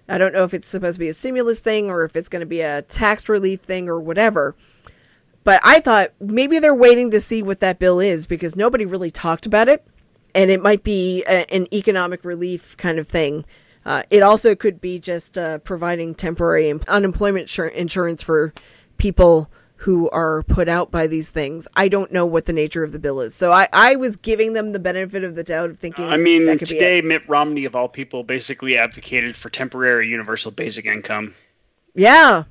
I 0.10 0.18
don't 0.18 0.34
know 0.34 0.44
if 0.44 0.54
it's 0.54 0.68
supposed 0.68 0.96
to 0.96 1.00
be 1.00 1.08
a 1.08 1.14
stimulus 1.14 1.62
thing 1.62 1.90
or 1.90 2.04
if 2.04 2.18
it's 2.18 2.28
going 2.28 2.42
to 2.42 2.46
be 2.46 2.60
a 2.60 2.82
tax 2.82 3.30
relief 3.30 3.62
thing 3.62 3.88
or 3.88 4.02
whatever. 4.02 4.54
But 5.46 5.62
I 5.64 5.80
thought 5.80 6.12
maybe 6.20 6.60
they're 6.60 6.76
waiting 6.76 7.10
to 7.12 7.22
see 7.22 7.42
what 7.42 7.62
that 7.62 7.80
bill 7.80 8.02
is 8.02 8.26
because 8.26 8.58
nobody 8.58 8.86
really 8.86 9.12
talked 9.12 9.46
about 9.46 9.70
it, 9.70 9.88
and 10.36 10.52
it 10.52 10.62
might 10.62 10.84
be 10.84 11.24
a, 11.24 11.50
an 11.54 11.74
economic 11.74 12.26
relief 12.26 12.76
kind 12.76 13.00
of 13.00 13.08
thing. 13.08 13.46
Uh, 13.86 14.04
it 14.10 14.22
also 14.22 14.54
could 14.54 14.82
be 14.82 15.00
just 15.00 15.38
uh, 15.38 15.60
providing 15.60 16.14
temporary 16.14 16.70
unemployment 16.90 17.48
insur- 17.48 17.72
insurance 17.72 18.22
for 18.22 18.54
people 18.98 19.50
who 19.84 20.10
are 20.12 20.44
put 20.44 20.70
out 20.70 20.92
by 20.92 21.08
these 21.08 21.30
things. 21.30 21.68
I 21.76 21.90
don't 21.90 22.10
know 22.10 22.26
what 22.26 22.46
the 22.46 22.54
nature 22.54 22.86
of 22.86 22.94
the 22.94 23.00
bill 23.00 23.20
is, 23.20 23.36
so 23.36 23.52
I, 23.52 23.68
I 23.74 23.98
was 23.98 24.16
giving 24.16 24.54
them 24.54 24.72
the 24.72 24.80
benefit 24.80 25.26
of 25.26 25.36
the 25.36 25.44
doubt 25.44 25.72
of 25.72 25.78
thinking. 25.78 26.06
I 26.06 26.16
mean, 26.16 26.46
that 26.46 26.60
could 26.60 26.70
be 26.70 26.76
it. 26.76 26.80
today 26.80 27.02
Mitt 27.02 27.28
Romney 27.28 27.66
of 27.66 27.76
all 27.76 27.90
people 27.90 28.24
basically 28.24 28.78
advocated 28.78 29.36
for 29.36 29.50
temporary 29.50 30.08
universal 30.08 30.52
basic 30.52 30.86
income. 30.86 31.34
Yeah. 31.96 32.44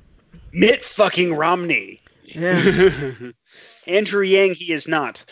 Mitt 0.51 0.85
fucking 0.85 1.33
Romney. 1.33 2.01
Yeah. 2.23 3.13
Andrew 3.87 4.23
Yang, 4.23 4.53
he 4.53 4.71
is 4.71 4.87
not. 4.87 5.25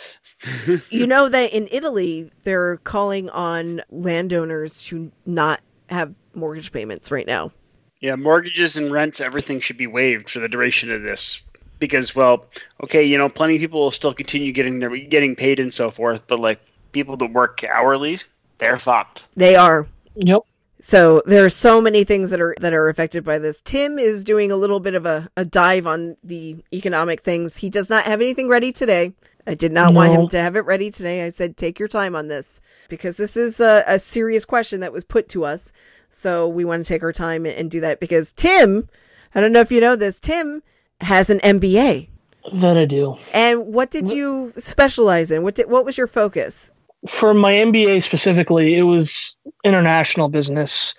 you 0.89 1.05
know 1.05 1.29
that 1.29 1.53
in 1.53 1.67
Italy, 1.71 2.31
they're 2.43 2.77
calling 2.77 3.29
on 3.29 3.83
landowners 3.91 4.81
to 4.85 5.11
not 5.27 5.61
have 5.89 6.15
mortgage 6.33 6.71
payments 6.71 7.11
right 7.11 7.27
now. 7.27 7.51
Yeah, 7.99 8.15
mortgages 8.15 8.75
and 8.75 8.91
rents, 8.91 9.21
everything 9.21 9.59
should 9.59 9.77
be 9.77 9.85
waived 9.85 10.31
for 10.31 10.39
the 10.39 10.49
duration 10.49 10.91
of 10.91 11.03
this. 11.03 11.43
Because, 11.81 12.15
well, 12.15 12.45
okay, 12.83 13.03
you 13.03 13.17
know, 13.17 13.27
plenty 13.27 13.55
of 13.55 13.59
people 13.59 13.81
will 13.81 13.91
still 13.91 14.13
continue 14.13 14.53
getting 14.53 14.79
their 14.79 14.95
getting 14.95 15.35
paid 15.35 15.59
and 15.59 15.73
so 15.73 15.91
forth, 15.91 16.25
but 16.27 16.39
like 16.39 16.61
people 16.91 17.17
that 17.17 17.33
work 17.33 17.63
hourly, 17.65 18.19
they're 18.59 18.77
fucked. 18.77 19.23
They 19.35 19.55
are. 19.55 19.87
Yep. 20.15 20.41
So 20.79 21.21
there 21.25 21.43
are 21.43 21.49
so 21.49 21.81
many 21.81 22.03
things 22.03 22.29
that 22.29 22.39
are 22.39 22.55
that 22.59 22.73
are 22.73 22.87
affected 22.87 23.23
by 23.23 23.39
this. 23.39 23.61
Tim 23.61 23.99
is 23.99 24.23
doing 24.23 24.51
a 24.51 24.55
little 24.55 24.79
bit 24.79 24.95
of 24.95 25.05
a, 25.05 25.29
a 25.35 25.43
dive 25.43 25.85
on 25.85 26.15
the 26.23 26.57
economic 26.71 27.21
things. 27.21 27.57
He 27.57 27.69
does 27.69 27.89
not 27.89 28.05
have 28.05 28.21
anything 28.21 28.47
ready 28.47 28.71
today. 28.71 29.13
I 29.47 29.55
did 29.55 29.71
not 29.71 29.95
want 29.95 30.11
him 30.11 30.27
to 30.29 30.39
have 30.39 30.55
it 30.55 30.65
ready 30.65 30.91
today. 30.91 31.25
I 31.25 31.29
said, 31.29 31.57
take 31.57 31.79
your 31.79 31.87
time 31.87 32.15
on 32.15 32.27
this 32.27 32.61
because 32.89 33.17
this 33.17 33.35
is 33.35 33.59
a, 33.59 33.83
a 33.87 33.97
serious 33.97 34.45
question 34.45 34.81
that 34.81 34.93
was 34.93 35.03
put 35.03 35.29
to 35.29 35.45
us. 35.45 35.73
So 36.09 36.47
we 36.47 36.63
want 36.63 36.85
to 36.85 36.93
take 36.93 37.01
our 37.01 37.13
time 37.13 37.47
and 37.47 37.71
do 37.71 37.81
that 37.81 37.99
because 37.99 38.31
Tim, 38.31 38.87
I 39.33 39.41
don't 39.41 39.51
know 39.51 39.61
if 39.61 39.71
you 39.71 39.81
know 39.81 39.95
this, 39.95 40.19
Tim 40.19 40.61
has 41.01 41.29
an 41.29 41.39
MBA. 41.39 42.07
That 42.53 42.77
I 42.77 42.85
do. 42.85 43.17
And 43.33 43.67
what 43.67 43.91
did 43.91 44.09
you 44.09 44.53
specialize 44.57 45.31
in? 45.31 45.43
What 45.43 45.55
did, 45.55 45.69
what 45.69 45.85
was 45.85 45.97
your 45.97 46.07
focus? 46.07 46.71
For 47.07 47.33
my 47.33 47.53
MBA 47.53 48.03
specifically, 48.03 48.75
it 48.75 48.83
was 48.83 49.35
international 49.63 50.29
business. 50.29 50.93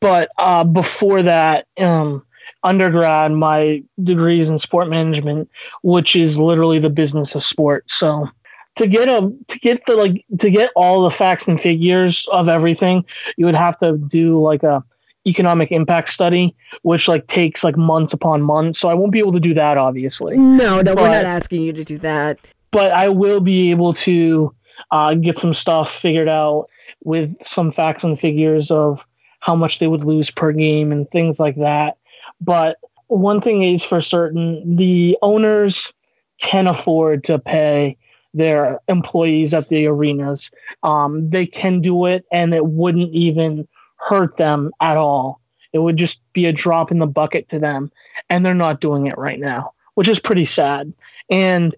But 0.00 0.30
uh, 0.38 0.64
before 0.64 1.22
that, 1.22 1.66
um, 1.78 2.24
undergrad, 2.62 3.32
my 3.32 3.82
degree 4.02 4.40
is 4.40 4.48
in 4.48 4.58
sport 4.58 4.88
management, 4.88 5.48
which 5.82 6.14
is 6.14 6.36
literally 6.36 6.78
the 6.78 6.90
business 6.90 7.34
of 7.34 7.44
sport. 7.44 7.84
So 7.90 8.28
to 8.76 8.86
get 8.86 9.08
a 9.08 9.32
to 9.48 9.58
get 9.58 9.82
the 9.86 9.94
like 9.94 10.24
to 10.38 10.50
get 10.50 10.70
all 10.76 11.02
the 11.02 11.14
facts 11.14 11.48
and 11.48 11.60
figures 11.60 12.26
of 12.32 12.48
everything, 12.48 13.04
you 13.36 13.46
would 13.46 13.54
have 13.54 13.78
to 13.80 13.96
do 13.98 14.40
like 14.40 14.62
a 14.62 14.84
economic 15.26 15.70
impact 15.70 16.08
study, 16.10 16.54
which 16.82 17.08
like 17.08 17.26
takes 17.28 17.62
like 17.62 17.76
months 17.76 18.12
upon 18.12 18.42
months. 18.42 18.80
So 18.80 18.88
I 18.88 18.94
won't 18.94 19.12
be 19.12 19.18
able 19.18 19.32
to 19.32 19.40
do 19.40 19.54
that, 19.54 19.78
obviously. 19.78 20.36
No, 20.36 20.80
no, 20.82 20.94
we're 20.94 21.08
not 21.08 21.24
asking 21.24 21.62
you 21.62 21.72
to 21.72 21.84
do 21.84 21.98
that. 21.98 22.38
but 22.72 22.90
I 22.92 23.08
will 23.08 23.40
be 23.40 23.70
able 23.70 23.94
to 23.94 24.54
uh, 24.90 25.14
get 25.14 25.38
some 25.38 25.54
stuff 25.54 25.90
figured 26.00 26.28
out 26.28 26.68
with 27.04 27.34
some 27.44 27.72
facts 27.72 28.02
and 28.04 28.18
figures 28.18 28.70
of 28.70 29.00
how 29.40 29.54
much 29.54 29.78
they 29.78 29.86
would 29.86 30.04
lose 30.04 30.30
per 30.30 30.52
game 30.52 30.92
and 30.92 31.10
things 31.10 31.38
like 31.38 31.56
that. 31.56 31.98
But 32.40 32.76
one 33.08 33.40
thing 33.40 33.62
is 33.62 33.82
for 33.84 34.00
certain 34.00 34.76
the 34.76 35.16
owners 35.22 35.92
can 36.40 36.66
afford 36.66 37.24
to 37.24 37.38
pay 37.38 37.96
their 38.34 38.80
employees 38.88 39.52
at 39.52 39.68
the 39.68 39.86
arenas. 39.86 40.50
Um, 40.82 41.28
they 41.30 41.44
can 41.46 41.80
do 41.82 42.06
it, 42.06 42.24
and 42.32 42.54
it 42.54 42.64
wouldn't 42.66 43.12
even 43.12 43.68
hurt 44.08 44.36
them 44.36 44.70
at 44.80 44.96
all. 44.96 45.40
It 45.72 45.78
would 45.78 45.96
just 45.96 46.20
be 46.32 46.46
a 46.46 46.52
drop 46.52 46.90
in 46.90 46.98
the 46.98 47.06
bucket 47.06 47.48
to 47.48 47.58
them, 47.58 47.90
and 48.28 48.44
they're 48.44 48.54
not 48.54 48.80
doing 48.80 49.06
it 49.06 49.16
right 49.16 49.40
now, 49.40 49.72
which 49.94 50.08
is 50.08 50.18
pretty 50.18 50.44
sad. 50.44 50.92
And 51.30 51.74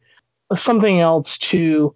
something 0.57 1.01
else 1.01 1.39
too 1.39 1.95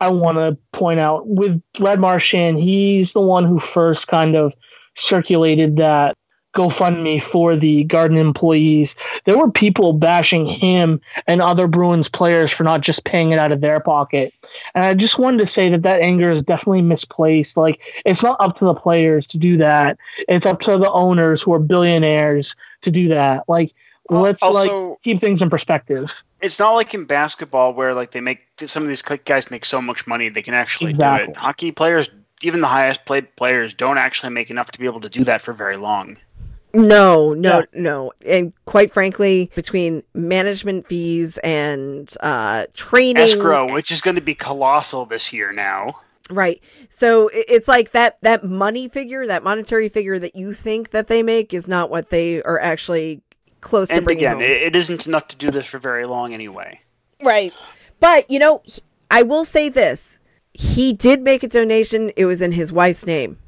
I 0.00 0.08
want 0.08 0.36
to 0.38 0.58
point 0.76 1.00
out 1.00 1.26
with 1.26 1.62
Brad 1.78 2.00
Marchand, 2.00 2.58
he's 2.58 3.12
the 3.12 3.20
one 3.20 3.46
who 3.46 3.60
first 3.60 4.08
kind 4.08 4.36
of 4.36 4.52
circulated 4.96 5.76
that 5.76 6.16
GoFundMe 6.54 7.22
for 7.22 7.56
the 7.56 7.84
Garden 7.84 8.16
employees. 8.16 8.94
There 9.24 9.36
were 9.36 9.50
people 9.50 9.92
bashing 9.92 10.46
him 10.46 11.00
and 11.26 11.42
other 11.42 11.66
Bruins 11.66 12.08
players 12.08 12.52
for 12.52 12.64
not 12.64 12.80
just 12.80 13.04
paying 13.04 13.32
it 13.32 13.38
out 13.38 13.52
of 13.52 13.60
their 13.60 13.80
pocket. 13.80 14.32
And 14.74 14.84
I 14.84 14.94
just 14.94 15.18
wanted 15.18 15.38
to 15.38 15.46
say 15.46 15.68
that 15.70 15.82
that 15.82 16.00
anger 16.00 16.30
is 16.30 16.42
definitely 16.42 16.82
misplaced. 16.82 17.56
Like, 17.56 17.80
it's 18.04 18.22
not 18.22 18.36
up 18.40 18.56
to 18.58 18.64
the 18.64 18.74
players 18.74 19.26
to 19.28 19.38
do 19.38 19.56
that. 19.58 19.98
It's 20.28 20.46
up 20.46 20.60
to 20.62 20.78
the 20.78 20.90
owners 20.90 21.42
who 21.42 21.52
are 21.52 21.58
billionaires 21.58 22.54
to 22.82 22.90
do 22.90 23.08
that. 23.08 23.48
Like, 23.48 23.72
let's 24.10 24.42
like 24.42 24.70
also, 24.70 24.98
keep 25.02 25.20
things 25.20 25.42
in 25.42 25.50
perspective. 25.50 26.08
it's 26.40 26.58
not 26.58 26.72
like 26.72 26.92
in 26.94 27.04
basketball 27.04 27.72
where 27.72 27.94
like 27.94 28.10
they 28.12 28.20
make 28.20 28.40
some 28.66 28.82
of 28.82 28.88
these 28.88 29.02
guys 29.02 29.50
make 29.50 29.64
so 29.64 29.80
much 29.80 30.06
money 30.06 30.28
they 30.28 30.42
can 30.42 30.54
actually 30.54 30.92
do 30.92 31.02
it. 31.02 31.36
Hockey 31.36 31.72
players, 31.72 32.10
even 32.42 32.60
the 32.60 32.66
highest 32.66 33.06
paid 33.06 33.34
players, 33.36 33.72
don't 33.74 33.98
actually 33.98 34.30
make 34.30 34.50
enough 34.50 34.70
to 34.72 34.78
be 34.78 34.86
able 34.86 35.00
to 35.00 35.08
do 35.08 35.24
that 35.24 35.40
for 35.40 35.52
very 35.52 35.76
long. 35.76 36.18
No, 36.74 37.32
no, 37.34 37.64
no. 37.72 38.12
And 38.26 38.52
quite 38.64 38.92
frankly, 38.92 39.50
between 39.54 40.02
management 40.12 40.86
fees 40.86 41.38
and 41.38 42.12
uh, 42.20 42.66
training, 42.74 43.22
Escrow, 43.22 43.72
which 43.72 43.92
is 43.92 44.00
going 44.00 44.16
to 44.16 44.20
be 44.20 44.34
colossal 44.34 45.06
this 45.06 45.32
year 45.32 45.52
now. 45.52 45.94
right? 46.30 46.60
So 46.90 47.30
it's 47.32 47.68
like 47.68 47.92
that 47.92 48.18
that 48.22 48.44
money 48.44 48.88
figure, 48.88 49.26
that 49.26 49.44
monetary 49.44 49.88
figure 49.88 50.18
that 50.18 50.34
you 50.34 50.52
think 50.52 50.90
that 50.90 51.06
they 51.06 51.22
make 51.22 51.54
is 51.54 51.68
not 51.68 51.90
what 51.90 52.10
they 52.10 52.42
are 52.42 52.58
actually 52.60 53.22
close 53.60 53.88
to 53.88 53.94
And 53.96 54.04
bringing 54.04 54.24
again, 54.24 54.34
home. 54.34 54.42
it 54.42 54.74
isn't 54.76 55.06
enough 55.06 55.28
to 55.28 55.36
do 55.36 55.50
this 55.50 55.66
for 55.66 55.78
very 55.78 56.06
long 56.06 56.34
anyway. 56.34 56.80
Right. 57.22 57.52
But, 58.00 58.30
you 58.30 58.38
know, 58.38 58.62
I 59.10 59.22
will 59.22 59.44
say 59.44 59.68
this. 59.68 60.18
He 60.52 60.92
did 60.92 61.22
make 61.22 61.42
a 61.42 61.48
donation. 61.48 62.10
It 62.16 62.26
was 62.26 62.42
in 62.42 62.52
his 62.52 62.72
wife's 62.72 63.06
name. 63.06 63.38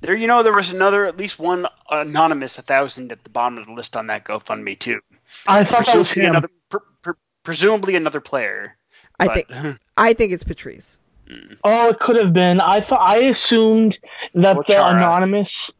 There, 0.00 0.14
you 0.14 0.26
know, 0.26 0.42
there 0.42 0.52
was 0.54 0.70
another, 0.70 1.06
at 1.06 1.16
least 1.16 1.38
one 1.38 1.66
anonymous, 1.90 2.58
a 2.58 2.62
thousand 2.62 3.12
at 3.12 3.22
the 3.24 3.30
bottom 3.30 3.58
of 3.58 3.66
the 3.66 3.72
list 3.72 3.96
on 3.96 4.06
that 4.08 4.24
GoFundMe 4.24 4.78
too. 4.78 5.00
I 5.46 5.64
thought 5.64 5.86
that 5.86 5.96
was 5.96 6.12
Presumably 6.12 6.22
him. 6.22 6.30
another, 6.30 6.48
pre- 6.70 6.80
pre- 7.02 7.14
presumably 7.42 7.96
another 7.96 8.20
player. 8.20 8.76
I 9.18 9.26
but- 9.26 9.34
think 9.48 9.76
I 9.96 10.12
think 10.12 10.32
it's 10.32 10.44
Patrice. 10.44 10.98
Hmm. 11.28 11.54
Oh, 11.64 11.88
it 11.88 11.98
could 11.98 12.16
have 12.16 12.32
been. 12.32 12.60
I 12.60 12.80
thought 12.80 13.00
I 13.00 13.16
assumed 13.18 13.98
that 14.34 14.56
Or 14.56 14.64
the 14.66 14.74
Chara. 14.74 14.96
anonymous. 14.96 15.70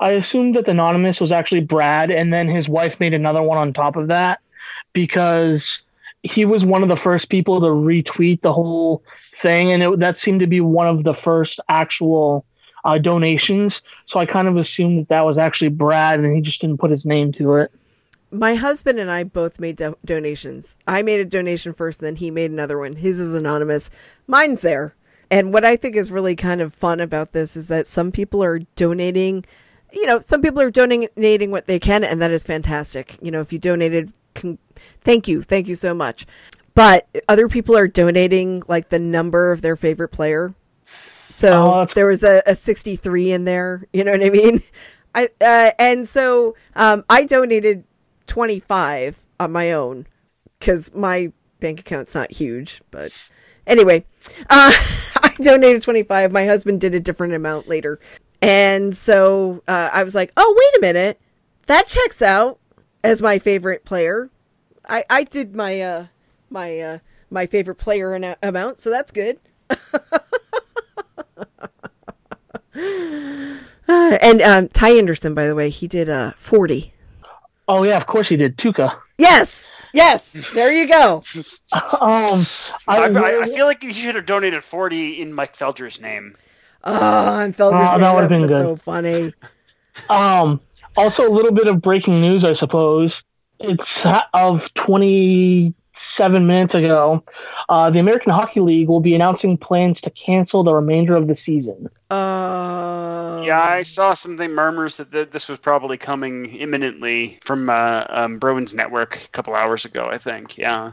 I 0.00 0.10
assumed 0.12 0.54
that 0.56 0.64
the 0.64 0.70
anonymous 0.72 1.20
was 1.20 1.30
actually 1.30 1.60
Brad, 1.60 2.10
and 2.10 2.32
then 2.32 2.48
his 2.48 2.68
wife 2.68 2.98
made 3.00 3.14
another 3.14 3.42
one 3.42 3.58
on 3.58 3.72
top 3.72 3.96
of 3.96 4.08
that 4.08 4.40
because 4.92 5.80
he 6.22 6.44
was 6.46 6.64
one 6.64 6.82
of 6.82 6.88
the 6.88 6.96
first 6.96 7.28
people 7.28 7.60
to 7.60 7.66
retweet 7.66 8.40
the 8.40 8.52
whole 8.52 9.02
thing, 9.42 9.70
and 9.72 9.82
it, 9.82 9.98
that 9.98 10.18
seemed 10.18 10.40
to 10.40 10.46
be 10.46 10.60
one 10.60 10.86
of 10.88 11.04
the 11.04 11.14
first 11.14 11.60
actual 11.68 12.44
uh, 12.84 12.98
donations. 12.98 13.80
So 14.06 14.20
I 14.20 14.26
kind 14.26 14.48
of 14.48 14.56
assumed 14.56 15.00
that 15.00 15.08
that 15.08 15.22
was 15.22 15.38
actually 15.38 15.70
Brad, 15.70 16.20
and 16.20 16.34
he 16.34 16.42
just 16.42 16.60
didn't 16.60 16.78
put 16.78 16.90
his 16.90 17.04
name 17.04 17.32
to 17.32 17.54
it. 17.56 17.72
My 18.30 18.56
husband 18.56 18.98
and 18.98 19.10
I 19.10 19.24
both 19.24 19.60
made 19.60 19.76
do- 19.76 19.96
donations. 20.04 20.76
I 20.86 21.02
made 21.02 21.20
a 21.20 21.24
donation 21.24 21.72
first, 21.72 22.00
then 22.00 22.16
he 22.16 22.30
made 22.30 22.50
another 22.50 22.78
one. 22.78 22.96
His 22.96 23.20
is 23.20 23.34
anonymous. 23.34 23.90
Mine's 24.26 24.62
there. 24.62 24.94
And 25.30 25.52
what 25.52 25.64
I 25.64 25.76
think 25.76 25.96
is 25.96 26.10
really 26.10 26.36
kind 26.36 26.60
of 26.60 26.74
fun 26.74 27.00
about 27.00 27.32
this 27.32 27.56
is 27.56 27.68
that 27.68 27.86
some 27.86 28.12
people 28.12 28.42
are 28.42 28.58
donating, 28.76 29.44
you 29.92 30.06
know, 30.06 30.20
some 30.24 30.42
people 30.42 30.60
are 30.60 30.70
donating 30.70 31.50
what 31.50 31.66
they 31.66 31.78
can, 31.78 32.04
and 32.04 32.20
that 32.20 32.30
is 32.30 32.42
fantastic. 32.42 33.16
You 33.22 33.30
know, 33.30 33.40
if 33.40 33.52
you 33.52 33.58
donated, 33.58 34.12
con- 34.34 34.58
thank 35.00 35.26
you. 35.28 35.42
Thank 35.42 35.68
you 35.68 35.74
so 35.74 35.94
much. 35.94 36.26
But 36.74 37.06
other 37.28 37.48
people 37.48 37.76
are 37.76 37.88
donating 37.88 38.62
like 38.66 38.88
the 38.88 38.98
number 38.98 39.52
of 39.52 39.62
their 39.62 39.76
favorite 39.76 40.08
player. 40.08 40.54
So 41.28 41.52
Oh, 41.52 41.86
there 41.94 42.06
was 42.06 42.22
a, 42.22 42.42
a 42.46 42.54
63 42.54 43.32
in 43.32 43.44
there. 43.44 43.86
You 43.92 44.04
know 44.04 44.12
what 44.12 44.24
I 44.24 44.30
mean? 44.30 44.62
I 45.14 45.28
uh, 45.40 45.70
and 45.78 46.08
so 46.08 46.56
um, 46.74 47.04
I 47.08 47.24
donated 47.24 47.84
25 48.26 49.24
on 49.40 49.52
my 49.52 49.72
own 49.72 50.06
because 50.58 50.92
my 50.94 51.32
bank 51.60 51.80
account's 51.80 52.14
not 52.14 52.30
huge. 52.32 52.82
But 52.90 53.12
anyway, 53.66 54.04
uh, 54.50 54.72
I 55.22 55.34
donated 55.40 55.82
25. 55.82 56.32
My 56.32 56.46
husband 56.46 56.80
did 56.80 56.94
a 56.94 57.00
different 57.00 57.34
amount 57.34 57.68
later. 57.68 58.00
And 58.42 58.94
so 58.94 59.62
uh, 59.68 59.90
I 59.92 60.02
was 60.02 60.14
like, 60.14 60.32
oh, 60.36 60.54
wait 60.58 60.78
a 60.78 60.80
minute. 60.80 61.20
That 61.66 61.86
checks 61.86 62.20
out 62.20 62.58
as 63.02 63.22
my 63.22 63.38
favorite 63.38 63.84
player. 63.84 64.30
I, 64.86 65.04
I 65.08 65.24
did 65.24 65.56
my 65.56 65.80
uh, 65.80 66.06
my 66.50 66.78
uh, 66.78 66.98
my 67.30 67.46
favorite 67.46 67.76
player 67.76 68.14
amount, 68.42 68.78
so 68.80 68.90
that's 68.90 69.10
good. 69.10 69.38
and 73.88 74.42
um, 74.42 74.68
Ty 74.68 74.90
Anderson, 74.90 75.34
by 75.34 75.46
the 75.46 75.54
way, 75.54 75.70
he 75.70 75.86
did 75.86 76.08
uh, 76.08 76.32
40. 76.36 76.92
Oh, 77.68 77.82
yeah, 77.84 77.96
of 77.96 78.06
course 78.06 78.28
he 78.28 78.36
did. 78.36 78.56
Tuukka. 78.58 78.96
Yes, 79.16 79.74
yes. 79.92 80.50
There 80.52 80.72
you 80.72 80.88
go. 80.88 81.22
um, 82.00 82.42
I, 82.88 83.08
I, 83.08 83.40
I, 83.42 83.44
feel 83.46 83.66
like 83.66 83.82
you 83.82 83.92
should 83.92 84.16
have 84.16 84.26
donated 84.26 84.64
40 84.64 85.20
in 85.20 85.32
Mike 85.32 85.56
Felger's 85.56 86.00
name. 86.00 86.36
Ah, 86.82 87.38
oh, 87.38 87.44
and 87.44 87.56
Felger's 87.56 87.90
uh, 87.90 87.92
name. 87.92 88.00
That 88.00 88.14
would 88.14 88.20
have 88.22 88.30
been 88.30 88.46
good. 88.46 88.62
so 88.62 88.76
funny. 88.76 89.32
um, 90.10 90.60
also, 90.96 91.28
a 91.28 91.32
little 91.32 91.52
bit 91.52 91.68
of 91.68 91.80
breaking 91.80 92.20
news, 92.20 92.44
I 92.44 92.52
suppose. 92.52 93.22
It's 93.60 94.02
of 94.34 94.72
20 94.74 95.74
seven 95.96 96.46
minutes 96.46 96.74
ago, 96.74 97.22
uh, 97.68 97.90
the 97.90 97.98
American 97.98 98.32
Hockey 98.32 98.60
League 98.60 98.88
will 98.88 99.00
be 99.00 99.14
announcing 99.14 99.56
plans 99.56 100.00
to 100.02 100.10
cancel 100.10 100.62
the 100.64 100.74
remainder 100.74 101.16
of 101.16 101.28
the 101.28 101.36
season. 101.36 101.88
Uh... 102.10 103.42
Yeah, 103.44 103.60
I 103.60 103.82
saw 103.82 104.14
something 104.14 104.50
murmurs 104.50 104.96
that 104.96 105.12
th- 105.12 105.30
this 105.30 105.48
was 105.48 105.58
probably 105.58 105.98
coming 105.98 106.46
imminently 106.54 107.38
from 107.44 107.68
uh, 107.68 108.04
um, 108.08 108.38
Bruins 108.38 108.74
Network 108.74 109.18
a 109.24 109.28
couple 109.28 109.54
hours 109.54 109.84
ago, 109.84 110.08
I 110.10 110.18
think. 110.18 110.56
Yeah. 110.56 110.92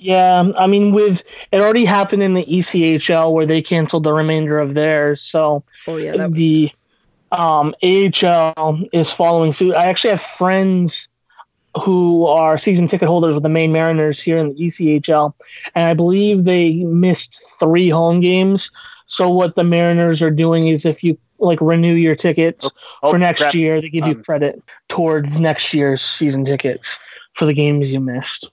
Yeah, 0.00 0.38
um, 0.38 0.54
I 0.56 0.68
mean, 0.68 0.92
with 0.92 1.22
it 1.50 1.60
already 1.60 1.84
happened 1.84 2.22
in 2.22 2.34
the 2.34 2.44
ECHL 2.44 3.32
where 3.32 3.46
they 3.46 3.60
canceled 3.60 4.04
the 4.04 4.12
remainder 4.12 4.60
of 4.60 4.74
theirs. 4.74 5.20
So, 5.20 5.64
oh 5.88 5.96
yeah, 5.96 6.28
the 6.28 6.70
um, 7.32 7.74
AHL 7.82 8.84
is 8.92 9.10
following 9.10 9.52
suit. 9.52 9.74
I 9.74 9.86
actually 9.86 10.10
have 10.10 10.22
friends 10.38 11.08
who 11.78 12.26
are 12.26 12.58
season 12.58 12.88
ticket 12.88 13.08
holders 13.08 13.34
with 13.34 13.42
the 13.42 13.48
Maine 13.48 13.72
Mariners 13.72 14.20
here 14.20 14.38
in 14.38 14.48
the 14.48 14.54
ECHL, 14.54 15.34
and 15.74 15.84
I 15.84 15.94
believe 15.94 16.44
they 16.44 16.72
missed 16.84 17.40
three 17.58 17.88
home 17.88 18.20
games. 18.20 18.70
So 19.06 19.28
what 19.30 19.54
the 19.54 19.64
Mariners 19.64 20.20
are 20.22 20.30
doing 20.30 20.68
is 20.68 20.84
if 20.84 21.02
you 21.02 21.18
like 21.38 21.60
renew 21.60 21.94
your 21.94 22.16
tickets 22.16 22.68
Oh, 23.02 23.10
for 23.12 23.18
next 23.18 23.40
crap. 23.40 23.54
year, 23.54 23.80
they 23.80 23.88
give 23.88 24.06
you 24.06 24.14
Um, 24.14 24.24
credit 24.24 24.60
towards 24.88 25.38
next 25.38 25.72
year's 25.72 26.02
season 26.02 26.44
tickets 26.44 26.98
for 27.36 27.46
the 27.46 27.54
games 27.54 27.90
you 27.90 28.00
missed. 28.00 28.50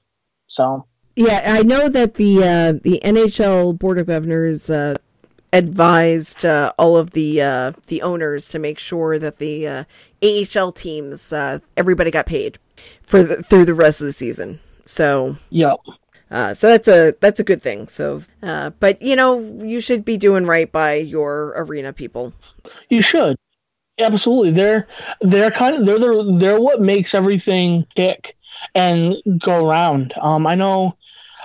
So 0.47 0.85
Yeah, 1.15 1.41
I 1.45 1.63
know 1.63 1.89
that 1.89 2.13
the 2.15 2.43
uh, 2.43 2.73
the 2.83 3.01
NHL 3.03 3.77
Board 3.77 3.97
of 3.97 4.07
Governors 4.07 4.69
uh, 4.69 4.95
advised 5.51 6.45
uh, 6.45 6.73
all 6.77 6.95
of 6.97 7.11
the 7.11 7.41
uh, 7.41 7.71
the 7.87 8.01
owners 8.01 8.47
to 8.49 8.59
make 8.59 8.77
sure 8.79 9.17
that 9.17 9.39
the 9.39 9.67
uh, 9.67 9.83
AHL 10.21 10.71
teams 10.71 11.33
uh, 11.33 11.59
everybody 11.75 12.11
got 12.11 12.25
paid 12.25 12.59
for 13.01 13.23
the, 13.23 13.43
through 13.43 13.65
the 13.65 13.73
rest 13.73 14.01
of 14.01 14.07
the 14.07 14.13
season. 14.13 14.59
So 14.85 15.37
yeah. 15.49 15.75
uh, 16.31 16.53
so 16.53 16.69
that's 16.69 16.87
a 16.87 17.15
that's 17.19 17.39
a 17.39 17.43
good 17.43 17.61
thing. 17.61 17.87
So, 17.87 18.21
uh, 18.43 18.71
but 18.79 19.01
you 19.01 19.15
know, 19.15 19.39
you 19.39 19.79
should 19.79 20.05
be 20.05 20.17
doing 20.17 20.45
right 20.45 20.71
by 20.71 20.95
your 20.95 21.53
arena 21.55 21.93
people. 21.93 22.33
You 22.89 23.01
should. 23.01 23.37
Absolutely. 23.99 24.51
They're 24.51 24.87
they're 25.21 25.51
kind 25.51 25.75
of 25.75 25.85
they're 25.85 25.99
the, 25.99 26.37
they're 26.39 26.61
what 26.61 26.81
makes 26.81 27.13
everything 27.13 27.85
tick 27.95 28.35
and 28.73 29.15
go 29.39 29.67
around. 29.67 30.13
Um, 30.21 30.45
I 30.45 30.55
know 30.55 30.97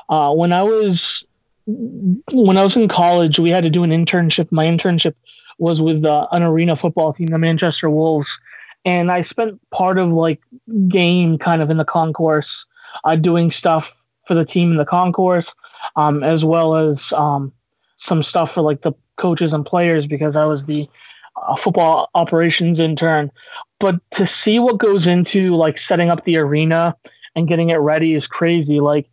uh, 0.09 0.33
when 0.33 0.53
I 0.53 0.63
was 0.63 1.25
when 1.67 2.57
I 2.57 2.63
was 2.63 2.77
in 2.77 2.89
college, 2.89 3.39
we 3.39 3.51
had 3.51 3.63
to 3.63 3.71
do 3.71 3.85
an 3.85 3.91
internship. 3.91 4.51
My 4.51 4.65
internship 4.65 5.15
was 5.59 5.81
with 5.81 6.05
uh, 6.05 6.27
an 6.33 6.43
arena 6.43 6.77
football 6.77 7.13
team, 7.13 7.29
the 7.29 7.39
Manchester 7.39 7.89
Wolves, 7.89 8.41
and 8.85 9.11
I 9.11 9.21
spent 9.21 9.61
part 9.71 9.99
of 9.99 10.11
like 10.11 10.41
game 10.89 11.39
kind 11.39 11.63
of 11.63 11.71
in 11.71 11.77
the 11.77 11.85
concourse, 11.85 12.67
uh, 13.05 13.17
doing 13.17 13.51
stuff 13.51 13.91
for 14.27 14.35
the 14.35 14.45
team 14.45 14.71
in 14.71 14.77
the 14.77 14.87
concourse, 14.87 15.53
um, 15.97 16.23
as 16.23 16.45
well 16.45 16.77
as 16.77 17.13
um, 17.13 17.53
some 17.97 18.23
stuff 18.23 18.55
for 18.55 18.63
like 18.63 18.83
the 18.83 18.93
coaches 19.17 19.53
and 19.53 19.67
players 19.67 20.07
because 20.07 20.37
I 20.37 20.47
was 20.47 20.65
the 20.65 20.89
uh, 21.37 21.57
football 21.57 22.09
operations 22.15 22.79
intern. 22.79 23.31
But 23.79 23.97
to 24.13 24.27
see 24.27 24.59
what 24.59 24.79
goes 24.79 25.07
into 25.07 25.55
like 25.57 25.79
setting 25.79 26.11
up 26.11 26.25
the 26.25 26.37
arena 26.37 26.97
and 27.37 27.49
getting 27.49 27.71
it 27.71 27.77
ready 27.77 28.15
is 28.15 28.27
crazy. 28.27 28.81
Like 28.81 29.09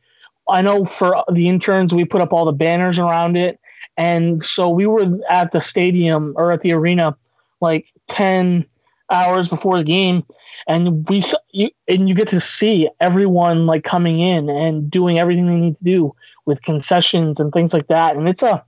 I 0.49 0.61
know 0.61 0.85
for 0.85 1.23
the 1.31 1.49
interns, 1.49 1.93
we 1.93 2.05
put 2.05 2.21
up 2.21 2.31
all 2.31 2.45
the 2.45 2.51
banners 2.51 2.99
around 2.99 3.35
it, 3.35 3.59
and 3.97 4.43
so 4.43 4.69
we 4.69 4.85
were 4.87 5.05
at 5.29 5.51
the 5.51 5.61
stadium 5.61 6.33
or 6.37 6.51
at 6.51 6.61
the 6.61 6.71
arena 6.71 7.17
like 7.59 7.85
ten 8.07 8.65
hours 9.11 9.47
before 9.47 9.77
the 9.77 9.83
game, 9.83 10.23
and 10.67 11.07
we 11.07 11.23
you 11.51 11.69
and 11.87 12.09
you 12.09 12.15
get 12.15 12.29
to 12.29 12.39
see 12.39 12.89
everyone 12.99 13.65
like 13.65 13.83
coming 13.83 14.19
in 14.19 14.49
and 14.49 14.89
doing 14.89 15.19
everything 15.19 15.47
they 15.47 15.55
need 15.55 15.77
to 15.77 15.83
do 15.83 16.15
with 16.45 16.61
concessions 16.61 17.39
and 17.39 17.51
things 17.51 17.73
like 17.73 17.87
that, 17.87 18.15
and 18.15 18.27
it's 18.27 18.41
a 18.41 18.63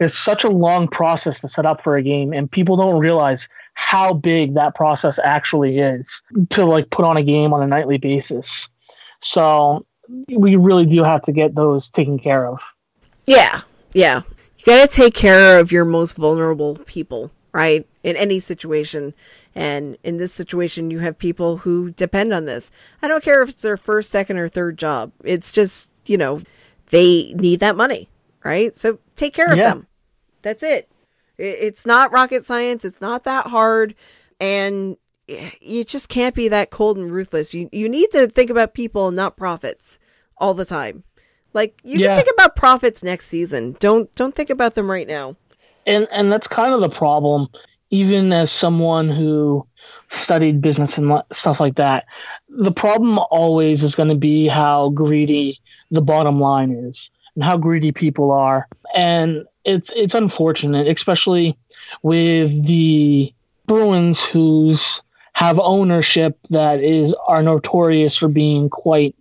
it's 0.00 0.18
such 0.18 0.44
a 0.44 0.48
long 0.48 0.88
process 0.88 1.40
to 1.40 1.48
set 1.48 1.66
up 1.66 1.82
for 1.82 1.96
a 1.96 2.02
game, 2.02 2.32
and 2.32 2.50
people 2.50 2.76
don't 2.76 2.98
realize 2.98 3.48
how 3.74 4.12
big 4.12 4.54
that 4.54 4.74
process 4.74 5.18
actually 5.22 5.78
is 5.78 6.22
to 6.50 6.64
like 6.64 6.90
put 6.90 7.04
on 7.04 7.16
a 7.16 7.22
game 7.22 7.52
on 7.52 7.62
a 7.62 7.66
nightly 7.66 7.98
basis. 7.98 8.68
So 9.22 9.86
we 10.28 10.56
really 10.56 10.86
do 10.86 11.02
have 11.02 11.22
to 11.22 11.32
get 11.32 11.54
those 11.54 11.90
taken 11.90 12.18
care 12.18 12.46
of. 12.46 12.58
Yeah, 13.26 13.62
yeah. 13.92 14.22
You 14.58 14.64
got 14.66 14.88
to 14.88 14.94
take 14.94 15.14
care 15.14 15.58
of 15.58 15.72
your 15.72 15.84
most 15.84 16.16
vulnerable 16.16 16.76
people, 16.86 17.32
right? 17.52 17.86
In 18.02 18.16
any 18.16 18.40
situation. 18.40 19.14
And 19.54 19.96
in 20.02 20.16
this 20.16 20.32
situation, 20.32 20.90
you 20.90 20.98
have 21.00 21.16
people 21.18 21.58
who 21.58 21.90
depend 21.92 22.32
on 22.32 22.44
this. 22.44 22.70
I 23.02 23.08
don't 23.08 23.22
care 23.22 23.42
if 23.42 23.50
it's 23.50 23.62
their 23.62 23.76
first, 23.76 24.10
second, 24.10 24.38
or 24.38 24.48
third 24.48 24.78
job. 24.78 25.12
It's 25.22 25.52
just, 25.52 25.88
you 26.06 26.16
know, 26.16 26.40
they 26.90 27.32
need 27.36 27.60
that 27.60 27.76
money, 27.76 28.08
right? 28.44 28.74
So 28.76 28.98
take 29.16 29.32
care 29.32 29.52
of 29.52 29.58
Yeah. 29.58 29.70
them. 29.74 29.86
That's 30.42 30.62
it. 30.62 30.90
It's 31.38 31.86
not 31.86 32.12
rocket 32.12 32.44
science. 32.44 32.84
It's 32.84 33.00
not 33.00 33.24
that 33.24 33.46
hard. 33.46 33.94
And 34.40 34.96
you 35.60 35.84
just 35.84 36.08
can't 36.08 36.34
be 36.34 36.48
that 36.48 36.70
cold 36.70 36.96
and 36.98 37.10
ruthless. 37.10 37.54
You, 37.54 37.68
you 37.72 37.88
need 37.88 38.10
to 38.10 38.26
think 38.26 38.50
about 38.50 38.74
people, 38.74 39.10
not 39.10 39.36
profits 39.36 39.98
all 40.36 40.54
the 40.54 40.64
time. 40.64 41.04
Like 41.52 41.80
you 41.84 41.98
Yeah. 42.00 42.08
can 42.08 42.16
think 42.24 42.28
about 42.36 42.56
profits 42.56 43.02
next 43.04 43.26
season. 43.28 43.76
Don't 43.78 44.12
don't 44.16 44.34
think 44.34 44.50
about 44.50 44.74
them 44.74 44.90
right 44.90 45.06
now. 45.06 45.36
and 45.86 46.08
and 46.10 46.30
that's 46.32 46.48
kind 46.48 46.74
of 46.74 46.80
the 46.80 46.88
problem 46.94 47.48
even 47.90 48.32
as 48.32 48.50
someone 48.50 49.08
who 49.08 49.66
studied 50.10 50.60
business 50.60 50.98
and 50.98 51.22
stuff 51.32 51.60
like 51.60 51.76
that 51.76 52.04
the 52.48 52.70
problem 52.70 53.18
always 53.30 53.82
is 53.82 53.94
going 53.94 54.08
to 54.08 54.14
be 54.14 54.46
how 54.46 54.90
greedy 54.90 55.58
the 55.90 56.00
bottom 56.00 56.40
line 56.40 56.70
is 56.70 57.10
and 57.34 57.42
how 57.44 57.56
greedy 57.56 57.90
people 57.90 58.30
are 58.30 58.68
and 58.94 59.44
it's 59.64 59.90
it's 59.96 60.14
unfortunate 60.14 60.86
especially 60.86 61.56
with 62.02 62.66
the 62.66 63.32
Bruins 63.66 64.22
who's 64.22 65.00
have 65.32 65.58
ownership 65.58 66.38
that 66.50 66.82
is 66.82 67.14
are 67.26 67.42
notorious 67.42 68.16
for 68.16 68.28
being 68.28 68.68
quite 68.68 69.16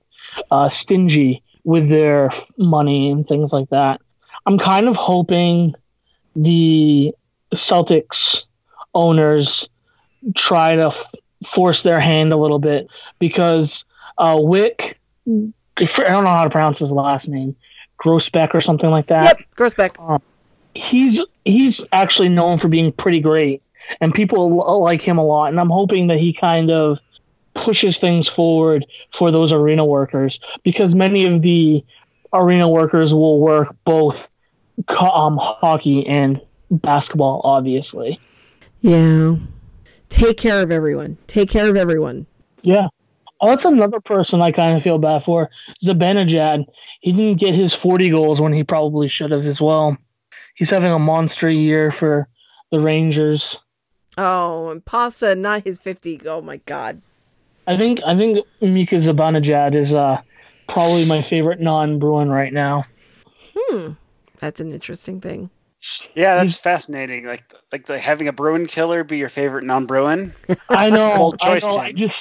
uh, 0.51 0.69
stingy 0.69 1.41
with 1.63 1.89
their 1.89 2.29
money 2.57 3.09
and 3.09 3.27
things 3.27 3.51
like 3.51 3.69
that. 3.69 4.01
I'm 4.45 4.59
kind 4.59 4.87
of 4.87 4.95
hoping 4.95 5.73
the 6.35 7.13
Celtics 7.53 8.43
owners 8.93 9.67
try 10.35 10.75
to 10.75 10.87
f- 10.87 11.13
force 11.45 11.83
their 11.83 11.99
hand 11.99 12.31
a 12.31 12.37
little 12.37 12.59
bit 12.59 12.87
because 13.19 13.85
uh, 14.17 14.35
Wyc, 14.35 14.95
I 15.27 15.85
don't 15.85 16.23
know 16.23 16.29
how 16.29 16.43
to 16.43 16.49
pronounce 16.49 16.79
his 16.79 16.91
last 16.91 17.27
name, 17.27 17.55
Grousbeck 17.99 18.53
or 18.53 18.61
something 18.61 18.89
like 18.89 19.07
that. 19.07 19.39
Yep, 19.39 19.55
Grousbeck. 19.55 20.09
Um, 20.09 20.21
he's 20.75 21.21
he's 21.45 21.83
actually 21.91 22.29
known 22.29 22.59
for 22.59 22.67
being 22.67 22.91
pretty 22.91 23.19
great, 23.19 23.61
and 24.01 24.13
people 24.13 24.81
like 24.81 25.01
him 25.01 25.17
a 25.17 25.25
lot. 25.25 25.49
And 25.49 25.59
I'm 25.59 25.69
hoping 25.69 26.07
that 26.07 26.19
he 26.19 26.33
kind 26.33 26.71
of 26.71 26.99
pushes 27.55 27.97
things 27.97 28.27
forward 28.27 28.85
for 29.13 29.31
those 29.31 29.51
arena 29.51 29.85
workers 29.85 30.39
because 30.63 30.95
many 30.95 31.25
of 31.25 31.41
the 31.41 31.83
arena 32.33 32.67
workers 32.67 33.13
will 33.13 33.39
work 33.39 33.75
both 33.85 34.27
um, 34.87 35.37
hockey 35.37 36.05
and 36.07 36.41
basketball, 36.71 37.41
obviously. 37.43 38.19
Yeah. 38.83 39.37
Take 40.09 40.37
care 40.37 40.61
of 40.61 40.71
everyone. 40.71 41.17
Take 41.25 41.49
care 41.49 41.69
of 41.69 41.75
everyone. 41.77 42.27
Yeah. 42.61 42.89
Oh, 43.41 43.49
that's 43.49 43.65
another 43.65 43.99
person 43.99 44.41
I 44.41 44.51
kind 44.51 44.77
of 44.77 44.83
feel 44.83 44.99
bad 44.99 45.23
for. 45.23 45.49
Zibanejad. 45.83 46.65
He 47.01 47.13
didn't 47.13 47.39
get 47.39 47.55
his 47.55 47.73
40 47.73 48.09
goals 48.09 48.39
when 48.39 48.53
he 48.53 48.63
probably 48.63 49.07
should 49.07 49.31
have 49.31 49.45
as 49.45 49.59
well. 49.59 49.97
He's 50.55 50.69
having 50.69 50.91
a 50.91 50.99
monster 50.99 51.49
year 51.49 51.91
for 51.91 52.27
the 52.71 52.79
Rangers. 52.79 53.57
Oh, 54.17 54.69
and 54.69 54.85
Pasta, 54.85 55.33
not 55.33 55.63
his 55.63 55.79
50. 55.79 56.21
Oh 56.27 56.41
my 56.41 56.57
God. 56.57 57.01
I 57.65 57.77
think 57.77 58.01
I 58.05 58.15
think 58.17 58.45
Mika 58.61 58.95
Zibanejad 58.95 59.75
is 59.75 59.93
uh, 59.93 60.21
probably 60.67 61.05
my 61.05 61.21
favorite 61.29 61.61
non-Bruin 61.61 62.29
right 62.29 62.51
now. 62.51 62.85
Hmm, 63.55 63.91
that's 64.39 64.59
an 64.59 64.73
interesting 64.73 65.21
thing. 65.21 65.49
Yeah, 66.15 66.35
that's 66.35 66.57
fascinating. 66.57 67.25
Like 67.25 67.43
like 67.71 67.85
the, 67.87 67.99
having 67.99 68.27
a 68.27 68.33
Bruin 68.33 68.67
killer 68.67 69.03
be 69.03 69.17
your 69.17 69.29
favorite 69.29 69.63
non-Bruin. 69.63 70.33
I 70.69 70.89
know. 70.89 71.33
I 71.41 71.59
know. 71.59 71.75
I 71.75 71.91
just 71.91 72.19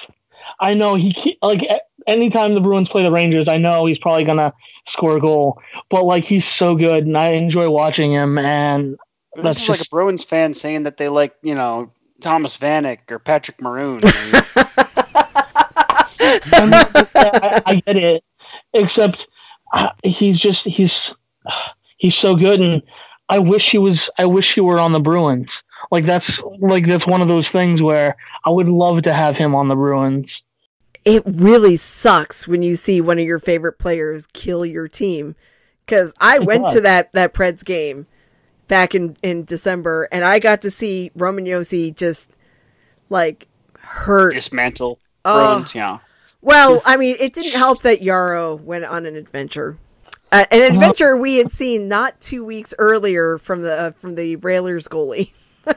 I 0.60 0.74
know 0.74 0.94
he 0.96 1.38
like 1.42 1.62
anytime 2.06 2.54
the 2.54 2.60
Bruins 2.60 2.88
play 2.88 3.02
the 3.02 3.10
Rangers, 3.10 3.48
I 3.48 3.58
know 3.58 3.86
he's 3.86 3.98
probably 3.98 4.24
gonna 4.24 4.52
score 4.88 5.16
a 5.16 5.20
goal. 5.20 5.60
But 5.90 6.04
like 6.04 6.24
he's 6.24 6.46
so 6.46 6.74
good, 6.74 7.06
and 7.06 7.16
I 7.16 7.28
enjoy 7.30 7.70
watching 7.70 8.12
him. 8.12 8.38
And 8.38 8.96
that's 9.42 9.58
just... 9.58 9.68
like 9.68 9.80
a 9.80 9.88
Bruins 9.90 10.24
fan 10.24 10.54
saying 10.54 10.82
that 10.84 10.96
they 10.96 11.08
like 11.08 11.34
you 11.42 11.54
know 11.54 11.92
Thomas 12.20 12.56
Vanek 12.56 13.10
or 13.10 13.18
Patrick 13.18 13.60
Maroon. 13.60 14.00
I, 16.24 17.62
I, 17.66 17.82
get 17.86 17.96
it, 17.96 18.24
except 18.74 19.26
uh, 19.72 19.90
he's 20.04 20.38
just 20.38 20.64
he's 20.64 21.14
he's 21.98 22.14
so 22.14 22.34
good, 22.34 22.60
and 22.60 22.82
I 23.28 23.38
wish 23.38 23.70
he 23.70 23.78
was. 23.78 24.10
I 24.18 24.26
wish 24.26 24.54
he 24.54 24.60
were 24.60 24.78
on 24.78 24.92
the 24.92 25.00
Bruins. 25.00 25.62
Like 25.90 26.06
that's 26.06 26.42
like 26.58 26.86
that's 26.86 27.06
one 27.06 27.22
of 27.22 27.28
those 27.28 27.48
things 27.48 27.82
where 27.82 28.16
I 28.44 28.50
would 28.50 28.68
love 28.68 29.02
to 29.02 29.14
have 29.14 29.36
him 29.36 29.54
on 29.54 29.68
the 29.68 29.74
Bruins. 29.74 30.42
It 31.04 31.22
really 31.26 31.76
sucks 31.76 32.46
when 32.46 32.62
you 32.62 32.76
see 32.76 33.00
one 33.00 33.18
of 33.18 33.24
your 33.24 33.40
favorite 33.40 33.78
players 33.78 34.26
kill 34.26 34.64
your 34.64 34.86
team. 34.86 35.34
Because 35.84 36.14
I 36.20 36.36
it 36.36 36.44
went 36.44 36.64
does. 36.64 36.74
to 36.74 36.80
that 36.82 37.12
that 37.12 37.34
Preds 37.34 37.64
game 37.64 38.06
back 38.68 38.94
in 38.94 39.16
in 39.22 39.44
December, 39.44 40.08
and 40.12 40.24
I 40.24 40.38
got 40.38 40.62
to 40.62 40.70
see 40.70 41.10
Roman 41.14 41.44
Josi 41.44 41.94
just 41.94 42.36
like 43.10 43.48
hurt, 43.78 44.34
dismantle 44.34 44.98
uh, 45.24 45.64
Yeah. 45.74 45.98
Well, 46.40 46.82
I 46.84 46.96
mean, 46.96 47.16
it 47.20 47.34
didn't 47.34 47.52
help 47.52 47.82
that 47.82 48.00
Jaro 48.00 48.60
went 48.60 48.84
on 48.84 49.06
an 49.06 49.14
adventure. 49.14 49.78
Uh, 50.32 50.46
an 50.50 50.62
adventure 50.72 51.14
we 51.14 51.36
had 51.36 51.50
seen 51.50 51.88
not 51.88 52.18
two 52.18 52.42
weeks 52.42 52.72
earlier 52.78 53.36
from 53.36 53.60
the 53.60 53.78
uh, 53.78 53.90
from 53.90 54.14
the 54.14 54.36
Railers 54.36 54.88
goalie. 54.88 55.30
and 55.66 55.76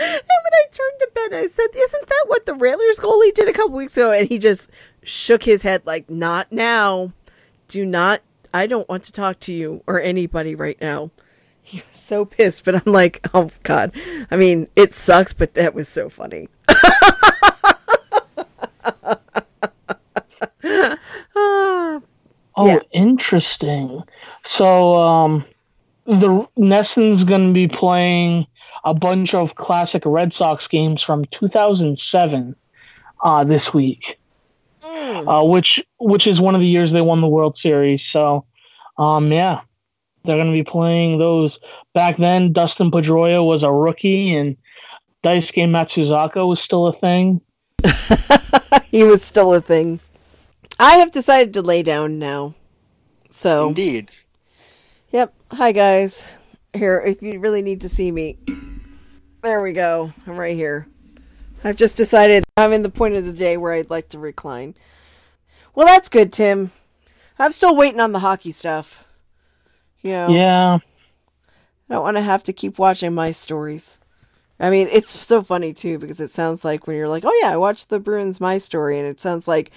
I 0.00 0.64
turned 0.72 0.98
to 1.00 1.10
Ben, 1.14 1.34
I 1.34 1.46
said, 1.46 1.66
"Isn't 1.76 2.06
that 2.06 2.24
what 2.28 2.46
the 2.46 2.54
Railers 2.54 2.98
goalie 2.98 3.34
did 3.34 3.46
a 3.46 3.52
couple 3.52 3.76
weeks 3.76 3.98
ago?" 3.98 4.12
And 4.12 4.26
he 4.26 4.38
just 4.38 4.70
shook 5.02 5.42
his 5.42 5.62
head 5.62 5.82
like, 5.84 6.08
"Not 6.08 6.50
now. 6.50 7.12
Do 7.68 7.84
not. 7.84 8.22
I 8.54 8.66
don't 8.66 8.88
want 8.88 9.04
to 9.04 9.12
talk 9.12 9.40
to 9.40 9.52
you 9.52 9.82
or 9.86 10.00
anybody 10.00 10.54
right 10.54 10.80
now." 10.80 11.10
He 11.62 11.82
was 11.86 11.98
so 11.98 12.24
pissed, 12.24 12.64
but 12.64 12.76
I'm 12.76 12.90
like, 12.90 13.26
"Oh 13.34 13.50
God." 13.62 13.92
I 14.30 14.36
mean, 14.36 14.68
it 14.74 14.94
sucks, 14.94 15.34
but 15.34 15.52
that 15.52 15.74
was 15.74 15.86
so 15.86 16.08
funny. 16.08 16.48
Oh, 22.58 22.66
yeah. 22.66 22.80
interesting. 22.90 24.02
So, 24.44 24.94
um, 24.96 25.44
the 26.06 26.44
NESN's 26.58 27.22
going 27.22 27.46
to 27.46 27.52
be 27.52 27.68
playing 27.68 28.46
a 28.84 28.94
bunch 28.94 29.32
of 29.32 29.54
classic 29.54 30.02
Red 30.04 30.34
Sox 30.34 30.66
games 30.66 31.00
from 31.00 31.24
2007 31.26 32.56
uh, 33.22 33.44
this 33.44 33.72
week, 33.72 34.18
mm. 34.82 35.40
uh, 35.40 35.44
which 35.44 35.80
which 35.98 36.26
is 36.26 36.40
one 36.40 36.56
of 36.56 36.60
the 36.60 36.66
years 36.66 36.90
they 36.90 37.00
won 37.00 37.20
the 37.20 37.28
World 37.28 37.56
Series. 37.56 38.04
So, 38.04 38.44
um, 38.98 39.30
yeah, 39.30 39.60
they're 40.24 40.36
going 40.36 40.46
to 40.46 40.52
be 40.52 40.68
playing 40.68 41.18
those. 41.18 41.60
Back 41.94 42.16
then, 42.16 42.52
Dustin 42.52 42.90
Pedroia 42.90 43.46
was 43.46 43.62
a 43.62 43.70
rookie, 43.70 44.34
and 44.34 44.56
Daisuke 45.22 45.68
Matsuzaka 45.68 46.46
was 46.46 46.60
still 46.60 46.88
a 46.88 46.92
thing. 46.92 47.40
he 48.90 49.04
was 49.04 49.22
still 49.22 49.54
a 49.54 49.60
thing. 49.60 50.00
I 50.78 50.96
have 50.96 51.10
decided 51.10 51.54
to 51.54 51.62
lay 51.62 51.82
down 51.82 52.18
now. 52.18 52.54
So 53.30 53.68
Indeed. 53.68 54.12
Yep. 55.10 55.34
Hi 55.52 55.72
guys. 55.72 56.38
Here, 56.72 57.02
if 57.04 57.22
you 57.22 57.40
really 57.40 57.62
need 57.62 57.80
to 57.80 57.88
see 57.88 58.10
me. 58.10 58.38
There 59.42 59.60
we 59.60 59.72
go. 59.72 60.12
I'm 60.26 60.36
right 60.36 60.54
here. 60.54 60.86
I've 61.64 61.76
just 61.76 61.96
decided 61.96 62.44
I'm 62.56 62.72
in 62.72 62.82
the 62.82 62.90
point 62.90 63.14
of 63.14 63.24
the 63.24 63.32
day 63.32 63.56
where 63.56 63.72
I'd 63.72 63.90
like 63.90 64.08
to 64.10 64.18
recline. 64.18 64.74
Well, 65.74 65.86
that's 65.86 66.08
good, 66.08 66.32
Tim. 66.32 66.70
I'm 67.38 67.52
still 67.52 67.74
waiting 67.74 68.00
on 68.00 68.12
the 68.12 68.20
hockey 68.20 68.52
stuff. 68.52 69.04
You 70.02 70.12
know. 70.12 70.28
Yeah. 70.28 70.78
I 71.88 71.94
don't 71.94 72.02
want 72.02 72.16
to 72.18 72.22
have 72.22 72.44
to 72.44 72.52
keep 72.52 72.78
watching 72.78 73.14
my 73.14 73.32
stories. 73.32 73.98
I 74.60 74.70
mean, 74.70 74.88
it's 74.92 75.12
so 75.12 75.42
funny 75.42 75.72
too 75.72 75.98
because 75.98 76.20
it 76.20 76.30
sounds 76.30 76.64
like 76.64 76.86
when 76.86 76.96
you're 76.96 77.08
like, 77.08 77.24
"Oh 77.24 77.40
yeah, 77.42 77.52
I 77.52 77.56
watched 77.56 77.88
the 77.88 77.98
Bruins 77.98 78.40
my 78.40 78.58
story," 78.58 78.98
and 78.98 79.08
it 79.08 79.20
sounds 79.20 79.48
like 79.48 79.70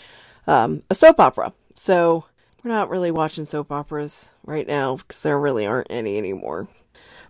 um, 0.48 0.84
a 0.90 0.96
soap 0.96 1.20
opera. 1.20 1.54
So 1.76 2.26
we're 2.64 2.72
not 2.72 2.90
really 2.90 3.12
watching 3.12 3.46
soap 3.46 3.72
operas 3.72 4.30
right 4.46 4.68
now 4.68 4.98
because 4.98 5.24
there 5.24 5.40
really 5.40 5.66
aren't 5.66 5.88
any 5.90 6.18
anymore. 6.18 6.68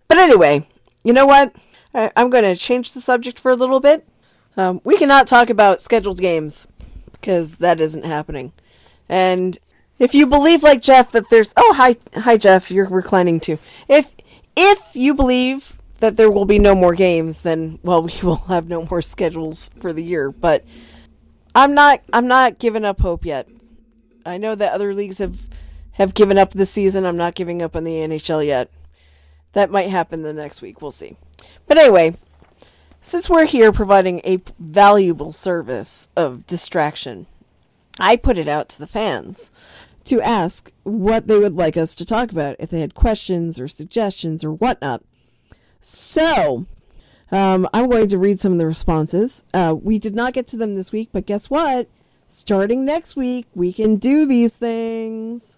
But 0.07 0.17
anyway, 0.17 0.67
you 1.03 1.13
know 1.13 1.25
what? 1.25 1.55
I, 1.93 2.11
am 2.15 2.29
going 2.29 2.43
to 2.43 2.55
change 2.55 2.93
the 2.93 3.01
subject 3.01 3.39
for 3.39 3.51
a 3.51 3.55
little 3.55 3.79
bit. 3.79 4.07
Um, 4.57 4.81
we 4.83 4.97
cannot 4.97 5.27
talk 5.27 5.49
about 5.49 5.81
scheduled 5.81 6.19
games 6.19 6.67
because 7.11 7.57
that 7.57 7.79
isn't 7.79 8.05
happening. 8.05 8.51
And 9.07 9.57
if 9.99 10.13
you 10.13 10.25
believe, 10.25 10.63
like 10.63 10.81
Jeff, 10.81 11.11
that 11.11 11.29
there's 11.29 11.53
oh 11.55 11.73
hi 11.75 11.95
hi 12.15 12.37
Jeff, 12.37 12.71
you're 12.71 12.89
reclining 12.89 13.39
too. 13.39 13.59
If 13.87 14.15
if 14.55 14.95
you 14.95 15.13
believe 15.13 15.77
that 15.99 16.17
there 16.17 16.31
will 16.31 16.45
be 16.45 16.59
no 16.59 16.73
more 16.73 16.95
games, 16.95 17.41
then 17.41 17.79
well, 17.83 18.03
we 18.07 18.13
will 18.23 18.43
have 18.47 18.67
no 18.67 18.85
more 18.89 19.01
schedules 19.01 19.69
for 19.79 19.93
the 19.93 20.03
year. 20.03 20.31
But 20.31 20.65
I'm 21.53 21.73
not 21.73 22.01
I'm 22.13 22.27
not 22.27 22.59
giving 22.59 22.85
up 22.85 23.01
hope 23.01 23.25
yet. 23.25 23.47
I 24.25 24.37
know 24.37 24.55
that 24.55 24.73
other 24.73 24.93
leagues 24.93 25.17
have 25.17 25.47
have 25.93 26.13
given 26.13 26.37
up 26.37 26.51
this 26.51 26.71
season. 26.71 27.05
I'm 27.05 27.17
not 27.17 27.35
giving 27.35 27.61
up 27.61 27.75
on 27.75 27.83
the 27.83 27.95
NHL 27.95 28.45
yet. 28.45 28.69
That 29.53 29.71
might 29.71 29.89
happen 29.89 30.21
the 30.21 30.33
next 30.33 30.61
week. 30.61 30.81
We'll 30.81 30.91
see. 30.91 31.17
But 31.67 31.77
anyway, 31.77 32.15
since 33.01 33.29
we're 33.29 33.45
here 33.45 33.71
providing 33.71 34.21
a 34.23 34.41
valuable 34.59 35.33
service 35.33 36.07
of 36.15 36.47
distraction, 36.47 37.27
I 37.99 38.15
put 38.15 38.37
it 38.37 38.47
out 38.47 38.69
to 38.69 38.79
the 38.79 38.87
fans 38.87 39.51
to 40.05 40.21
ask 40.21 40.71
what 40.83 41.27
they 41.27 41.37
would 41.37 41.55
like 41.55 41.77
us 41.77 41.93
to 41.95 42.05
talk 42.05 42.31
about 42.31 42.55
if 42.59 42.69
they 42.69 42.79
had 42.79 42.95
questions 42.95 43.59
or 43.59 43.67
suggestions 43.67 44.43
or 44.43 44.51
whatnot. 44.51 45.03
So, 45.79 46.65
um, 47.31 47.67
I'm 47.73 47.89
going 47.89 48.09
to 48.09 48.17
read 48.17 48.39
some 48.39 48.53
of 48.53 48.59
the 48.59 48.65
responses. 48.65 49.43
Uh, 49.53 49.75
we 49.81 49.99
did 49.99 50.15
not 50.15 50.33
get 50.33 50.47
to 50.47 50.57
them 50.57 50.75
this 50.75 50.91
week, 50.91 51.09
but 51.11 51.25
guess 51.25 51.49
what? 51.49 51.87
Starting 52.27 52.85
next 52.85 53.15
week, 53.15 53.47
we 53.55 53.73
can 53.73 53.97
do 53.97 54.25
these 54.25 54.53
things. 54.53 55.57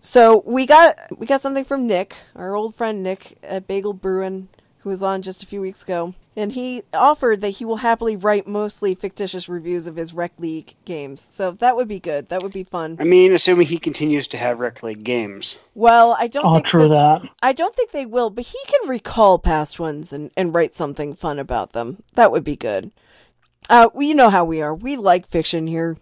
So 0.00 0.42
we 0.44 0.66
got 0.66 0.98
we 1.16 1.26
got 1.26 1.42
something 1.42 1.64
from 1.64 1.86
Nick, 1.86 2.16
our 2.34 2.54
old 2.54 2.74
friend 2.74 3.02
Nick 3.02 3.38
at 3.42 3.68
Bagel 3.68 3.92
Bruin, 3.92 4.48
who 4.78 4.88
was 4.88 5.02
on 5.02 5.22
just 5.22 5.42
a 5.42 5.46
few 5.46 5.60
weeks 5.60 5.82
ago. 5.82 6.14
And 6.36 6.52
he 6.52 6.82
offered 6.94 7.40
that 7.42 7.50
he 7.50 7.64
will 7.64 7.76
happily 7.76 8.16
write 8.16 8.46
mostly 8.46 8.94
fictitious 8.94 9.48
reviews 9.48 9.86
of 9.86 9.96
his 9.96 10.14
Rec 10.14 10.32
League 10.38 10.74
games. 10.84 11.20
So 11.20 11.50
that 11.52 11.76
would 11.76 11.88
be 11.88 12.00
good. 12.00 12.28
That 12.28 12.42
would 12.42 12.52
be 12.52 12.64
fun. 12.64 12.96
I 13.00 13.04
mean, 13.04 13.32
assuming 13.34 13.66
he 13.66 13.78
continues 13.78 14.26
to 14.28 14.38
have 14.38 14.60
Rec 14.60 14.82
League 14.82 15.04
games. 15.04 15.58
Well, 15.74 16.16
I 16.18 16.26
don't 16.28 16.46
Oh, 16.46 16.54
think 16.54 16.66
true 16.66 16.88
that, 16.88 17.22
that. 17.22 17.30
I 17.42 17.52
don't 17.52 17.74
think 17.76 17.90
they 17.90 18.06
will, 18.06 18.30
but 18.30 18.46
he 18.46 18.58
can 18.66 18.88
recall 18.88 19.38
past 19.38 19.78
ones 19.78 20.12
and, 20.12 20.30
and 20.36 20.54
write 20.54 20.74
something 20.74 21.14
fun 21.14 21.38
about 21.38 21.72
them. 21.72 22.02
That 22.14 22.32
would 22.32 22.44
be 22.44 22.56
good. 22.56 22.92
Uh, 23.70 23.88
we 23.94 24.08
you 24.08 24.14
know 24.14 24.28
how 24.30 24.44
we 24.44 24.60
are. 24.60 24.74
We 24.74 24.96
like 24.96 25.28
fiction 25.28 25.68
here, 25.68 25.96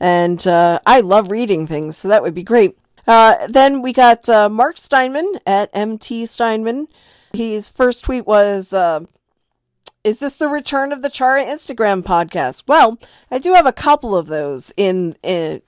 and 0.00 0.44
uh, 0.48 0.80
I 0.84 0.98
love 1.00 1.30
reading 1.30 1.66
things, 1.66 1.96
so 1.96 2.08
that 2.08 2.22
would 2.24 2.34
be 2.34 2.42
great. 2.42 2.76
Uh, 3.06 3.46
then 3.46 3.82
we 3.82 3.92
got 3.92 4.28
uh, 4.28 4.48
Mark 4.48 4.78
Steinman 4.78 5.38
at 5.46 5.70
MT 5.72 6.26
Steinman. 6.26 6.88
His 7.32 7.68
first 7.68 8.02
tweet 8.02 8.26
was, 8.26 8.72
uh, 8.72 9.00
"Is 10.04 10.20
this 10.20 10.36
the 10.36 10.48
return 10.48 10.92
of 10.92 11.02
the 11.02 11.10
Chara 11.10 11.44
Instagram 11.44 12.02
podcast?" 12.02 12.64
Well, 12.68 12.98
I 13.30 13.38
do 13.38 13.54
have 13.54 13.66
a 13.66 13.72
couple 13.72 14.16
of 14.16 14.26
those 14.26 14.72
in 14.76 15.16
in 15.22 15.62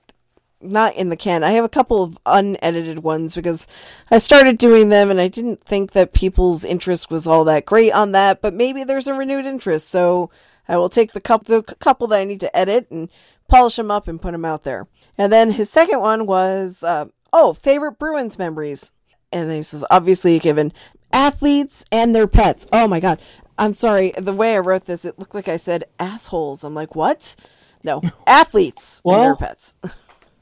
not 0.61 0.95
in 0.95 1.09
the 1.09 1.17
can. 1.17 1.43
I 1.43 1.51
have 1.51 1.65
a 1.65 1.69
couple 1.69 2.01
of 2.01 2.17
unedited 2.25 2.99
ones 2.99 3.35
because 3.35 3.67
I 4.09 4.17
started 4.17 4.57
doing 4.57 4.89
them 4.89 5.09
and 5.09 5.19
I 5.21 5.27
didn't 5.27 5.63
think 5.63 5.91
that 5.91 6.13
people's 6.13 6.63
interest 6.63 7.11
was 7.11 7.27
all 7.27 7.43
that 7.45 7.65
great 7.65 7.91
on 7.91 8.11
that, 8.13 8.41
but 8.41 8.53
maybe 8.53 8.83
there's 8.83 9.07
a 9.07 9.13
renewed 9.13 9.45
interest. 9.45 9.89
So 9.89 10.31
I 10.67 10.77
will 10.77 10.89
take 10.89 11.13
the 11.13 11.21
couple, 11.21 11.61
the 11.61 11.75
couple 11.75 12.07
that 12.07 12.19
I 12.19 12.25
need 12.25 12.39
to 12.39 12.57
edit 12.57 12.89
and 12.89 13.09
polish 13.47 13.75
them 13.75 13.91
up 13.91 14.07
and 14.07 14.21
put 14.21 14.31
them 14.31 14.45
out 14.45 14.63
there. 14.63 14.87
And 15.17 15.31
then 15.31 15.51
his 15.51 15.69
second 15.69 15.99
one 15.99 16.25
was, 16.25 16.83
uh, 16.83 17.05
oh, 17.31 17.53
favorite 17.53 17.99
Bruins 17.99 18.37
memories. 18.37 18.93
And 19.31 19.51
he 19.51 19.63
says, 19.63 19.85
obviously 19.89 20.39
given 20.39 20.73
athletes 21.11 21.85
and 21.91 22.15
their 22.15 22.27
pets. 22.27 22.65
Oh 22.71 22.87
my 22.87 22.99
God. 22.99 23.19
I'm 23.57 23.73
sorry. 23.73 24.13
The 24.17 24.33
way 24.33 24.55
I 24.55 24.59
wrote 24.59 24.85
this, 24.85 25.05
it 25.05 25.17
looked 25.17 25.35
like 25.35 25.47
I 25.47 25.57
said 25.57 25.85
assholes. 25.99 26.63
I'm 26.63 26.75
like, 26.75 26.95
what? 26.95 27.35
No, 27.83 28.01
athletes 28.27 29.01
and 29.05 29.23
their 29.23 29.35
pets. 29.35 29.73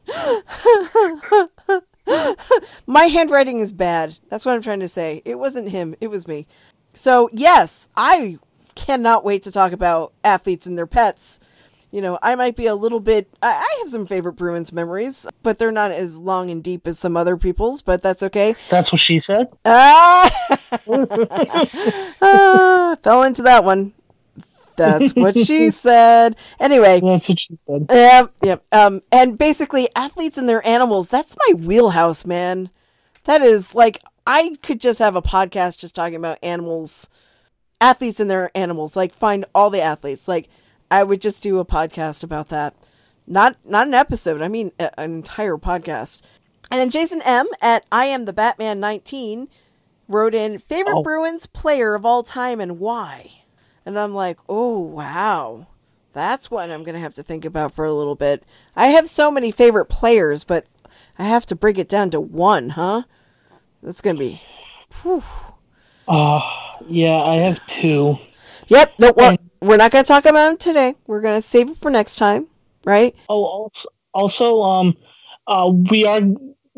My 2.85 3.05
handwriting 3.05 3.59
is 3.59 3.71
bad. 3.71 4.17
That's 4.29 4.45
what 4.45 4.53
I'm 4.53 4.61
trying 4.61 4.81
to 4.81 4.87
say. 4.87 5.21
It 5.25 5.35
wasn't 5.35 5.69
him, 5.69 5.95
it 5.99 6.07
was 6.07 6.27
me. 6.27 6.47
So, 6.93 7.29
yes, 7.33 7.89
I 7.97 8.37
cannot 8.75 9.25
wait 9.25 9.43
to 9.43 9.51
talk 9.51 9.71
about 9.71 10.13
athletes 10.23 10.67
and 10.67 10.77
their 10.77 10.87
pets. 10.87 11.39
You 11.95 12.01
know, 12.01 12.19
I 12.21 12.35
might 12.35 12.57
be 12.57 12.67
a 12.67 12.75
little 12.75 12.99
bit. 12.99 13.29
I, 13.41 13.51
I 13.51 13.77
have 13.79 13.89
some 13.89 14.05
favorite 14.05 14.33
Bruins 14.33 14.73
memories, 14.73 15.25
but 15.43 15.57
they're 15.57 15.71
not 15.71 15.93
as 15.93 16.19
long 16.19 16.49
and 16.49 16.61
deep 16.61 16.89
as 16.89 16.99
some 16.99 17.15
other 17.15 17.37
people's, 17.37 17.81
but 17.81 18.03
that's 18.03 18.21
okay. 18.21 18.53
That's 18.69 18.91
what 18.91 18.99
she 18.99 19.21
said. 19.21 19.47
Ah! 19.63 20.29
ah, 22.21 22.97
fell 23.01 23.23
into 23.23 23.43
that 23.43 23.63
one. 23.63 23.93
That's 24.75 25.15
what 25.15 25.39
she 25.39 25.69
said. 25.71 26.35
Anyway, 26.59 26.99
That's 26.99 27.29
what 27.29 27.39
she 27.39 27.57
said. 27.65 27.85
Yep, 27.89 28.31
yep. 28.43 28.65
Um, 28.73 29.01
and 29.09 29.37
basically, 29.37 29.87
athletes 29.95 30.37
and 30.37 30.49
their 30.49 30.67
animals, 30.67 31.07
that's 31.07 31.37
my 31.47 31.53
wheelhouse, 31.53 32.25
man. 32.25 32.71
That 33.23 33.41
is 33.41 33.73
like, 33.73 34.01
I 34.27 34.57
could 34.61 34.81
just 34.81 34.99
have 34.99 35.15
a 35.15 35.21
podcast 35.21 35.77
just 35.77 35.95
talking 35.95 36.15
about 36.15 36.39
animals, 36.43 37.09
athletes 37.79 38.19
and 38.19 38.29
their 38.29 38.51
animals. 38.53 38.97
Like, 38.97 39.15
find 39.15 39.45
all 39.55 39.69
the 39.69 39.79
athletes. 39.79 40.27
Like, 40.27 40.49
I 40.91 41.03
would 41.03 41.21
just 41.21 41.41
do 41.43 41.59
a 41.59 41.65
podcast 41.65 42.23
about 42.23 42.49
that. 42.49 42.75
Not, 43.27 43.57
not 43.65 43.87
an 43.87 43.93
episode. 43.93 44.41
I 44.41 44.47
mean, 44.47 44.71
a- 44.79 44.97
an 44.99 45.13
entire 45.15 45.57
podcast. 45.57 46.21
And 46.71 46.79
then 46.79 46.89
Jason 46.89 47.21
M 47.23 47.47
at 47.61 47.85
I 47.91 48.05
am 48.05 48.25
the 48.25 48.33
Batman 48.33 48.79
19 48.79 49.47
wrote 50.07 50.35
in 50.35 50.59
favorite 50.59 50.97
Oh. 50.97 51.03
Bruins 51.03 51.47
player 51.47 51.95
of 51.95 52.05
all 52.05 52.21
time 52.23 52.59
and 52.59 52.79
why. 52.79 53.31
And 53.85 53.97
I'm 53.99 54.13
like, 54.13 54.39
oh 54.49 54.79
wow. 54.79 55.67
That's 56.13 56.49
what 56.49 56.71
I'm 56.71 56.83
going 56.83 56.93
to 56.95 57.01
have 57.01 57.13
to 57.15 57.23
think 57.23 57.43
about 57.43 57.73
for 57.73 57.83
a 57.83 57.93
little 57.93 58.15
bit. 58.15 58.43
I 58.75 58.87
have 58.87 59.09
so 59.09 59.29
many 59.29 59.51
favorite 59.51 59.85
players, 59.87 60.43
but 60.45 60.65
I 61.19 61.25
have 61.25 61.45
to 61.47 61.55
break 61.55 61.77
it 61.77 61.89
down 61.89 62.09
to 62.11 62.21
one, 62.21 62.69
huh? 62.69 63.03
That's 63.83 63.99
going 64.01 64.15
to 64.15 64.19
be. 64.21 64.41
Whew. 65.01 65.23
Uh, 66.07 66.39
yeah, 66.87 67.17
I 67.21 67.35
have 67.37 67.59
two. 67.67 68.17
Yep, 68.67 68.93
no, 68.99 69.13
we're, 69.17 69.35
we're 69.61 69.77
not 69.77 69.91
going 69.91 70.03
to 70.03 70.07
talk 70.07 70.25
about 70.25 70.49
them 70.49 70.57
today. 70.57 70.95
We're 71.07 71.21
going 71.21 71.35
to 71.35 71.41
save 71.41 71.69
it 71.69 71.77
for 71.77 71.89
next 71.91 72.17
time, 72.17 72.47
right? 72.83 73.15
Oh, 73.29 73.71
also, 74.13 74.61
um, 74.61 74.95
uh, 75.47 75.71
we 75.89 76.05
are 76.05 76.21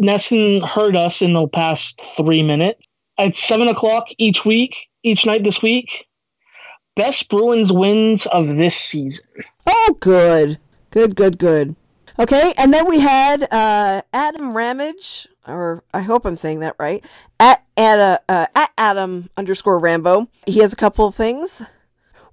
NESN 0.02 0.68
heard 0.68 0.96
us 0.96 1.22
in 1.22 1.34
the 1.34 1.48
past 1.48 2.00
three 2.16 2.44
minutes. 2.44 2.82
At 3.18 3.36
seven 3.36 3.68
o'clock 3.68 4.06
each 4.18 4.46
week, 4.46 4.76
each 5.04 5.26
night 5.26 5.44
this 5.44 5.62
week. 5.62 6.08
Best 6.96 7.30
Bruins 7.30 7.72
wins 7.72 8.26
of 8.28 8.48
this 8.58 8.76
season. 8.76 9.24
Oh, 9.66 9.98
good. 10.00 10.60
Good, 10.92 11.16
good, 11.16 11.38
good. 11.38 11.76
Okay, 12.20 12.54
and 12.58 12.74
then 12.74 12.90
we 12.90 13.00
had 13.00 13.48
uh, 13.52 14.02
Adam 14.12 14.58
Ramage, 14.58 15.28
or 15.46 15.84
I 15.94 16.02
hope 16.02 16.26
I'm 16.26 16.36
saying 16.36 16.62
that 16.62 16.76
right, 16.80 17.06
at, 17.40 17.64
at, 17.78 18.00
uh, 18.00 18.18
uh, 18.28 18.48
at 18.56 18.72
Adam 18.78 19.30
underscore 19.38 19.78
Rambo. 19.78 20.28
He 20.48 20.60
has 20.60 20.74
a 20.74 20.76
couple 20.76 21.06
of 21.06 21.14
things. 21.14 21.62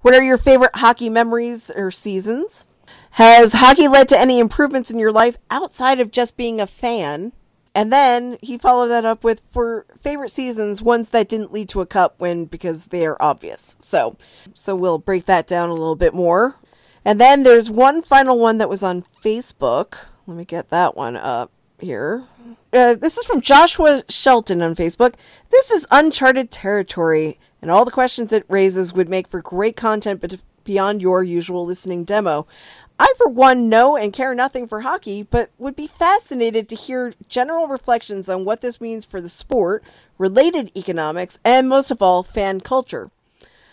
What 0.05 0.13
are 0.13 0.23
your 0.23 0.37
favorite 0.37 0.77
hockey 0.77 1.09
memories 1.09 1.71
or 1.75 1.91
seasons? 1.91 2.67
Has 3.13 3.55
hockey 3.55 3.89
led 3.89 4.07
to 4.11 4.21
any 4.21 4.39
improvements 4.39 4.91
in 4.91 4.99
your 4.99 5.11
life 5.11 5.39
outside 5.49 5.99
of 5.99 6.11
just 6.11 6.37
being 6.37 6.61
a 6.61 6.67
fan? 6.67 7.33
And 7.75 7.91
then 7.91 8.37
he 8.43 8.59
followed 8.59 8.89
that 8.89 9.07
up 9.07 9.25
with 9.25 9.41
for 9.51 9.87
favorite 9.99 10.31
seasons, 10.31 10.83
ones 10.83 11.09
that 11.09 11.31
didn't 11.31 11.55
lead 11.55 11.71
to 11.71 11.81
a 11.81 11.87
cup 11.87 12.21
win 12.21 12.45
because 12.45 12.89
they 12.89 13.07
are 13.07 13.17
obvious. 13.19 13.79
So, 13.81 14.19
so 14.53 14.77
we'll 14.77 14.99
break 14.99 15.25
that 15.25 15.47
down 15.47 15.71
a 15.71 15.73
little 15.73 15.97
bit 15.97 16.13
more. 16.13 16.57
And 17.03 17.19
then 17.19 17.43
there's 17.43 17.71
one 17.71 18.03
final 18.03 18.39
one 18.39 18.59
that 18.59 18.69
was 18.69 18.83
on 18.83 19.07
Facebook. 19.23 19.97
Let 20.27 20.37
me 20.37 20.45
get 20.45 20.69
that 20.69 20.95
one 20.95 21.17
up 21.17 21.51
here. 21.79 22.25
Uh, 22.75 22.95
this 22.95 23.17
is 23.17 23.25
from 23.25 23.41
Joshua 23.41 24.03
Shelton 24.11 24.61
on 24.61 24.75
Facebook. 24.75 25.15
This 25.51 25.71
is 25.71 25.87
uncharted 25.91 26.51
territory, 26.51 27.39
and 27.65 27.71
all 27.71 27.87
the 27.87 27.91
questions 27.91 28.31
it 28.31 28.45
raises 28.47 28.93
would 28.93 29.09
make 29.09 29.27
for 29.27 29.41
great 29.41 29.75
content, 29.75 30.21
but 30.21 30.39
beyond 30.65 31.01
your 31.01 31.25
usual 31.25 31.65
listening 31.65 32.05
demo. 32.05 32.47
I, 33.01 33.11
for 33.17 33.27
one, 33.27 33.71
know 33.71 33.97
and 33.97 34.13
care 34.13 34.35
nothing 34.35 34.69
for 34.69 34.83
hockey, 34.83 35.23
but 35.23 35.49
would 35.57 35.75
be 35.75 35.87
fascinated 35.87 36.69
to 36.69 36.77
hear 36.77 37.15
general 37.27 37.67
reflections 37.67 38.29
on 38.29 38.45
what 38.45 38.61
this 38.61 38.83
means 38.83 39.07
for 39.07 39.19
the 39.19 39.31
sport, 39.31 39.83
related 40.19 40.73
economics, 40.77 41.39
and 41.43 41.67
most 41.67 41.91
of 41.91 42.03
all, 42.03 42.23
fan 42.23 42.61
culture. 42.61 43.11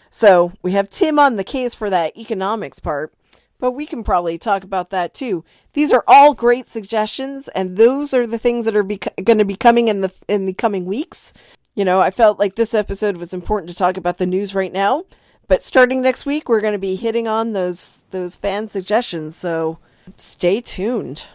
So 0.10 0.54
we 0.62 0.72
have 0.72 0.90
Tim 0.90 1.20
on 1.20 1.36
the 1.36 1.44
case 1.44 1.76
for 1.76 1.90
that 1.90 2.16
economics 2.16 2.80
part, 2.80 3.12
but 3.60 3.72
we 3.72 3.86
can 3.86 4.06
probably 4.06 4.38
talk 4.38 4.64
about 4.64 4.90
that 4.92 5.14
too. 5.14 5.44
These 5.74 5.92
are 5.92 6.06
all 6.08 6.34
great 6.34 6.70
suggestions, 6.70 7.50
and 7.50 7.76
those 7.76 8.14
are 8.14 8.26
the 8.26 8.40
things 8.40 8.64
that 8.64 8.76
are 8.78 8.84
bec- 8.84 9.16
going 9.22 9.40
to 9.40 9.44
be 9.44 9.56
coming 9.56 9.90
in 9.90 10.00
the 10.00 10.14
in 10.30 10.46
the 10.46 10.54
coming 10.54 10.86
weeks. 10.86 11.34
You 11.76 11.86
know, 11.86 12.02
I 12.02 12.12
felt 12.12 12.40
like 12.40 12.56
this 12.56 12.74
episode 12.74 13.18
was 13.18 13.34
important 13.34 13.70
to 13.70 13.76
talk 13.76 13.98
about 13.98 14.18
the 14.18 14.26
news 14.26 14.54
right 14.54 14.74
now, 14.74 15.06
but 15.48 15.62
starting 15.62 16.02
next 16.02 16.26
week, 16.26 16.50
we're 16.50 16.62
going 16.62 16.74
to 16.74 16.80
be 16.80 16.96
hitting 16.96 17.28
on 17.28 17.54
those 17.54 18.04
those 18.12 18.36
fan 18.36 18.68
suggestions. 18.68 19.36
So 19.36 19.80
stay 20.18 20.62
tuned 20.62 21.26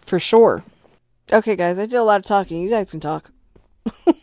for 0.00 0.18
sure. 0.18 0.64
Okay, 1.32 1.56
guys, 1.56 1.78
I 1.78 1.86
did 1.86 1.94
a 1.96 2.04
lot 2.04 2.20
of 2.20 2.26
talking. 2.26 2.62
You 2.62 2.70
guys 2.70 2.90
can 2.90 3.00
talk. 3.00 3.30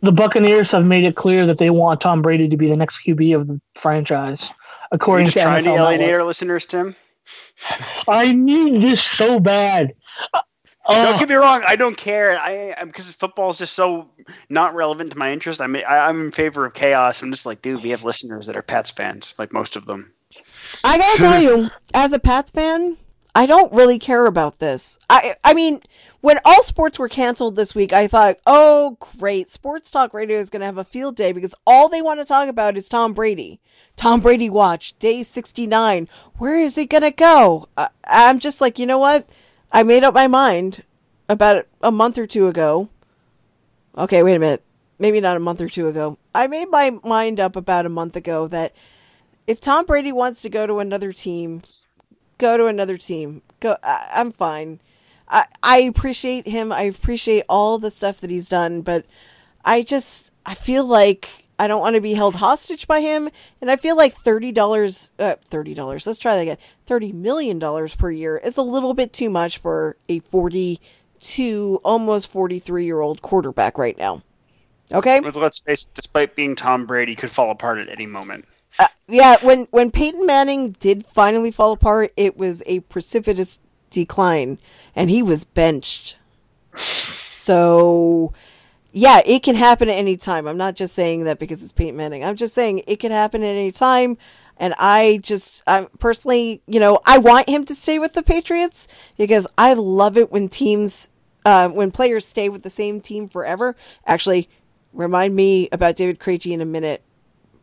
The 0.00 0.12
Buccaneers 0.12 0.70
have 0.70 0.84
made 0.84 1.04
it 1.04 1.16
clear 1.16 1.44
that 1.46 1.58
they 1.58 1.70
want 1.70 2.00
Tom 2.00 2.22
Brady 2.22 2.48
to 2.48 2.56
be 2.56 2.68
the 2.68 2.76
next 2.76 3.00
QB 3.04 3.34
of 3.34 3.48
the 3.48 3.60
franchise, 3.74 4.44
Are 4.44 4.46
you 4.46 4.54
according 4.92 5.24
just 5.26 5.38
to 5.38 5.42
trying 5.42 5.64
to 5.64 5.70
alienate 5.70 6.00
Network. 6.00 6.20
our 6.20 6.24
listeners, 6.24 6.66
Tim? 6.66 6.94
I 8.06 8.32
need 8.32 8.80
this 8.80 9.02
so 9.02 9.40
bad. 9.40 9.94
Uh, 10.88 11.04
Don't 11.10 11.18
get 11.18 11.28
me 11.28 11.34
wrong. 11.34 11.62
I 11.66 11.76
don't 11.76 11.96
care. 11.96 12.38
I 12.38 12.74
I- 12.78 12.84
because 12.84 13.10
football 13.12 13.50
is 13.50 13.58
just 13.58 13.74
so 13.74 14.08
not 14.48 14.74
relevant 14.74 15.12
to 15.12 15.18
my 15.18 15.32
interest. 15.32 15.60
I'm 15.60 15.76
I, 15.76 15.82
I'm 15.86 16.24
in 16.26 16.32
favor 16.32 16.64
of 16.64 16.74
chaos. 16.74 17.22
I'm 17.22 17.30
just 17.30 17.44
like, 17.46 17.60
dude, 17.62 17.82
we 17.82 17.90
have 17.90 18.04
listeners 18.04 18.46
that 18.46 18.56
are 18.56 18.62
Pats 18.62 18.90
fans, 18.90 19.34
like 19.38 19.52
most 19.52 19.76
of 19.76 19.86
them. 19.86 20.12
I 20.84 20.98
gotta 20.98 21.18
tell 21.20 21.42
you, 21.42 21.70
as 21.94 22.12
a 22.12 22.18
Pats 22.18 22.50
fan, 22.50 22.96
I 23.34 23.46
don't 23.46 23.72
really 23.72 23.98
care 23.98 24.26
about 24.26 24.58
this. 24.60 24.98
I 25.10 25.36
I 25.44 25.52
mean, 25.54 25.80
when 26.20 26.38
all 26.44 26.62
sports 26.62 26.98
were 26.98 27.08
canceled 27.08 27.56
this 27.56 27.74
week, 27.74 27.92
I 27.92 28.06
thought, 28.06 28.38
oh 28.46 28.96
great, 29.18 29.50
sports 29.50 29.90
talk 29.90 30.14
radio 30.14 30.38
is 30.38 30.48
gonna 30.50 30.64
have 30.64 30.78
a 30.78 30.84
field 30.84 31.16
day 31.16 31.32
because 31.32 31.54
all 31.66 31.88
they 31.88 32.00
want 32.02 32.18
to 32.20 32.24
talk 32.24 32.48
about 32.48 32.76
is 32.78 32.88
Tom 32.88 33.12
Brady. 33.12 33.60
Tom 33.96 34.20
Brady 34.20 34.48
watch 34.48 34.98
day 34.98 35.22
sixty 35.22 35.66
nine. 35.66 36.08
Where 36.38 36.58
is 36.58 36.76
he 36.76 36.86
gonna 36.86 37.10
go? 37.10 37.68
I, 37.76 37.88
I'm 38.04 38.38
just 38.38 38.60
like, 38.60 38.78
you 38.78 38.86
know 38.86 38.98
what? 38.98 39.28
I 39.70 39.82
made 39.82 40.04
up 40.04 40.14
my 40.14 40.26
mind 40.26 40.82
about 41.28 41.66
a 41.82 41.90
month 41.90 42.18
or 42.18 42.26
two 42.26 42.48
ago. 42.48 42.88
Okay, 43.96 44.22
wait 44.22 44.36
a 44.36 44.38
minute. 44.38 44.62
Maybe 44.98 45.20
not 45.20 45.36
a 45.36 45.40
month 45.40 45.60
or 45.60 45.68
two 45.68 45.88
ago. 45.88 46.18
I 46.34 46.46
made 46.46 46.70
my 46.70 46.98
mind 47.04 47.38
up 47.38 47.54
about 47.56 47.86
a 47.86 47.90
month 47.90 48.16
ago 48.16 48.48
that 48.48 48.74
if 49.46 49.60
Tom 49.60 49.86
Brady 49.86 50.12
wants 50.12 50.42
to 50.42 50.50
go 50.50 50.66
to 50.66 50.78
another 50.78 51.12
team, 51.12 51.62
go 52.38 52.56
to 52.56 52.66
another 52.66 52.96
team. 52.96 53.42
Go. 53.60 53.76
I, 53.82 54.08
I'm 54.12 54.32
fine. 54.32 54.80
I 55.28 55.46
I 55.62 55.78
appreciate 55.78 56.48
him. 56.48 56.72
I 56.72 56.82
appreciate 56.82 57.44
all 57.48 57.78
the 57.78 57.90
stuff 57.90 58.20
that 58.20 58.30
he's 58.30 58.48
done, 58.48 58.82
but 58.82 59.04
I 59.64 59.82
just 59.82 60.32
I 60.46 60.54
feel 60.54 60.84
like 60.84 61.47
I 61.58 61.66
don't 61.66 61.80
want 61.80 61.96
to 61.96 62.00
be 62.00 62.14
held 62.14 62.36
hostage 62.36 62.86
by 62.86 63.00
him. 63.00 63.28
And 63.60 63.70
I 63.70 63.76
feel 63.76 63.96
like 63.96 64.14
$30, 64.14 65.10
uh, 65.18 65.36
$30, 65.50 66.06
let's 66.06 66.18
try 66.18 66.36
that 66.36 66.42
again. 66.42 66.58
$30 66.86 67.14
million 67.14 67.60
per 67.88 68.10
year 68.10 68.38
is 68.38 68.56
a 68.56 68.62
little 68.62 68.94
bit 68.94 69.12
too 69.12 69.28
much 69.28 69.58
for 69.58 69.96
a 70.08 70.20
42, 70.20 71.80
almost 71.84 72.30
43 72.30 72.84
year 72.84 73.00
old 73.00 73.22
quarterback 73.22 73.76
right 73.76 73.98
now. 73.98 74.22
Okay. 74.92 75.20
But 75.20 75.36
let's 75.36 75.58
face 75.58 75.84
it, 75.84 75.94
despite 75.94 76.34
being 76.34 76.54
Tom 76.54 76.86
Brady, 76.86 77.14
could 77.14 77.30
fall 77.30 77.50
apart 77.50 77.78
at 77.78 77.88
any 77.88 78.06
moment. 78.06 78.46
Uh, 78.78 78.86
yeah, 79.08 79.36
when 79.42 79.66
when 79.70 79.90
Peyton 79.90 80.24
Manning 80.24 80.72
did 80.72 81.04
finally 81.04 81.50
fall 81.50 81.72
apart, 81.72 82.12
it 82.16 82.36
was 82.36 82.62
a 82.66 82.80
precipitous 82.80 83.60
decline, 83.90 84.58
and 84.94 85.10
he 85.10 85.22
was 85.22 85.44
benched. 85.44 86.16
So, 86.74 88.32
yeah, 88.98 89.20
it 89.24 89.44
can 89.44 89.54
happen 89.54 89.88
at 89.88 89.96
any 89.96 90.16
time. 90.16 90.48
I'm 90.48 90.56
not 90.56 90.74
just 90.74 90.92
saying 90.92 91.22
that 91.24 91.38
because 91.38 91.62
it's 91.62 91.72
Peyton 91.72 91.96
Manning. 91.96 92.24
I'm 92.24 92.34
just 92.34 92.52
saying 92.52 92.82
it 92.88 92.96
can 92.96 93.12
happen 93.12 93.44
at 93.44 93.46
any 93.46 93.70
time. 93.70 94.18
And 94.56 94.74
I 94.76 95.20
just, 95.22 95.62
I 95.68 95.86
personally, 96.00 96.62
you 96.66 96.80
know, 96.80 96.98
I 97.06 97.18
want 97.18 97.48
him 97.48 97.64
to 97.66 97.76
stay 97.76 98.00
with 98.00 98.14
the 98.14 98.24
Patriots 98.24 98.88
because 99.16 99.46
I 99.56 99.74
love 99.74 100.16
it 100.16 100.32
when 100.32 100.48
teams, 100.48 101.10
uh, 101.44 101.68
when 101.68 101.92
players 101.92 102.26
stay 102.26 102.48
with 102.48 102.64
the 102.64 102.70
same 102.70 103.00
team 103.00 103.28
forever. 103.28 103.76
Actually, 104.04 104.48
remind 104.92 105.36
me 105.36 105.68
about 105.70 105.94
David 105.94 106.18
Krejci 106.18 106.50
in 106.50 106.60
a 106.60 106.64
minute. 106.64 107.04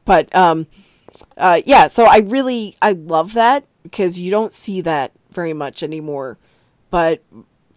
But, 0.05 0.33
um, 0.33 0.67
uh, 1.35 1.61
yeah, 1.65 1.87
so 1.87 2.05
I 2.05 2.19
really, 2.19 2.77
I 2.81 2.93
love 2.93 3.33
that 3.33 3.65
because 3.83 4.21
you 4.21 4.31
don't 4.31 4.53
see 4.53 4.79
that 4.81 5.11
very 5.31 5.53
much 5.53 5.83
anymore. 5.83 6.37
But 6.89 7.21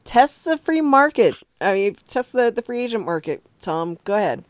test 0.05 0.45
the 0.45 0.57
free 0.59 0.81
market. 0.81 1.35
I 1.61 1.75
mean, 1.75 1.97
test 2.07 2.33
the, 2.33 2.53
the 2.53 2.63
free 2.63 2.85
agent 2.85 3.05
market. 3.05 3.43
Tom, 3.61 3.99
go 4.05 4.15
ahead. 4.15 4.45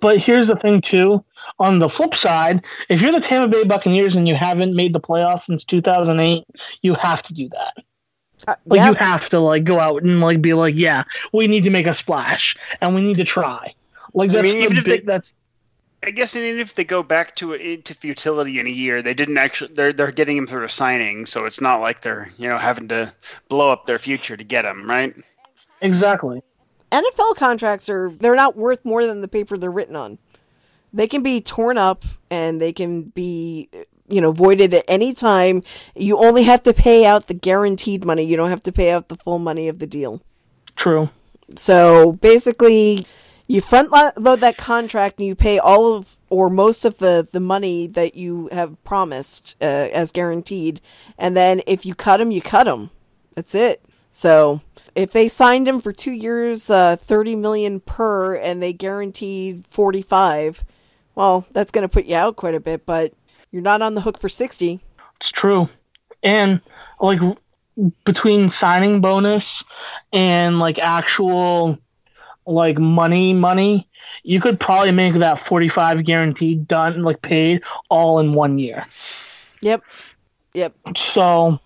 But 0.00 0.18
here's 0.18 0.48
the 0.48 0.56
thing, 0.56 0.80
too. 0.80 1.24
On 1.58 1.78
the 1.78 1.88
flip 1.88 2.14
side, 2.14 2.64
if 2.88 3.00
you're 3.00 3.12
the 3.12 3.20
Tampa 3.20 3.48
Bay 3.48 3.64
Buccaneers 3.64 4.14
and 4.14 4.26
you 4.26 4.34
haven't 4.34 4.74
made 4.74 4.92
the 4.92 5.00
playoffs 5.00 5.44
since 5.46 5.64
2008, 5.64 6.44
you 6.82 6.94
have 6.94 7.22
to 7.22 7.32
do 7.34 7.48
that. 7.50 7.74
Uh, 8.46 8.54
Like 8.66 8.78
yeah, 8.78 8.88
you 8.88 8.94
have 8.94 9.28
to 9.30 9.40
like 9.40 9.64
go 9.64 9.78
out 9.80 10.02
and 10.02 10.20
like 10.20 10.40
be 10.42 10.54
like, 10.54 10.74
yeah, 10.76 11.04
we 11.32 11.46
need 11.46 11.64
to 11.64 11.70
make 11.70 11.86
a 11.86 11.94
splash 11.94 12.56
and 12.80 12.94
we 12.94 13.00
need 13.02 13.16
to 13.18 13.24
try. 13.24 13.74
Like 14.14 14.30
I 14.30 14.34
that's 14.34 14.52
mean, 14.52 14.58
the 14.58 14.64
even 14.64 14.76
if 14.78 14.84
big, 14.84 15.00
they- 15.06 15.06
that's 15.06 15.32
I 16.04 16.10
guess 16.12 16.36
even 16.36 16.60
if 16.60 16.74
they 16.74 16.84
go 16.84 17.02
back 17.02 17.34
to 17.36 17.54
into 17.54 17.94
futility 17.94 18.60
in 18.60 18.66
a 18.68 18.70
year, 18.70 19.02
they 19.02 19.14
didn't 19.14 19.38
actually. 19.38 19.74
They're 19.74 19.92
they're 19.92 20.12
getting 20.12 20.36
him 20.36 20.46
through 20.46 20.64
a 20.64 20.70
signing, 20.70 21.26
so 21.26 21.44
it's 21.44 21.60
not 21.60 21.80
like 21.80 22.02
they're 22.02 22.30
you 22.36 22.48
know 22.48 22.58
having 22.58 22.86
to 22.88 23.12
blow 23.48 23.70
up 23.70 23.86
their 23.86 23.98
future 23.98 24.36
to 24.36 24.44
get 24.44 24.64
him, 24.64 24.88
right? 24.88 25.14
exactly. 25.80 26.42
NFL 26.90 27.36
contracts 27.36 27.88
are, 27.88 28.10
they're 28.10 28.34
not 28.34 28.56
worth 28.56 28.84
more 28.84 29.06
than 29.06 29.20
the 29.20 29.28
paper 29.28 29.56
they're 29.56 29.70
written 29.70 29.96
on. 29.96 30.18
They 30.92 31.06
can 31.06 31.22
be 31.22 31.40
torn 31.40 31.76
up 31.76 32.04
and 32.30 32.60
they 32.60 32.72
can 32.72 33.02
be, 33.02 33.68
you 34.08 34.20
know, 34.20 34.32
voided 34.32 34.72
at 34.72 34.84
any 34.88 35.12
time. 35.12 35.62
You 35.94 36.18
only 36.18 36.44
have 36.44 36.62
to 36.62 36.72
pay 36.72 37.04
out 37.04 37.26
the 37.26 37.34
guaranteed 37.34 38.04
money. 38.04 38.24
You 38.24 38.36
don't 38.36 38.50
have 38.50 38.62
to 38.64 38.72
pay 38.72 38.90
out 38.90 39.08
the 39.08 39.16
full 39.16 39.38
money 39.38 39.68
of 39.68 39.78
the 39.78 39.86
deal. 39.86 40.22
True. 40.76 41.10
So 41.56 42.12
basically, 42.12 43.06
you 43.46 43.60
front 43.60 43.90
load 43.90 44.40
that 44.40 44.56
contract 44.56 45.18
and 45.18 45.26
you 45.26 45.34
pay 45.34 45.58
all 45.58 45.94
of 45.94 46.16
or 46.30 46.50
most 46.50 46.84
of 46.84 46.98
the, 46.98 47.26
the 47.32 47.40
money 47.40 47.86
that 47.86 48.14
you 48.14 48.48
have 48.52 48.82
promised 48.84 49.56
uh, 49.62 49.64
as 49.64 50.12
guaranteed. 50.12 50.80
And 51.16 51.36
then 51.36 51.62
if 51.66 51.86
you 51.86 51.94
cut 51.94 52.18
them, 52.18 52.30
you 52.30 52.42
cut 52.42 52.64
them. 52.64 52.90
That's 53.34 53.54
it. 53.54 53.82
So 54.10 54.60
if 54.98 55.12
they 55.12 55.28
signed 55.28 55.68
him 55.68 55.80
for 55.80 55.92
two 55.92 56.10
years, 56.10 56.68
uh, 56.68 56.96
30 56.96 57.36
million 57.36 57.78
per, 57.78 58.34
and 58.34 58.60
they 58.60 58.72
guaranteed 58.72 59.64
45, 59.68 60.64
well, 61.14 61.46
that's 61.52 61.70
going 61.70 61.82
to 61.82 61.88
put 61.88 62.06
you 62.06 62.16
out 62.16 62.34
quite 62.34 62.56
a 62.56 62.60
bit, 62.60 62.84
but 62.84 63.12
you're 63.52 63.62
not 63.62 63.80
on 63.80 63.94
the 63.94 64.00
hook 64.00 64.18
for 64.18 64.28
60. 64.28 64.80
It's 65.20 65.30
true. 65.30 65.68
And 66.24 66.60
like 67.00 67.20
between 68.04 68.50
signing 68.50 69.00
bonus 69.00 69.62
and 70.12 70.58
like 70.58 70.80
actual 70.80 71.78
like 72.44 72.76
money 72.78 73.32
money, 73.32 73.88
you 74.24 74.40
could 74.40 74.58
probably 74.58 74.90
make 74.90 75.14
that 75.14 75.46
45 75.46 76.04
guaranteed 76.04 76.66
done 76.66 77.04
like 77.04 77.22
paid 77.22 77.62
all 77.88 78.18
in 78.18 78.32
one 78.32 78.58
year. 78.58 78.84
Yep. 79.62 79.82
Yep. 80.54 80.74
So 80.96 81.60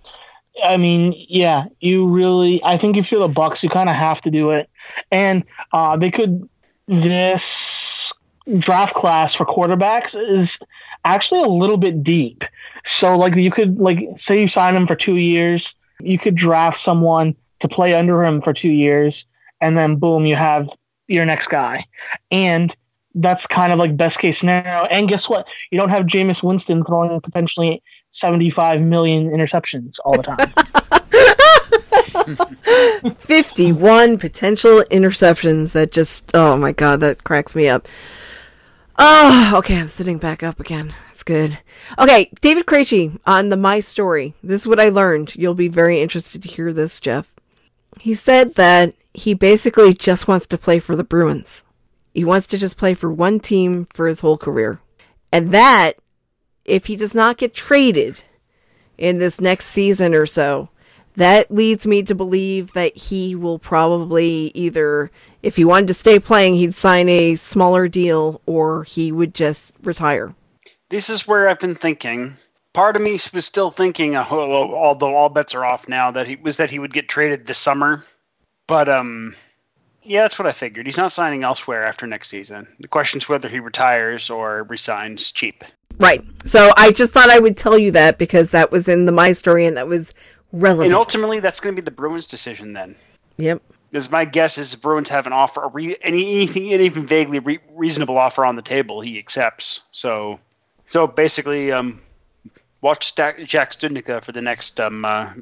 I 0.62 0.76
mean, 0.76 1.14
yeah, 1.28 1.64
you 1.80 2.09
really 2.09 2.62
I 2.64 2.78
think 2.78 2.96
if 2.96 3.11
you're 3.11 3.26
the 3.26 3.32
Bucs, 3.32 3.62
you 3.62 3.68
kind 3.68 3.88
of 3.88 3.96
have 3.96 4.20
to 4.22 4.30
do 4.30 4.50
it. 4.50 4.68
And 5.11 5.44
uh 5.72 5.96
they 5.96 6.11
could 6.11 6.48
this 6.88 8.12
draft 8.59 8.94
class 8.94 9.34
for 9.34 9.46
quarterbacks 9.46 10.14
is 10.14 10.59
actually 11.05 11.42
a 11.42 11.48
little 11.48 11.76
bit 11.76 12.03
deep. 12.03 12.44
So 12.84 13.16
like 13.16 13.34
you 13.36 13.50
could 13.50 13.78
like 13.78 14.00
say 14.16 14.40
you 14.40 14.48
sign 14.48 14.76
him 14.76 14.86
for 14.86 14.96
2 14.96 15.16
years, 15.16 15.74
you 16.00 16.18
could 16.18 16.34
draft 16.34 16.80
someone 16.80 17.34
to 17.61 17.68
play 17.68 17.94
under 17.94 18.24
him 18.24 18.42
for 18.42 18.53
2 18.53 18.68
years 18.68 19.24
and 19.61 19.78
then 19.78 19.96
boom, 19.96 20.26
you 20.26 20.36
have 20.36 20.68
your 21.07 21.24
next 21.24 21.48
guy. 21.48 21.86
And 22.30 22.74
that's 23.14 23.46
kind 23.46 23.72
of 23.72 23.78
like 23.78 23.96
best 23.96 24.18
case 24.18 24.38
scenario. 24.38 24.84
And 24.86 25.09
guess 25.09 25.28
what? 25.28 25.46
You 25.70 25.78
don't 25.78 25.90
have 25.90 26.07
Jameis 26.07 26.42
Winston 26.42 26.84
throwing 26.84 27.20
potentially 27.20 27.82
75 28.12 28.80
million 28.82 29.30
interceptions 29.30 29.98
all 30.04 30.16
the 30.16 30.22
time. 30.22 30.48
51 33.16 34.18
potential 34.18 34.84
interceptions. 34.90 35.72
That 35.72 35.90
just 35.90 36.30
oh 36.34 36.56
my 36.56 36.72
god 36.72 37.00
that 37.00 37.24
cracks 37.24 37.56
me 37.56 37.68
up. 37.68 37.88
Oh 38.98 39.54
okay 39.56 39.78
i'm 39.78 39.88
sitting 39.88 40.18
back 40.18 40.42
up 40.42 40.60
again. 40.60 40.94
It's 41.10 41.22
good. 41.22 41.58
Okay 41.98 42.30
david 42.42 42.66
Krejci 42.66 43.18
on 43.26 43.48
the 43.48 43.56
my 43.56 43.80
story. 43.80 44.34
This 44.42 44.62
is 44.62 44.68
what 44.68 44.78
i 44.80 44.90
learned. 44.90 45.34
You'll 45.34 45.54
be 45.54 45.68
very 45.68 46.00
interested 46.00 46.42
to 46.42 46.48
hear 46.48 46.72
this 46.72 47.00
jeff. 47.00 47.32
He 47.98 48.14
said 48.14 48.54
that 48.56 48.94
he 49.14 49.32
basically 49.34 49.94
just 49.94 50.28
wants 50.28 50.46
to 50.48 50.58
play 50.58 50.78
for 50.78 50.96
the 50.96 51.04
bruins. 51.04 51.64
He 52.12 52.24
wants 52.24 52.46
to 52.48 52.58
just 52.58 52.76
play 52.76 52.92
for 52.92 53.10
one 53.10 53.40
team 53.40 53.86
for 53.94 54.06
his 54.06 54.20
whole 54.20 54.36
career. 54.36 54.80
And 55.32 55.50
that 55.52 55.94
if 56.64 56.86
he 56.86 56.96
does 56.96 57.14
not 57.14 57.36
get 57.36 57.54
traded 57.54 58.22
in 58.98 59.18
this 59.18 59.40
next 59.40 59.66
season 59.66 60.14
or 60.14 60.26
so 60.26 60.68
that 61.14 61.50
leads 61.50 61.86
me 61.86 62.02
to 62.04 62.14
believe 62.14 62.72
that 62.72 62.96
he 62.96 63.34
will 63.34 63.58
probably 63.58 64.50
either, 64.54 65.10
if 65.42 65.56
he 65.56 65.64
wanted 65.64 65.88
to 65.88 65.94
stay 65.94 66.18
playing, 66.18 66.54
he'd 66.54 66.74
sign 66.74 67.08
a 67.08 67.36
smaller 67.36 67.88
deal 67.88 68.40
or 68.46 68.84
he 68.84 69.12
would 69.12 69.34
just 69.34 69.74
retire. 69.82 70.34
This 70.88 71.10
is 71.10 71.26
where 71.26 71.48
I've 71.48 71.60
been 71.60 71.74
thinking. 71.74 72.36
Part 72.72 72.96
of 72.96 73.02
me 73.02 73.18
was 73.34 73.44
still 73.44 73.70
thinking, 73.70 74.16
uh, 74.16 74.24
although 74.30 75.14
all 75.14 75.28
bets 75.28 75.54
are 75.54 75.64
off 75.64 75.88
now, 75.88 76.10
that 76.12 76.26
he 76.26 76.36
was 76.36 76.56
that 76.56 76.70
he 76.70 76.78
would 76.78 76.92
get 76.92 77.08
traded 77.08 77.46
this 77.46 77.58
summer. 77.58 78.04
But 78.66 78.88
um, 78.88 79.34
yeah, 80.02 80.22
that's 80.22 80.38
what 80.38 80.48
I 80.48 80.52
figured. 80.52 80.86
He's 80.86 80.96
not 80.96 81.12
signing 81.12 81.44
elsewhere 81.44 81.84
after 81.84 82.06
next 82.06 82.30
season. 82.30 82.66
The 82.80 82.88
question's 82.88 83.28
whether 83.28 83.48
he 83.48 83.60
retires 83.60 84.30
or 84.30 84.62
resigns 84.64 85.32
cheap. 85.32 85.64
Right. 85.99 86.24
So 86.45 86.72
I 86.76 86.93
just 86.93 87.12
thought 87.12 87.30
I 87.30 87.38
would 87.38 87.57
tell 87.57 87.78
you 87.78 87.90
that 87.93 88.18
because 88.18 88.51
that 88.51 88.70
was 88.70 88.88
in 88.88 89.07
the 89.07 89.12
my 89.12 89.32
story 89.32 89.66
and 89.66 89.76
that 89.76 89.86
was 89.86 90.14
relevant. 90.53 90.86
And 90.86 90.95
ultimately, 90.95 91.40
that's 91.40 91.61
going 91.61 91.74
to 91.74 91.80
be 91.80 91.84
the 91.84 91.90
Bruins' 91.90 92.26
decision 92.26 92.72
then. 92.72 92.95
yep. 93.36 93.62
Because 93.90 94.11
my 94.11 94.24
guess 94.24 94.57
is 94.57 94.72
the 94.72 94.78
Bruins 94.78 95.11
have 95.11 95.26
an 95.26 95.34
offer, 95.34 95.62
a 95.62 95.68
re, 95.68 95.97
any, 96.01 96.36
anything, 96.36 96.72
an 96.74 96.80
even 96.80 97.07
vaguely 97.07 97.38
re, 97.38 97.59
reasonable 97.74 98.16
offer 98.16 98.45
on 98.45 98.57
the 98.57 98.62
table, 98.62 99.01
he 99.01 99.18
accepts. 99.18 99.82
So, 99.93 100.40
so 100.86 101.07
basically, 101.07 101.72
um, 101.72 102.01
watch 102.80 103.07
Stack, 103.07 103.45
Jack 103.45 103.72
Studnicka 103.72 104.24
for 104.24 104.32
the 104.32 104.43
next, 104.43 104.80
um, 104.80 105.05
uh, 105.05 105.32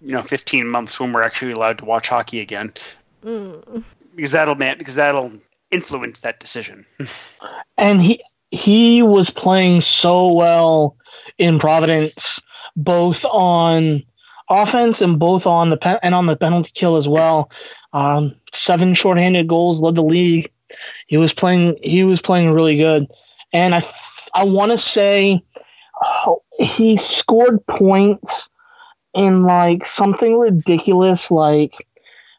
you 0.00 0.12
know, 0.12 0.22
fifteen 0.22 0.68
months 0.68 1.00
when 1.00 1.12
we're 1.12 1.22
actually 1.22 1.52
allowed 1.52 1.78
to 1.78 1.84
watch 1.84 2.08
hockey 2.08 2.40
again. 2.40 2.72
Because 3.20 4.30
that'll 4.30 4.54
man, 4.54 4.78
because 4.78 4.94
that'll 4.94 5.32
influence 5.72 6.20
that 6.20 6.38
decision. 6.38 6.86
and 7.78 8.00
he 8.00 8.22
he 8.50 9.02
was 9.02 9.30
playing 9.30 9.80
so 9.80 10.32
well 10.32 10.96
in 11.38 11.58
Providence, 11.58 12.40
both 12.76 13.24
on 13.24 14.02
offense 14.50 15.00
and 15.00 15.18
both 15.18 15.46
on 15.46 15.70
the 15.70 15.98
and 16.02 16.14
on 16.14 16.26
the 16.26 16.36
penalty 16.36 16.70
kill 16.74 16.96
as 16.96 17.06
well. 17.06 17.50
Um, 17.92 18.34
seven 18.52 18.94
shorthanded 18.94 19.48
goals 19.48 19.80
led 19.80 19.94
the 19.94 20.02
league. 20.02 20.50
He 21.06 21.16
was 21.16 21.32
playing. 21.32 21.76
He 21.82 22.04
was 22.04 22.20
playing 22.20 22.50
really 22.50 22.76
good, 22.76 23.06
and 23.52 23.74
I 23.74 23.94
I 24.34 24.44
want 24.44 24.72
to 24.72 24.78
say 24.78 25.42
oh, 26.02 26.42
he 26.58 26.96
scored 26.96 27.64
points 27.66 28.50
in 29.14 29.42
like 29.42 29.86
something 29.86 30.38
ridiculous 30.38 31.30
like 31.30 31.72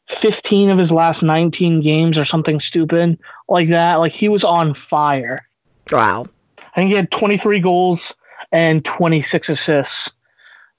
15 0.07 0.69
of 0.69 0.77
his 0.77 0.91
last 0.91 1.21
19 1.21 1.81
games 1.81 2.17
or 2.17 2.25
something 2.25 2.59
stupid 2.59 3.19
like 3.47 3.69
that. 3.69 3.95
Like 3.95 4.11
he 4.11 4.29
was 4.29 4.43
on 4.43 4.73
fire. 4.73 5.48
Wow. 5.91 6.27
I 6.57 6.75
think 6.75 6.89
he 6.89 6.95
had 6.95 7.11
23 7.11 7.59
goals 7.59 8.13
and 8.51 8.83
26 8.85 9.49
assists 9.49 10.11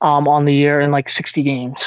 um, 0.00 0.28
on 0.28 0.44
the 0.44 0.54
year 0.54 0.80
in 0.80 0.90
like 0.90 1.08
60 1.08 1.42
games. 1.42 1.78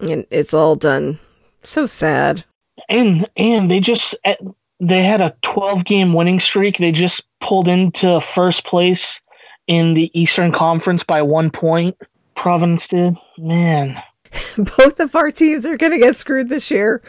And 0.00 0.26
it's 0.30 0.54
all 0.54 0.76
done. 0.76 1.18
So 1.62 1.86
sad. 1.86 2.44
And 2.88 3.28
and 3.36 3.70
they 3.70 3.80
just 3.80 4.14
eh, 4.24 4.34
they 4.80 5.04
had 5.04 5.20
a 5.20 5.34
12 5.42 5.84
game 5.84 6.12
winning 6.12 6.40
streak. 6.40 6.78
They 6.78 6.90
just 6.90 7.22
pulled 7.40 7.68
into 7.68 8.20
first 8.34 8.64
place 8.64 9.20
in 9.68 9.94
the 9.94 10.10
Eastern 10.18 10.50
Conference 10.50 11.04
by 11.04 11.22
one 11.22 11.50
point. 11.50 11.96
Providence 12.34 12.88
did. 12.88 13.16
Man. 13.38 14.02
Both 14.56 15.00
of 15.00 15.14
our 15.14 15.30
teams 15.30 15.66
are 15.66 15.76
going 15.76 15.92
to 15.92 15.98
get 15.98 16.16
screwed 16.16 16.48
this 16.48 16.70
year. 16.70 17.02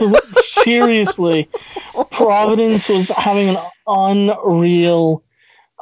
Seriously. 0.64 1.48
Providence 2.10 2.88
was 2.88 3.08
having 3.08 3.50
an 3.50 3.58
unreal 3.86 5.24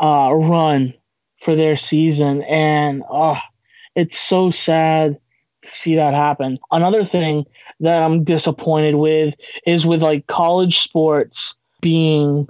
uh, 0.00 0.32
run 0.32 0.94
for 1.42 1.54
their 1.54 1.76
season. 1.76 2.42
And 2.42 3.02
oh, 3.10 3.38
it's 3.94 4.18
so 4.18 4.50
sad 4.50 5.18
to 5.62 5.70
see 5.70 5.96
that 5.96 6.14
happen. 6.14 6.58
Another 6.70 7.04
thing 7.04 7.44
that 7.80 8.02
I'm 8.02 8.24
disappointed 8.24 8.94
with 8.94 9.34
is 9.66 9.86
with 9.86 10.02
like 10.02 10.26
college 10.26 10.80
sports 10.80 11.54
being 11.80 12.48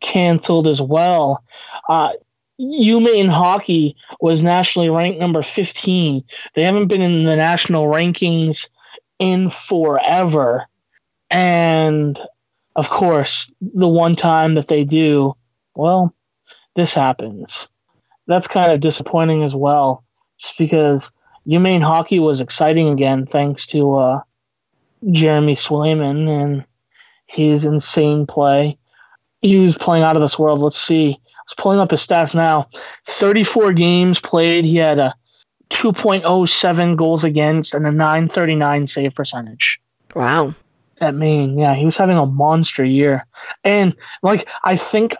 canceled 0.00 0.66
as 0.66 0.80
well. 0.80 1.42
Uh, 1.88 2.10
UMaine 2.60 3.30
hockey 3.30 3.96
was 4.20 4.42
nationally 4.42 4.90
ranked 4.90 5.18
number 5.18 5.42
15. 5.42 6.22
They 6.54 6.62
haven't 6.62 6.88
been 6.88 7.00
in 7.00 7.24
the 7.24 7.36
national 7.36 7.86
rankings 7.86 8.66
in 9.18 9.50
forever. 9.50 10.66
And 11.30 12.20
of 12.76 12.88
course, 12.88 13.50
the 13.60 13.88
one 13.88 14.16
time 14.16 14.54
that 14.54 14.68
they 14.68 14.84
do, 14.84 15.34
well, 15.74 16.14
this 16.76 16.92
happens. 16.92 17.68
That's 18.26 18.46
kind 18.46 18.72
of 18.72 18.80
disappointing 18.80 19.42
as 19.42 19.54
well, 19.54 20.04
just 20.38 20.56
because 20.58 21.10
UMaine 21.46 21.82
hockey 21.82 22.18
was 22.18 22.40
exciting 22.40 22.88
again 22.88 23.26
thanks 23.26 23.66
to 23.68 23.94
uh, 23.94 24.20
Jeremy 25.10 25.56
Swayman 25.56 26.28
and 26.28 26.64
his 27.26 27.64
insane 27.64 28.26
play. 28.26 28.76
He 29.42 29.56
was 29.56 29.74
playing 29.74 30.04
out 30.04 30.16
of 30.16 30.22
this 30.22 30.38
world. 30.38 30.60
Let's 30.60 30.80
see. 30.80 31.19
I 31.50 31.52
was 31.52 31.62
pulling 31.62 31.80
up 31.80 31.90
his 31.90 32.06
stats 32.06 32.34
now. 32.34 32.68
34 33.08 33.72
games 33.72 34.20
played. 34.20 34.64
He 34.64 34.76
had 34.76 34.98
a 34.98 35.14
2.07 35.70 36.96
goals 36.96 37.24
against 37.24 37.74
and 37.74 37.86
a 37.86 37.92
939 37.92 38.86
save 38.86 39.14
percentage. 39.14 39.80
Wow. 40.14 40.54
At 41.00 41.14
Maine, 41.14 41.58
yeah, 41.58 41.74
he 41.74 41.86
was 41.86 41.96
having 41.96 42.18
a 42.18 42.26
monster 42.26 42.84
year. 42.84 43.26
And 43.64 43.94
like 44.22 44.46
I 44.64 44.76
think 44.76 45.14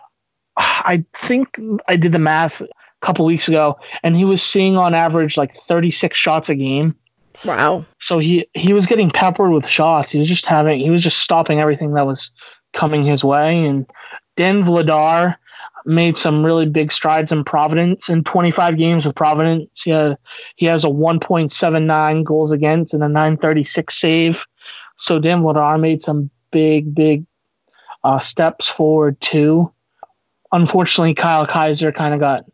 I 0.57 1.05
think 1.23 1.49
I 1.89 1.97
did 1.97 2.13
the 2.13 2.19
math 2.19 2.61
a 2.61 2.69
couple 3.01 3.25
weeks 3.25 3.49
ago 3.49 3.79
and 4.03 4.15
he 4.15 4.25
was 4.25 4.43
seeing 4.43 4.77
on 4.77 4.95
average 4.95 5.39
like 5.39 5.57
36 5.57 6.19
shots 6.19 6.51
a 6.51 6.55
game. 6.55 6.95
Wow. 7.45 7.87
So 7.99 8.19
he 8.19 8.47
he 8.53 8.75
was 8.75 8.85
getting 8.85 9.11
peppered 9.11 9.53
with 9.53 9.67
shots. 9.67 10.13
He 10.13 10.19
was 10.19 10.29
just 10.29 10.45
having 10.45 10.81
he 10.81 10.91
was 10.91 11.03
just 11.03 11.19
stopping 11.19 11.61
everything 11.61 11.95
that 11.95 12.07
was 12.07 12.31
coming 12.75 13.07
his 13.07 13.25
way. 13.25 13.65
And 13.65 13.87
Dan 14.37 14.65
Vladar 14.65 15.37
made 15.85 16.17
some 16.17 16.45
really 16.45 16.67
big 16.67 16.93
strides 16.93 17.33
in 17.33 17.45
Providence. 17.45 18.09
In 18.09 18.25
25 18.25 18.77
games 18.77 19.07
with 19.07 19.17
Providence, 19.17 19.83
he 19.83 19.91
had 19.91 20.17
he 20.57 20.67
has 20.67 20.85
a 20.85 20.89
1.79 20.89 22.25
goals 22.25 22.53
against 22.53 22.95
and 22.95 23.03
a 23.03 23.09
936 23.09 23.99
save. 23.99 24.45
So 24.99 25.19
Dan 25.19 25.43
Vladar 25.43 25.81
made 25.81 26.03
some 26.03 26.31
big 26.51 26.95
big 26.95 27.25
uh, 28.05 28.19
steps 28.19 28.69
forward 28.69 29.21
too. 29.21 29.73
Unfortunately, 30.53 31.15
Kyle 31.15 31.47
Keyser 31.47 31.95
kind 31.95 32.15
of 32.15 32.21
got 32.21 32.45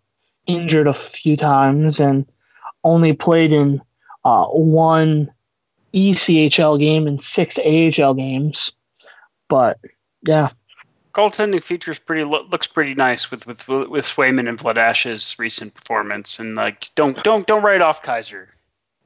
injured 0.47 0.87
a 0.87 0.95
few 0.95 1.37
times 1.37 1.99
and 1.99 2.27
only 2.85 3.13
played 3.13 3.53
in 3.53 3.81
uh, 4.25 4.47
one 4.47 5.31
ECHL 5.95 6.79
game 6.79 7.07
and 7.07 7.23
six 7.23 7.59
AHL 7.59 8.15
games. 8.15 8.71
But 9.49 9.79
yeah, 10.27 10.51
goaltending 11.17 11.63
features 11.63 11.99
pretty 11.99 12.25
looks 12.25 12.67
pretty 12.67 12.95
nice 12.95 13.31
with 13.31 13.47
with 13.47 13.67
with 13.69 14.05
Swayman 14.05 14.49
and 14.49 14.59
Vladar's 14.59 15.37
recent 15.39 15.75
performance, 15.75 16.39
and 16.39 16.55
like 16.55 16.91
don't 16.95 17.23
don't 17.25 17.47
don't 17.47 17.63
write 17.63 17.81
off 17.81 18.03
Keyser. 18.03 18.49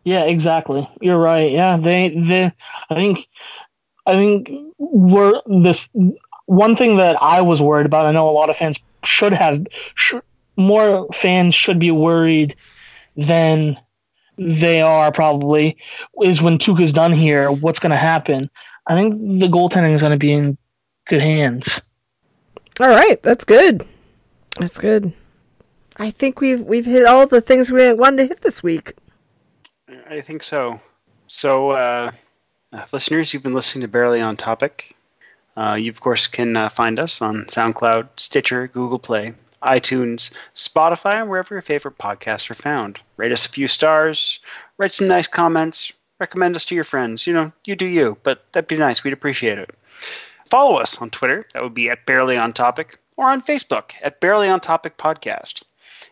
Yeah, 0.04 0.24
exactly. 0.24 0.88
You're 1.00 1.18
right. 1.18 1.50
Yeah, 1.52 1.76
they 1.76 2.08
they 2.08 2.52
I 2.90 2.94
think 2.94 3.28
I 4.06 4.12
think 4.12 4.50
we're 4.78 5.40
this 5.46 5.88
one 6.46 6.74
thing 6.74 6.96
that 6.96 7.16
I 7.22 7.40
was 7.42 7.62
worried 7.62 7.86
about. 7.86 8.06
I 8.06 8.12
know 8.12 8.28
a 8.28 8.32
lot 8.32 8.50
of 8.50 8.56
fans 8.56 8.76
should 9.04 9.32
have 9.32 9.66
more 10.56 11.08
fans 11.14 11.54
should 11.54 11.78
be 11.78 11.92
worried 11.92 12.56
than 13.16 13.78
they 14.36 14.80
are 14.80 15.12
probably 15.12 15.76
is 16.22 16.42
when 16.42 16.58
Tuukka's 16.58 16.92
done 16.92 17.12
here, 17.12 17.52
what's 17.52 17.78
going 17.78 17.90
to 17.90 17.96
happen? 17.96 18.50
I 18.86 18.94
think 18.94 19.40
the 19.40 19.46
goaltending 19.46 19.94
is 19.94 20.00
going 20.00 20.12
to 20.12 20.18
be 20.18 20.32
in 20.32 20.56
good 21.06 21.20
hands. 21.20 21.80
All 22.80 22.88
right, 22.88 23.22
that's 23.22 23.44
good. 23.44 23.84
That's 24.58 24.78
good. 24.78 25.12
I 25.98 26.10
think 26.10 26.40
we've 26.40 26.62
we've 26.62 26.86
hit 26.86 27.04
all 27.04 27.26
the 27.26 27.42
things 27.42 27.70
we 27.70 27.92
wanted 27.92 28.16
to 28.16 28.26
hit 28.28 28.40
this 28.40 28.62
week. 28.62 28.94
I 30.08 30.22
think 30.22 30.42
so. 30.42 30.80
So, 31.26 31.72
uh, 31.72 32.10
uh, 32.72 32.86
listeners, 32.90 33.34
you've 33.34 33.42
been 33.42 33.52
listening 33.52 33.82
to 33.82 33.88
Barely 33.88 34.22
on 34.22 34.34
Topic. 34.34 34.96
Uh, 35.58 35.74
you, 35.74 35.90
of 35.90 36.00
course, 36.00 36.26
can 36.26 36.56
uh, 36.56 36.70
find 36.70 36.98
us 36.98 37.20
on 37.20 37.44
SoundCloud, 37.44 38.08
Stitcher, 38.16 38.68
Google 38.68 38.98
Play, 38.98 39.34
iTunes, 39.62 40.32
Spotify, 40.54 41.20
and 41.20 41.28
wherever 41.28 41.54
your 41.54 41.60
favorite 41.60 41.98
podcasts 41.98 42.50
are 42.50 42.54
found. 42.54 42.98
Rate 43.18 43.32
us 43.32 43.44
a 43.44 43.50
few 43.50 43.68
stars, 43.68 44.40
write 44.78 44.92
some 44.92 45.06
nice 45.06 45.26
comments, 45.26 45.92
recommend 46.18 46.56
us 46.56 46.64
to 46.64 46.74
your 46.74 46.84
friends. 46.84 47.26
You 47.26 47.34
know, 47.34 47.52
you 47.66 47.76
do 47.76 47.86
you, 47.86 48.16
but 48.22 48.50
that'd 48.52 48.68
be 48.68 48.78
nice. 48.78 49.04
We'd 49.04 49.12
appreciate 49.12 49.58
it. 49.58 49.68
Follow 50.50 50.76
us 50.76 51.00
on 51.00 51.10
Twitter. 51.10 51.46
That 51.54 51.62
would 51.62 51.74
be 51.74 51.88
at 51.88 52.04
Barely 52.06 52.36
On 52.36 52.52
Topic, 52.52 52.98
or 53.16 53.26
on 53.26 53.42
Facebook 53.42 53.92
at 54.02 54.20
Barely 54.20 54.48
On 54.48 54.60
Topic 54.60 54.98
Podcast. 54.98 55.62